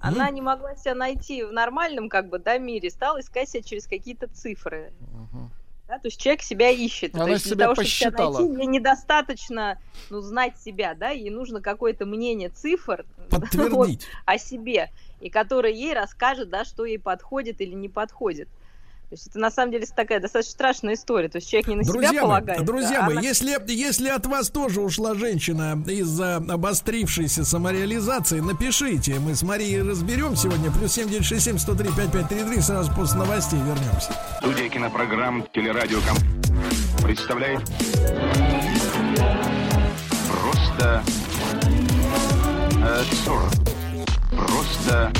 [0.00, 3.86] Она не могла себя найти в нормальном, как бы, да, мире, стала искать себя через
[3.86, 4.92] какие-то цифры.
[5.92, 7.14] Да, то есть человек себя ищет.
[7.14, 8.32] Она то есть себя для того, посчитала.
[8.32, 9.78] чтобы себя найти, ей недостаточно
[10.08, 13.74] ну, знать себя, да, ей нужно какое-то мнение цифр Подтвердить.
[13.74, 14.90] вот, о себе,
[15.20, 18.48] и которое ей расскажет, да, что ей подходит или не подходит.
[19.12, 21.28] То есть это на самом деле такая достаточно страшная история.
[21.28, 22.64] То есть человек не на себя Друзья мои, полагает.
[22.64, 29.18] друзья а мои, на- если, если от вас тоже ушла женщина из-за обострившейся самореализации, напишите.
[29.20, 30.70] Мы с Марией разберем сегодня.
[30.70, 32.62] Плюс 7967 103 5533.
[32.62, 34.16] Сразу после новостей вернемся.
[34.38, 36.16] Студия кинопрограмм «Телерадиоком»
[37.02, 37.60] представляет
[40.40, 41.02] Просто
[42.82, 43.50] э, 40.
[44.46, 45.12] Просто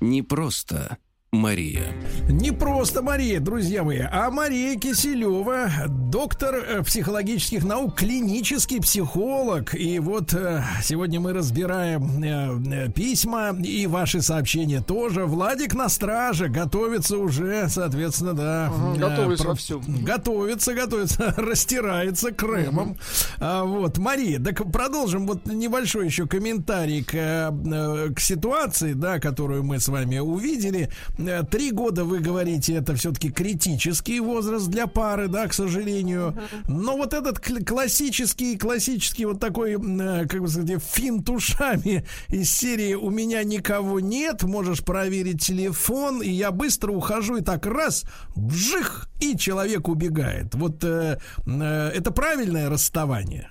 [0.00, 0.98] Не просто
[1.32, 1.94] Мария.
[2.28, 9.72] Не просто Мария, друзья мои, а Мария Киселева, доктор э, психологических наук, клинический психолог.
[9.76, 15.24] И вот э, сегодня мы разбираем э, письма и ваши сообщения тоже.
[15.24, 18.72] Владик на страже, готовится уже, соответственно, да.
[18.96, 19.80] Э, готовится про- вовсю.
[19.86, 22.96] Готовится, готовится, растирается кремом.
[23.38, 29.78] А, вот, Мария, так продолжим вот небольшой еще комментарий к, к ситуации, да, которую мы
[29.78, 30.90] с вами увидели.
[31.26, 36.36] Э, Три года, вы говорите, это все-таки критический возраст для пары, да, к сожалению.
[36.68, 42.50] Но вот этот кл- классический, классический вот такой, э, как бы сказать, финт ушами из
[42.50, 48.04] серии «У меня никого нет, можешь проверить телефон, и я быстро ухожу, и так раз,
[48.34, 50.54] вжих, и человек убегает».
[50.54, 53.50] Вот э, э, это правильное расставание?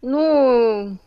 [0.00, 0.98] Ну,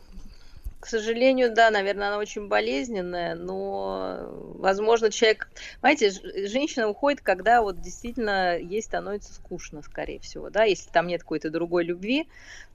[0.82, 4.28] к сожалению, да, наверное, она очень болезненная, но,
[4.58, 5.48] возможно, человек...
[5.80, 6.12] Знаете,
[6.48, 11.52] женщина уходит, когда вот действительно ей становится скучно, скорее всего, да, если там нет какой-то
[11.52, 12.28] другой любви,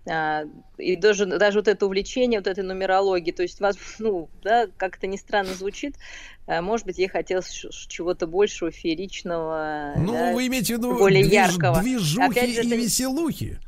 [0.08, 0.44] а,
[0.78, 5.08] и даже, даже вот это увлечение, вот этой нумерологии, то есть, воз- ну, да, как-то
[5.08, 5.96] не странно звучит,
[6.46, 7.50] а, может быть, ей хотелось
[7.88, 11.80] чего-то большего, фееричного, Ну, да, вы имеете в виду более движ- яркого.
[11.82, 13.58] движухи Опять же, и это- веселухи?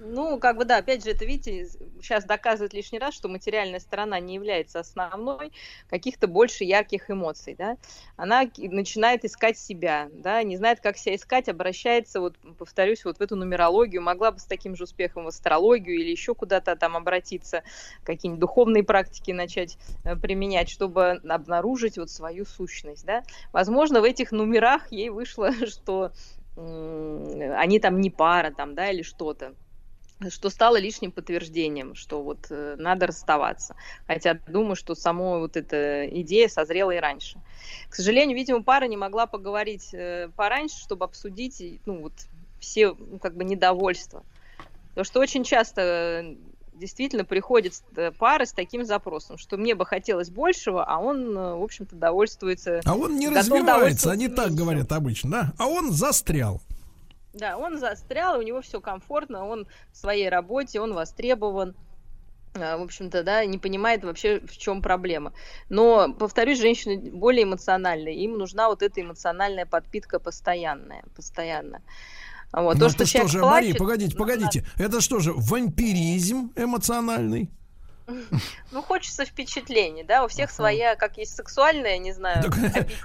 [0.00, 1.68] Ну, как бы да, опять же, это, видите,
[2.00, 5.52] сейчас доказывает лишний раз, что материальная сторона не является основной
[5.88, 7.76] каких-то больше ярких эмоций, да.
[8.16, 13.20] Она начинает искать себя, да, не знает, как себя искать, обращается, вот, повторюсь, вот в
[13.20, 17.62] эту нумерологию, могла бы с таким же успехом в астрологию или еще куда-то там обратиться,
[18.02, 23.22] какие-нибудь духовные практики начать э, применять, чтобы обнаружить вот свою сущность, да.
[23.52, 26.12] Возможно, в этих номерах ей вышло, что
[26.56, 29.54] они там не пара, там, да, или что-то
[30.28, 33.74] что стало лишним подтверждением, что вот э, надо расставаться.
[34.06, 37.38] Хотя думаю, что сама вот эта идея созрела и раньше.
[37.88, 42.12] К сожалению, видимо, пара не могла поговорить э, пораньше, чтобы обсудить ну, вот,
[42.58, 44.22] все ну, как бы недовольства.
[44.90, 46.34] Потому что очень часто э,
[46.74, 51.54] действительно приходят э, пары с таким запросом, что мне бы хотелось большего, а он, э,
[51.54, 52.80] в общем-то, довольствуется.
[52.84, 55.52] А он не развивается, они так говорят обычно, да?
[55.58, 56.60] А он застрял.
[57.32, 61.76] Да, он застрял, у него все комфортно, он в своей работе, он востребован.
[62.54, 65.32] А, В общем-то, да, не понимает вообще, в чем проблема.
[65.68, 71.82] Но, повторюсь, женщины более эмоциональные, им нужна вот эта эмоциональная подпитка постоянная, постоянно.
[72.52, 72.74] Вот.
[72.74, 74.66] Ну, То, это что что же, плачет, Мария, погодите, погодите.
[74.76, 77.48] Это что же, вампиризм эмоциональный?
[78.72, 82.44] ну, хочется впечатлений, да, у всех своя, как есть сексуальная, не знаю,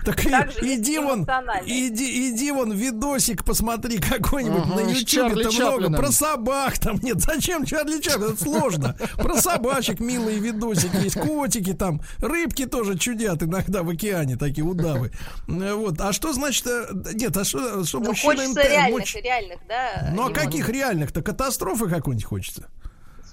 [0.05, 1.27] Так иди вон,
[1.65, 7.19] иди, иди вон видосик посмотри какой-нибудь Ага, на ютубе Чарли много про собак там нет.
[7.19, 8.33] Зачем Чарли Чаплин?
[8.33, 8.95] Это сложно.
[9.17, 15.11] Про собачек милые видосики есть, котики там, рыбки тоже чудят иногда в океане, такие удавы.
[15.47, 15.99] Вот.
[16.01, 16.65] А что значит?
[16.67, 20.11] э, Нет, а что, что Ну, мужчина хочется реальных, муч- реальных, да.
[20.13, 21.21] Ну а каких реальных-то?
[21.21, 22.67] Катастрофы какой-нибудь хочется?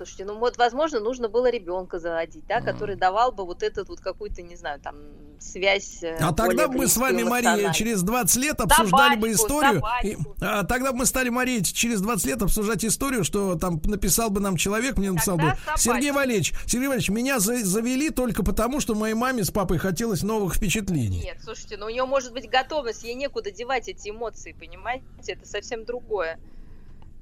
[0.04, 4.00] Слушайте, ну вот, возможно, нужно было ребенка заводить, да, который давал бы вот этот вот
[4.00, 4.96] какую-то, не знаю, там,
[5.38, 6.02] связь.
[6.02, 9.74] э, А тогда бы мы с вами, Мария, через 20 лет обсуждали бы Собачку, историю.
[9.74, 10.36] собачку.
[10.40, 14.30] И- а тогда бы мы стали, Мария, через 20 лет обсуждать историю, что там написал
[14.30, 15.78] бы нам человек, мне написал бы, собачку.
[15.78, 20.22] Сергей Валерьевич, Сергей Валерьевич, меня за- завели только потому, что моей маме с папой хотелось
[20.24, 21.20] новых впечатлений.
[21.24, 25.04] Нет, слушайте, ну у нее может быть готовность, ей некуда девать эти эмоции, понимаете?
[25.28, 26.38] Это совсем другое.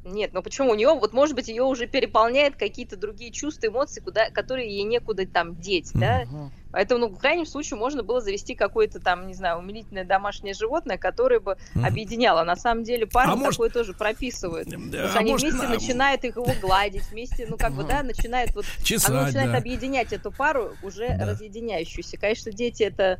[0.04, 0.70] Нет, ну почему?
[0.70, 4.84] У нее, вот может быть, ее уже переполняет какие-то другие чувства, эмоции, куда, которые ей
[4.84, 6.24] некуда там деть, да?
[6.72, 10.98] Поэтому, ну, в крайнем случае, можно было завести какое-то там, не знаю, умилительное домашнее животное,
[10.98, 12.44] которое бы объединяло.
[12.44, 14.66] На самом деле, парни А может- такое тоже прописывают.
[14.66, 17.82] Потому а что они может, вместе на- начинают их его гладить, вместе, ну, как бы,
[17.82, 18.64] да, начинают вот...
[18.84, 19.58] Чесать, оно начинает да.
[19.58, 22.16] объединять эту пару, уже разъединяющуюся.
[22.18, 23.18] Конечно, дети это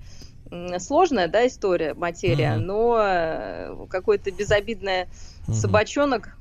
[0.79, 2.67] сложная, да, история, материя, Мгм.
[2.67, 5.07] но э, какой-то безобидный
[5.53, 6.37] собачонок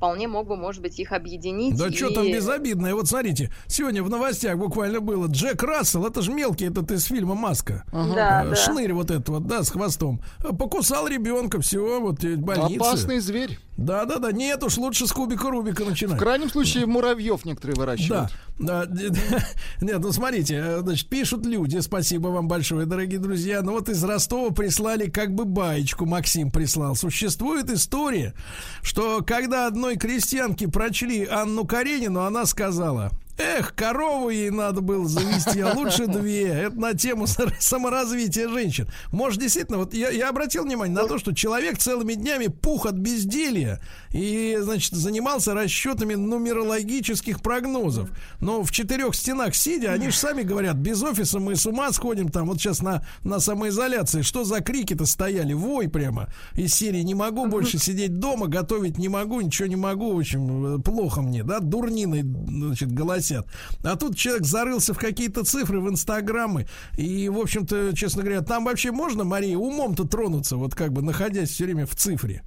[0.00, 1.76] вполне мог бы, может быть, их объединить.
[1.76, 2.94] Да и- что там безобидное?
[2.94, 7.34] Вот смотрите, сегодня в новостях буквально было Джек Рассел, это же мелкий этот из фильма
[7.34, 7.84] «Маска».
[7.92, 8.14] Ага.
[8.14, 8.56] Да, Э, да.
[8.56, 10.22] Шнырь вот этот вот, да, с хвостом.
[10.42, 12.76] Э, Покусал ребенка, все, вот э, больница.
[12.82, 13.58] Опасный зверь.
[13.80, 14.30] Да, да, да.
[14.30, 16.18] Нет уж, лучше с кубика Рубика В начинать.
[16.18, 18.30] крайнем случае муравьев некоторые Да, выращивают.
[18.58, 18.86] да.
[19.80, 23.62] Нет, ну смотрите, э, значит, пишут люди, спасибо вам большое, дорогие друзья.
[23.62, 26.94] Ну вот из Ростова прислали как бы баечку, Максим прислал.
[26.94, 28.34] Существует история,
[28.82, 35.60] что когда одной крестьянке прочли Анну Каренину, она сказала, Эх, корову ей надо было завести,
[35.60, 36.48] а лучше две.
[36.48, 37.26] Это на тему
[37.58, 38.86] саморазвития женщин.
[39.12, 42.96] Может, действительно, вот я, я обратил внимание на то, что человек целыми днями пух от
[42.96, 43.80] безделья
[44.12, 48.10] и, значит, занимался расчетами нумерологических прогнозов.
[48.40, 52.28] Но в четырех стенах сидя, они же сами говорят, без офиса мы с ума сходим,
[52.28, 54.20] там вот сейчас на, на самоизоляции.
[54.20, 55.54] Что за крики-то стояли?
[55.54, 60.14] Вой прямо из серии «Не могу больше сидеть дома, готовить не могу, ничего не могу,
[60.14, 63.46] в общем, э, плохо мне, да, дурниной, значит, голосить 50.
[63.84, 66.66] А тут человек зарылся в какие-то цифры, в инстаграмы.
[66.96, 71.50] И, в общем-то, честно говоря, там вообще можно, Мария, умом-то тронуться, вот как бы находясь
[71.50, 72.42] все время в цифре?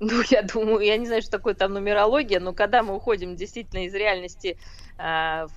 [0.00, 3.86] Ну, я думаю, я не знаю, что такое там нумерология, но когда мы уходим действительно
[3.86, 4.58] из реальности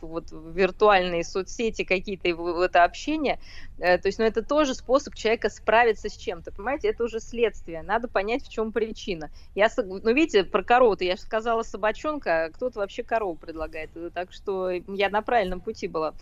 [0.02, 2.28] вот виртуальные соцсети какие-то,
[2.64, 3.40] это общение.
[3.78, 6.90] Э, то есть, ну, это тоже способ человека справиться с чем-то, понимаете?
[6.90, 7.84] Это уже следствие.
[7.84, 9.30] Надо понять, в чем причина.
[9.54, 13.92] Я, ну, видите, про корову-то я же сказала собачонка, а кто-то вообще корову предлагает.
[13.96, 16.14] Э, так что я на правильном пути была.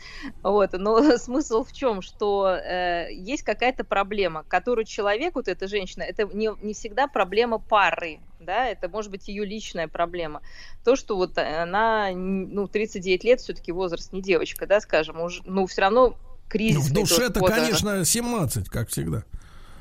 [0.42, 0.74] Вот.
[0.74, 2.02] Но смысл в чем?
[2.02, 7.60] Что э, есть какая-то проблема, которую человек, вот эта женщина, это не, не всегда проблема
[7.60, 10.42] пары да, это может быть ее личная проблема.
[10.84, 15.66] То, что вот она, ну, 39 лет, все-таки возраст не девочка, да, скажем, уже, ну,
[15.66, 16.90] все равно кризис.
[16.90, 19.24] Ну, в душе-то, конечно, 17, как всегда.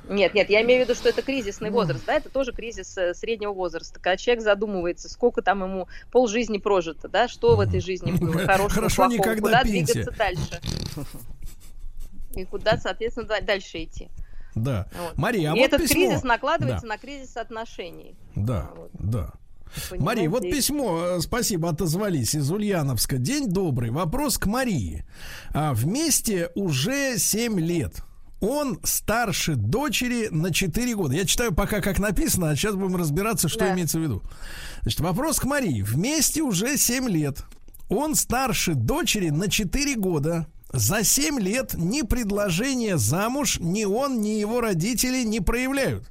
[0.08, 3.14] Нет, нет, я имею в виду, что это кризисный возраст, да, это тоже кризис э,
[3.14, 8.10] среднего возраста, когда человек задумывается, сколько там ему полжизни прожито, да, что в этой жизни
[8.10, 9.92] было хорошего, Хорошо, плохого, куда пенсия.
[9.92, 10.60] двигаться дальше.
[12.34, 14.08] И куда, соответственно, дальше идти.
[14.54, 14.86] Да.
[14.98, 15.16] Вот.
[15.18, 16.08] Мария, а И вот этот письмо.
[16.08, 16.88] кризис накладывается Да.
[16.94, 18.14] на кризис отношений.
[18.34, 19.32] Да, да.
[19.88, 20.04] Понимаете?
[20.04, 23.16] Мария, вот письмо, э, спасибо, отозвались из Ульяновска.
[23.16, 23.90] День добрый.
[23.90, 25.06] Вопрос к Марии.
[25.54, 28.02] А, вместе уже 7 лет.
[28.42, 31.14] Он старше дочери на 4 года.
[31.14, 33.72] Я читаю пока как написано, а сейчас будем разбираться, что Да.
[33.72, 34.22] имеется в виду.
[34.82, 35.80] Значит, вопрос к Марии.
[35.80, 37.44] Вместе уже 7 лет.
[37.88, 40.46] Он старше дочери на 4 года.
[40.72, 46.10] За 7 лет ни предложения замуж ни он, ни его родители не проявляют.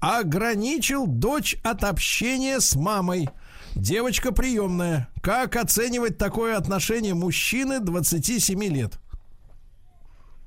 [0.00, 3.30] Ограничил дочь от общения с мамой.
[3.74, 5.08] Девочка приемная.
[5.22, 8.98] Как оценивать такое отношение мужчины 27 лет?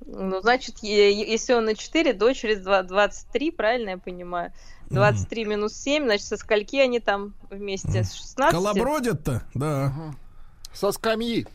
[0.06, 4.53] Ну, значит, если он на 4, дочери два- 23, правильно я понимаю?
[4.90, 8.03] 23 минус 7, значит, со скольки они там вместе?
[8.03, 8.52] С 16?
[8.53, 9.42] Колобродят-то?
[9.53, 9.94] Да.
[10.74, 11.45] Со скамьи.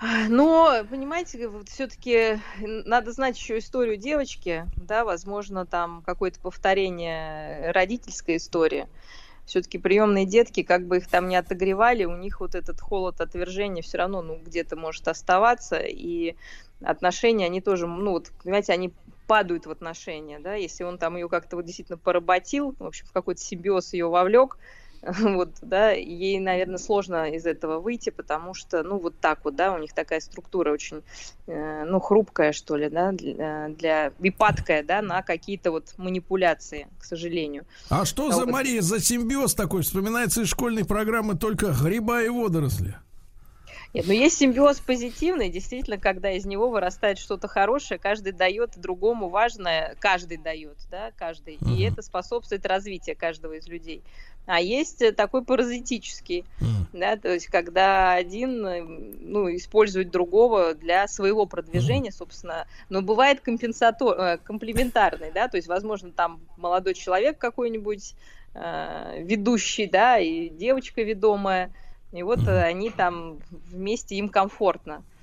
[0.00, 8.36] Но, понимаете, вот все-таки надо знать еще историю девочки, да, возможно, там какое-то повторение родительской
[8.36, 8.86] истории.
[9.44, 13.82] Все-таки приемные детки, как бы их там не отогревали, у них вот этот холод отвержения
[13.82, 16.36] все равно, ну, где-то может оставаться, и
[16.82, 18.92] отношения, они тоже, ну, вот, понимаете, они
[19.26, 23.12] падают в отношения, да, если он там ее как-то вот действительно поработил, в общем, в
[23.12, 24.58] какой-то симбиоз ее вовлек,
[25.02, 29.72] вот, да, ей, наверное, сложно из этого выйти, потому что, ну, вот так вот, да,
[29.72, 31.02] у них такая структура очень,
[31.46, 37.04] э, ну, хрупкая, что ли, да, для, для випадкая, да, на какие-то вот манипуляции, к
[37.04, 37.64] сожалению.
[37.90, 39.82] А что А за, вот- Мария, за симбиоз такой?
[39.82, 42.96] Вспоминается из школьной программы только гриба и водоросли.
[43.94, 49.30] Нет, но есть симбиоз позитивный, действительно, когда из него вырастает что-то хорошее, каждый дает другому
[49.30, 54.02] важное, каждый дает, да, каждый, и это способствует развитию каждого из людей.
[54.48, 56.46] А есть э, такой паразитический,
[56.94, 63.40] да, то есть когда один, э, ну, использует другого для своего продвижения, собственно, но бывает
[63.40, 68.14] компенсатор, э, комплементарный, да, то есть, возможно, там молодой человек какой-нибудь,
[68.54, 71.70] э, ведущий, да, и девочка ведомая,
[72.12, 75.02] и вот э, они там вместе, им комфортно.
[75.02, 75.17] Э,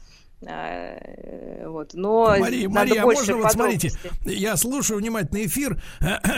[0.45, 1.93] Вот.
[1.93, 3.91] Но Мария, Мария, а можно вот смотрите,
[4.25, 5.81] я слушаю внимательно эфир,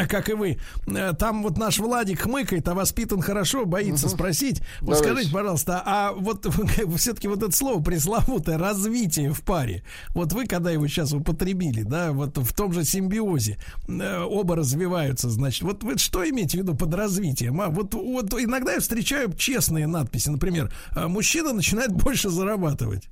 [0.09, 0.57] как и вы.
[0.87, 4.61] Э, Там вот наш Владик хмыкает, а воспитан хорошо, боится спросить.
[4.81, 5.03] Вот Давайте.
[5.03, 6.45] скажите, пожалуйста, а вот
[6.97, 12.11] все-таки вот это слово пресловутое развитие в паре, вот вы когда его сейчас употребили, да,
[12.11, 16.75] вот в том же симбиозе, э, оба развиваются, значит, вот вы что имеете в виду
[16.75, 17.59] под развитием?
[17.61, 23.07] А вот, вот иногда я встречаю честные надписи, например, э, мужчина начинает больше зарабатывать.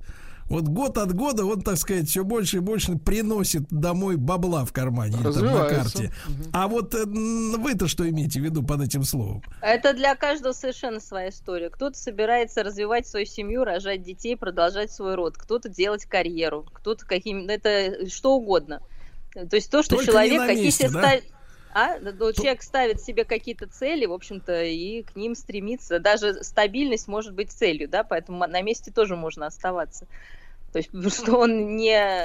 [0.48, 4.72] Вот год от года он, так сказать, все больше и больше приносит домой бабла в
[4.72, 6.12] кармане там на карте.
[6.52, 9.42] А вот э, вы-то что имеете в виду под этим словом?
[9.60, 11.68] Это для каждого совершенно своя история.
[11.68, 15.36] Кто-то собирается развивать свою семью, рожать детей, продолжать свой род.
[15.36, 16.66] Кто-то делать карьеру.
[16.72, 17.48] Кто-то каким...
[17.48, 18.80] Это что угодно.
[19.32, 21.00] То есть то, что Только не человек на какие месте, себе да?
[21.00, 21.24] ставит...
[21.76, 21.98] А?
[21.98, 25.98] Да, человек ставит себе какие-то цели, в общем-то, и к ним стремится.
[25.98, 30.06] Даже стабильность может быть целью, да, поэтому на месте тоже можно оставаться.
[30.72, 32.24] То есть, что он не,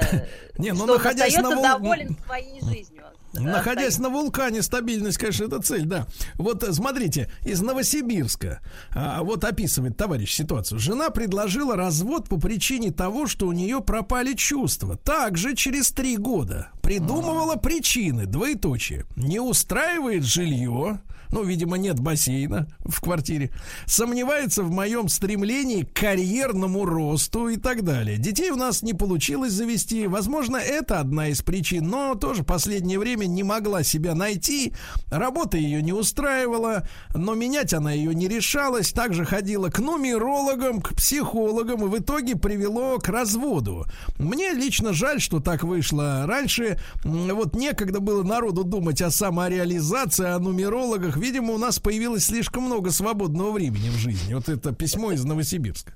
[0.56, 3.02] Не, ну, находясь остается на вол- доволен своей жизнью.
[3.34, 6.06] Находясь на вулкане, стабильность, конечно, это цель, да.
[6.34, 8.60] Вот э, смотрите, из Новосибирска,
[8.94, 10.78] а, вот описывает товарищ ситуацию.
[10.78, 14.96] Жена предложила развод по причине того, что у нее пропали чувства.
[14.96, 19.06] Также через три года придумывала причины, двоеточие.
[19.16, 21.00] Не устраивает жилье,
[21.32, 23.50] ну, видимо, нет бассейна в квартире,
[23.86, 28.18] сомневается в моем стремлении к карьерному росту и так далее.
[28.18, 30.06] Детей у нас не получилось завести.
[30.06, 34.74] Возможно, это одна из причин, но тоже последнее время не могла себя найти.
[35.10, 38.92] Работа ее не устраивала, но менять она ее не решалась.
[38.92, 43.86] Также ходила к нумерологам, к психологам и в итоге привело к разводу.
[44.18, 46.26] Мне лично жаль, что так вышло.
[46.26, 46.71] Раньше
[47.04, 52.90] вот некогда было народу думать о самореализации, о нумерологах видимо, у нас появилось слишком много
[52.90, 54.34] свободного времени в жизни.
[54.34, 55.92] Вот это письмо из Новосибирска.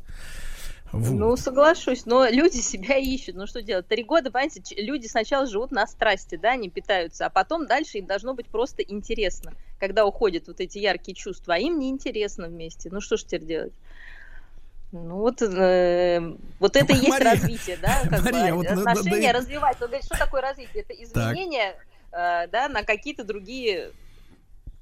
[0.93, 1.13] Вот.
[1.13, 3.35] Ну, соглашусь, но люди себя ищут.
[3.35, 3.89] Ну, что делать?
[3.89, 8.07] Три года, понимаете, люди сначала живут на страсти, да, они питаются, а потом дальше им
[8.07, 12.89] должно быть просто интересно, когда уходят вот эти яркие чувства, а им неинтересно вместе.
[12.91, 13.73] Ну, что ж теперь делать?
[14.93, 19.33] Ну вот, э, вот это и есть Мария, развитие, да, как Мария, бы, вот, отношения
[19.33, 19.77] да, развивать.
[19.81, 20.85] Он говорит, что такое развитие?
[20.85, 21.77] Это изменение,
[22.13, 23.91] э, да, на какие-то другие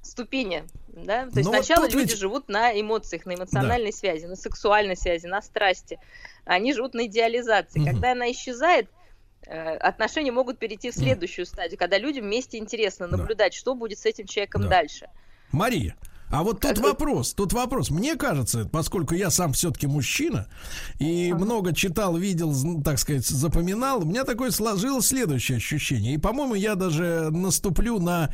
[0.03, 2.17] ступени, да, то есть Но ну, сначала люди ведь...
[2.17, 3.97] живут на эмоциях, на эмоциональной да.
[3.97, 5.99] связи, на сексуальной связи, на страсти,
[6.45, 7.79] они живут на идеализации.
[7.79, 7.89] Угу.
[7.89, 8.87] Когда она исчезает,
[9.47, 13.57] э, отношения могут перейти в следующую стадию, когда людям вместе интересно наблюдать, да.
[13.57, 14.69] что будет с этим человеком да.
[14.69, 15.09] дальше.
[15.51, 15.95] Мария,
[16.35, 17.89] а вот тут вопрос, тут вопрос.
[17.89, 20.47] Мне кажется, поскольку я сам все-таки мужчина
[20.99, 26.15] и много читал, видел, так сказать, запоминал, у меня такое сложилось следующее ощущение.
[26.15, 28.33] И, по-моему, я даже наступлю на,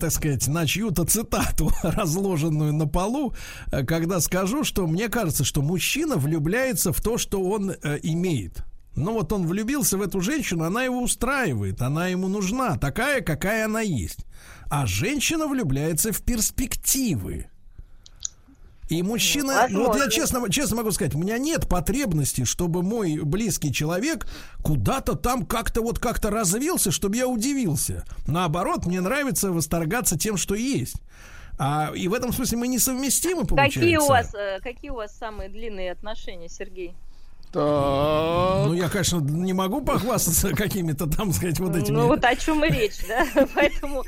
[0.00, 3.34] так сказать, на чью-то цитату, разложенную на полу,
[3.70, 8.64] э, когда скажу, что мне кажется, что мужчина влюбляется в то, что он э, имеет.
[8.98, 13.66] Ну вот он влюбился в эту женщину, она его устраивает, она ему нужна, такая, какая
[13.66, 14.24] она есть.
[14.70, 17.48] А женщина влюбляется в перспективы.
[18.88, 23.18] И мужчина, ну, вот я честно, честно могу сказать, у меня нет потребности, чтобы мой
[23.22, 24.26] близкий человек
[24.62, 28.04] куда-то там как-то вот как-то развился, чтобы я удивился.
[28.26, 30.96] Наоборот, мне нравится восторгаться тем, что есть.
[31.58, 33.80] А, и в этом смысле мы несовместимы, получается.
[33.80, 36.94] Какие у вас, э, какие у вас самые длинные отношения, Сергей?
[37.52, 38.66] Так.
[38.66, 41.96] Ну, я, конечно, не могу похвастаться какими-то там, сказать, вот этими.
[41.96, 43.26] Ну, вот о чем и речь, да?
[43.54, 44.04] Поэтому,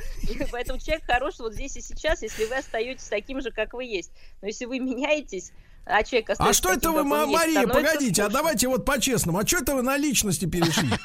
[0.51, 4.11] поэтому человек хороший вот здесь и сейчас, если вы остаетесь таким же, как вы есть.
[4.41, 5.51] Но если вы меняетесь,
[5.85, 9.39] а человек А что это вы, Мария, погодите, а давайте вот по-честному.
[9.39, 10.89] А что это вы на личности перешли?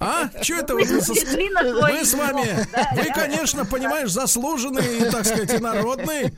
[0.00, 0.30] А?
[0.42, 0.84] Что это вы?
[0.84, 2.66] Мы с вами,
[2.96, 6.32] вы, конечно, понимаешь, заслуженные, так сказать, и народные.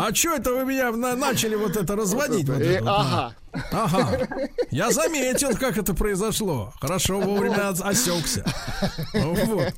[0.00, 2.48] А что это вы меня начали вот это разводить?
[2.86, 3.34] Ага.
[3.70, 4.28] Ага.
[4.70, 6.72] Я заметил, как это произошло.
[6.80, 8.44] Хорошо, вовремя осекся.
[9.12, 9.74] Вот.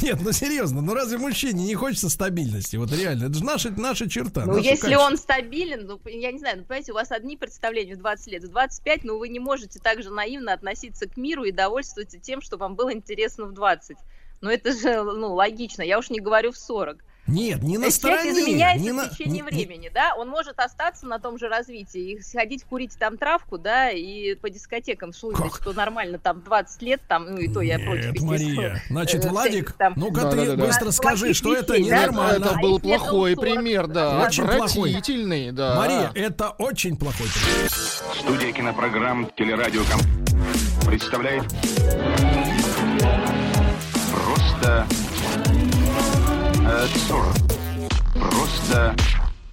[0.00, 2.76] Нет, ну серьезно, ну разве мужчине не хочется стабильности?
[2.76, 4.46] Вот реально, это же наша, наша черта.
[4.46, 5.02] Ну, если качество.
[5.02, 8.44] он стабилен, ну, я не знаю, ну, понимаете, у вас одни представления в 20 лет,
[8.44, 12.40] в 25, но вы не можете так же наивно относиться к миру и довольствоваться тем,
[12.40, 13.98] что вам было интересно в 20.
[14.40, 15.82] Ну, это же, ну, логично.
[15.82, 17.04] Я уж не говорю в 40.
[17.26, 18.30] Нет, не на стороне.
[18.30, 19.48] Человек изменяется не в течение на...
[19.48, 20.14] времени, да?
[20.16, 24.50] Он может остаться на том же развитии и сходить курить там травку, да, и по
[24.50, 28.82] дискотекам слушать, что нормально там 20 лет, там, ну и то я против, Нет, Мария,
[28.90, 32.44] значит, э, Владик, ну-ка да, ты да, да, быстро скажи, что это ненормально.
[32.44, 35.76] Это был а плохой пример, да, очень отвратительный, да.
[35.76, 37.70] Мария, это очень плохой пример.
[37.70, 40.00] Студия кинопрограмм «Телерадиоком»
[40.86, 41.44] представляет
[44.12, 44.86] «Просто
[46.66, 47.34] Отцов.
[48.14, 48.96] Просто...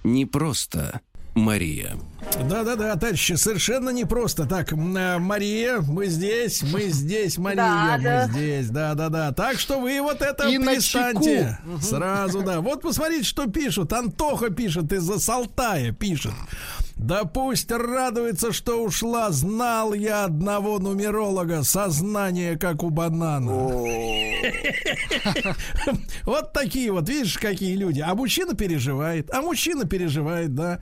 [0.02, 1.00] Не просто
[1.34, 1.96] Мария.
[2.48, 4.46] Да-да-да, товарищи, совершенно непросто.
[4.46, 8.28] Так, э, Мария, мы здесь, мы здесь, Мария, да, мы да.
[8.28, 9.32] здесь, да-да-да.
[9.32, 11.58] Так что вы вот это И перестаньте.
[11.80, 12.60] Сразу, да.
[12.60, 13.92] Вот посмотрите, что пишут.
[13.92, 16.32] Антоха пишет из-за Салтая, пишет.
[16.96, 19.30] Да пусть радуется, что ушла.
[19.30, 21.64] Знал я одного нумеролога.
[21.64, 23.52] Сознание, как у банана.
[26.24, 28.00] Вот такие вот, видишь, какие люди.
[28.00, 29.32] А мужчина переживает.
[29.32, 30.80] А мужчина переживает, да.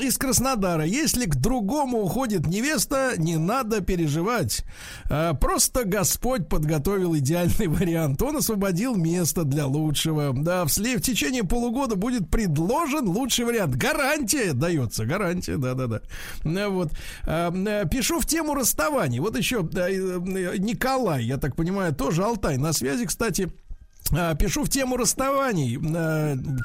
[0.00, 0.71] Из Краснодара.
[0.80, 4.64] Если к другому уходит невеста, не надо переживать.
[5.10, 8.22] А, просто Господь подготовил идеальный вариант.
[8.22, 10.32] Он освободил место для лучшего.
[10.32, 13.76] Да, в течение полугода будет предложен лучший вариант.
[13.76, 16.00] Гарантия дается, гарантия да-да-да.
[16.44, 16.92] Э, вот.
[17.26, 17.50] А,
[17.84, 19.20] пишу в тему расставаний.
[19.20, 20.18] Вот еще э,
[20.58, 23.52] Николай, я так понимаю, тоже Алтай на связи, кстати.
[24.10, 25.78] А, пишу в тему расставаний.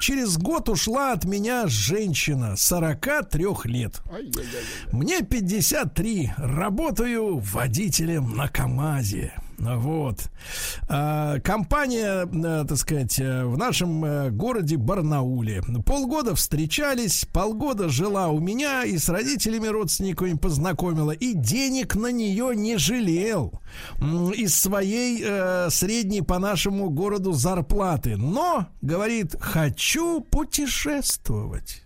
[0.02, 4.02] Через год ушла от меня женщина 43 лет.
[4.92, 6.34] Мне 53.
[6.38, 9.34] Работаю водителем на КАМАЗе.
[9.58, 10.30] Вот.
[10.88, 15.64] А, компания, э, так сказать, э, в нашем э, городе Барнауле.
[15.84, 21.12] Полгода встречались, полгода жила у меня и с родителями родственниками познакомила.
[21.12, 23.60] И денег на нее не жалел.
[24.36, 25.24] Из своей
[25.70, 28.16] средней по нашему городу зарплаты.
[28.16, 31.84] Но, говорит, хочу путешествовать.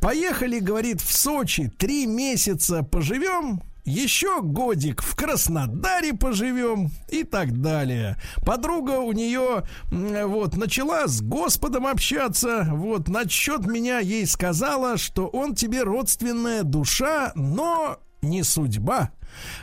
[0.00, 1.70] Поехали, говорит, в Сочи.
[1.78, 8.16] Три месяца поживем, еще годик в Краснодаре поживем и так далее.
[8.44, 12.66] Подруга у нее вот начала с Господом общаться.
[12.70, 19.10] Вот насчет меня ей сказала, что он тебе родственная душа, но не судьба.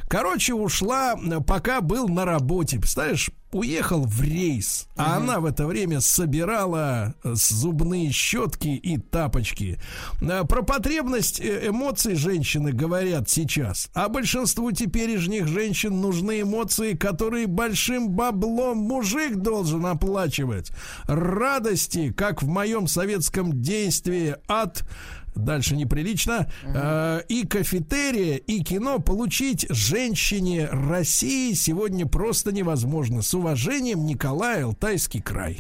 [0.08, 1.16] Короче, ушла,
[1.46, 2.80] пока был на работе.
[2.80, 9.80] Представляешь, уехал в рейс, а она в это время собирала э, зубные щетки и тапочки.
[10.22, 17.48] Э, Про потребность э, эмоций женщины говорят сейчас, а большинству теперешних женщин нужны эмоции, которые
[17.48, 20.72] большим баблом мужик должен оплачивать.
[21.06, 24.84] Радости, как в моем советском действии от
[25.38, 33.22] дальше неприлично, э, и кафетерия, и кино получить женщине России сегодня просто невозможно.
[33.22, 35.60] С уважением, Николай, Алтайский край.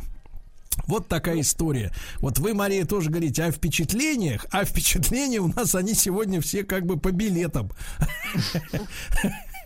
[0.86, 1.92] Вот такая история.
[2.20, 6.86] Вот вы, Мария, тоже говорите о впечатлениях, а впечатления у нас они сегодня все как
[6.86, 7.72] бы по билетам.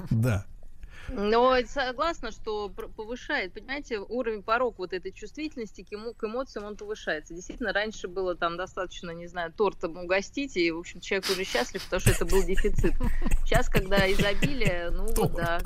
[0.10, 0.46] Да.
[1.14, 6.78] Но согласна, что повышает, понимаете, уровень порог вот этой чувствительности к, ему, к эмоциям он
[6.78, 7.34] повышается.
[7.34, 11.84] Действительно, раньше было там достаточно, не знаю, тортом угостить, и, в общем, человек уже счастлив,
[11.84, 12.94] потому что это был дефицит.
[13.46, 15.60] Сейчас, когда изобилие, ну вот да,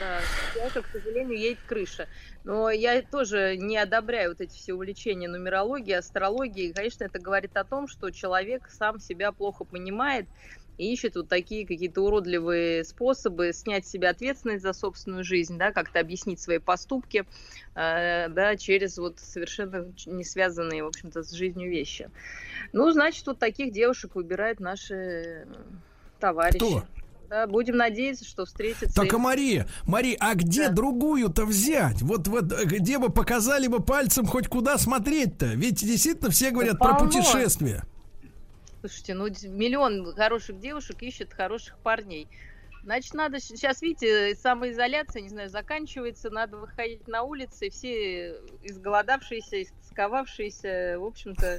[0.00, 0.20] да,
[0.54, 2.08] человека, к сожалению, едет крыша.
[2.44, 6.72] Но я тоже не одобряю вот эти все увлечения нумерологией, астрологией.
[6.72, 10.26] Конечно, это говорит о том, что человек сам себя плохо понимает,
[10.78, 15.72] и ищет вот такие какие-то уродливые способы снять с себя ответственность за собственную жизнь, да,
[15.72, 17.24] как-то объяснить свои поступки,
[17.74, 22.10] э, да, через вот совершенно не связанные, в общем-то, с жизнью вещи.
[22.72, 25.46] Ну, значит, вот таких девушек выбирают наши э,
[26.20, 26.58] товарищи.
[26.58, 26.84] Кто?
[27.28, 28.94] Да, будем надеяться, что встретятся.
[28.94, 32.02] Так, а Мария, Мария, а где другую-то взять?
[32.02, 35.46] Вот, вот э, где бы показали бы пальцем хоть куда смотреть-то?
[35.46, 37.10] Ведь действительно все говорят про полно.
[37.10, 37.82] путешествия.
[38.88, 42.30] Слушайте, ну миллион хороших девушек ищет хороших парней.
[42.86, 50.96] Значит, надо сейчас, видите, самоизоляция, не знаю, заканчивается, надо выходить на улицы, все изголодавшиеся, истосковавшиеся,
[51.00, 51.58] в общем-то,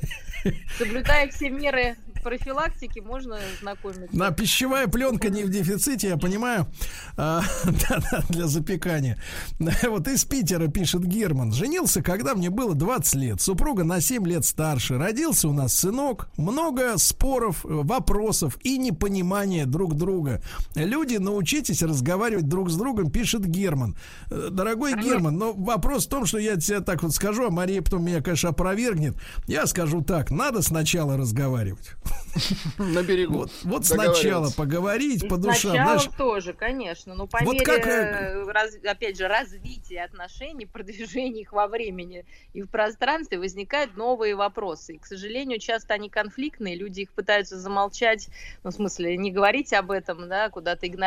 [0.77, 4.15] соблюдая все меры профилактики, можно знакомиться.
[4.15, 6.67] На пищевая пленка не в дефиците, я понимаю.
[7.15, 7.41] А,
[8.29, 9.17] для запекания.
[9.87, 11.53] Вот из Питера пишет Герман.
[11.53, 13.41] Женился, когда мне было 20 лет.
[13.41, 14.97] Супруга на 7 лет старше.
[14.97, 16.29] Родился у нас сынок.
[16.37, 20.41] Много споров, э, вопросов и непонимания друг друга.
[20.75, 23.95] Люди, научитесь разговаривать друг с другом, пишет Герман.
[24.29, 27.81] Э, Дорогой Герман, но вопрос в том, что я тебе так вот скажу, а Мария
[27.81, 29.15] потом меня, конечно, опровергнет.
[29.47, 31.91] Я скажу так, надо сначала разговаривать.
[32.77, 33.39] На берегу.
[33.39, 35.71] Вот, вот сначала поговорить по душам.
[35.71, 36.17] Сначала знаешь.
[36.17, 41.41] тоже, конечно, но по Вот мере, как, э, э, раз- опять же, развития отношений, продвижения
[41.41, 44.95] их во времени и в пространстве возникают новые вопросы.
[44.95, 48.29] И, к сожалению, часто они конфликтные, люди их пытаются замолчать,
[48.63, 51.06] ну, в смысле, не говорить об этом, да, куда-то игнорировать.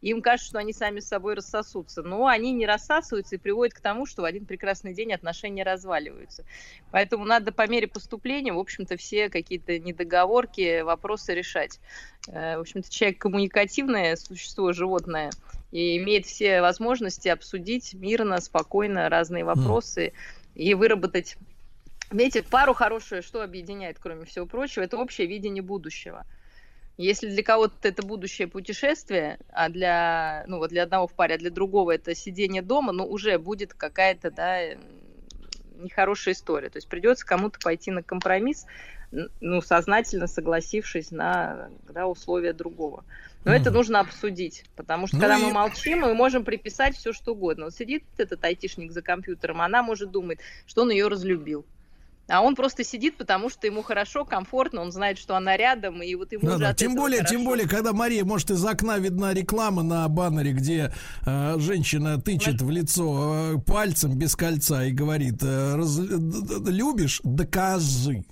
[0.00, 2.02] И им кажется, что они сами с собой рассосутся.
[2.02, 6.44] Но они не рассасываются и приводят к тому, что в один прекрасный день отношения разваливаются.
[6.90, 11.80] Поэтому надо по мере поступления, в общем-то, все какие-то недоговорки, вопросы решать.
[12.28, 15.30] Э, В общем-то, человек коммуникативное существо, животное,
[15.70, 20.12] и имеет все возможности обсудить мирно, спокойно разные вопросы
[20.54, 21.36] и выработать...
[22.10, 26.26] Видите, пару хорошую, что объединяет, кроме всего прочего, это общее видение будущего.
[26.98, 31.38] Если для кого-то это будущее путешествие, а для, ну, вот для одного в паре, а
[31.38, 34.60] для другого это сидение дома, ну, уже будет какая-то, да,
[35.76, 36.68] нехорошая история.
[36.68, 38.66] То есть придется кому-то пойти на компромисс,
[39.40, 43.04] ну, сознательно согласившись на да, условия другого.
[43.44, 47.12] Но это нужно обсудить, потому что Ну когда и- мы молчим, мы можем приписать все,
[47.12, 47.64] что угодно.
[47.66, 51.66] Вот сидит этот айтишник за компьютером, она может думать, что он ее разлюбил.
[52.32, 56.14] А он просто сидит, потому что ему хорошо, комфортно, он знает, что она рядом, и
[56.14, 56.74] вот ему Да, уже да.
[56.74, 57.34] Тем более, хорошо.
[57.34, 60.94] тем более, когда Мария, может, из окна видна реклама на баннере, где
[61.26, 67.20] э, женщина тычет в лицо э, пальцем без кольца и говорит: э, раз- д- любишь,
[67.22, 68.24] докажи.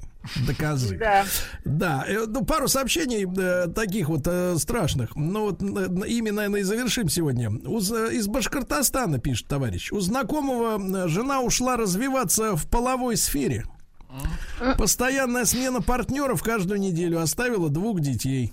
[0.47, 0.97] Докажи.
[0.99, 1.25] Да.
[1.65, 5.17] Да, э, ну, пару сообщений э, таких вот э, страшных.
[5.17, 7.49] Ну, вот э, ими, наверное, и завершим сегодня.
[7.51, 9.93] Из Башкортостана пишет товарищ.
[9.93, 13.65] У знакомого э, жена ушла развиваться в половой сфере.
[14.77, 18.53] Постоянная смена партнеров каждую неделю оставила двух детей.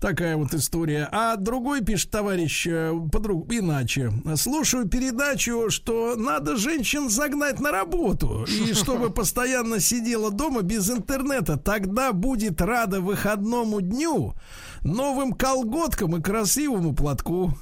[0.00, 1.08] Такая вот история.
[1.12, 4.12] А другой пишет товарищ э, подруг иначе.
[4.36, 8.44] Слушаю передачу, что надо женщин загнать на работу.
[8.44, 11.56] И чтобы постоянно сидела дома без интернета.
[11.56, 14.34] Тогда будет рада выходному дню,
[14.82, 17.56] новым колготкам и красивому платку.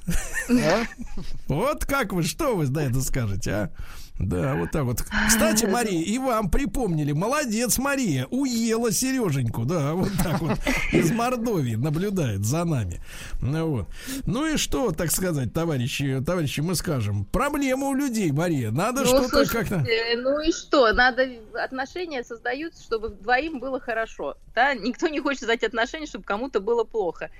[1.46, 3.70] Вот как вы, что вы на это скажете, а?
[4.18, 5.02] Да, вот так вот.
[5.28, 7.12] Кстати, Мария, и вам припомнили.
[7.12, 8.26] Молодец, Мария.
[8.30, 9.64] Уела Сереженьку.
[9.64, 10.58] Да, вот так вот.
[10.92, 13.00] Из Мордовии наблюдает за нами.
[13.40, 13.88] Ну, вот.
[14.26, 17.24] ну и что, так сказать, товарищи, товарищи, мы скажем.
[17.24, 18.70] Проблема у людей, Мария.
[18.70, 19.84] Надо Ну, что-то как-то...
[20.16, 20.92] Ну и что?
[20.92, 24.36] Надо отношения создаются, чтобы двоим было хорошо.
[24.54, 24.74] Да?
[24.74, 27.30] Никто не хочет создать отношения, чтобы кому-то было плохо.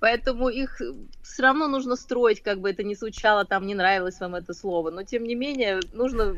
[0.00, 0.80] Поэтому их
[1.22, 4.90] все равно нужно строить, как бы это ни звучало, там не нравилось вам это слово.
[4.90, 6.36] Но тем не менее, нужно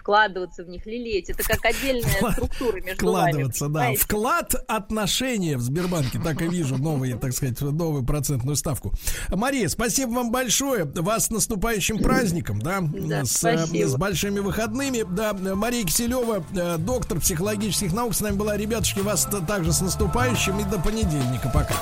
[0.00, 1.30] вкладываться в них, лелеять.
[1.30, 3.30] Это как отдельная структура между вами.
[3.30, 3.80] Вкладываться, да.
[3.80, 4.02] понимаете?
[4.02, 6.18] Вклад отношения в Сбербанке.
[6.18, 8.92] Так и вижу новые, так сказать, новую процентную ставку.
[9.28, 10.84] Мария, спасибо вам большое.
[10.84, 12.80] Вас с наступающим праздником, да?
[12.80, 13.88] Да, с, э, спасибо.
[13.88, 15.04] с большими выходными.
[15.08, 18.56] Да, Мария Киселева, э, доктор психологических наук, с нами была.
[18.56, 21.50] Ребятушки, вас также с наступающим и до понедельника.
[21.52, 21.74] Пока.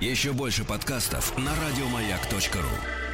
[0.00, 3.11] Еще больше подкастов на радиомаяк.ру.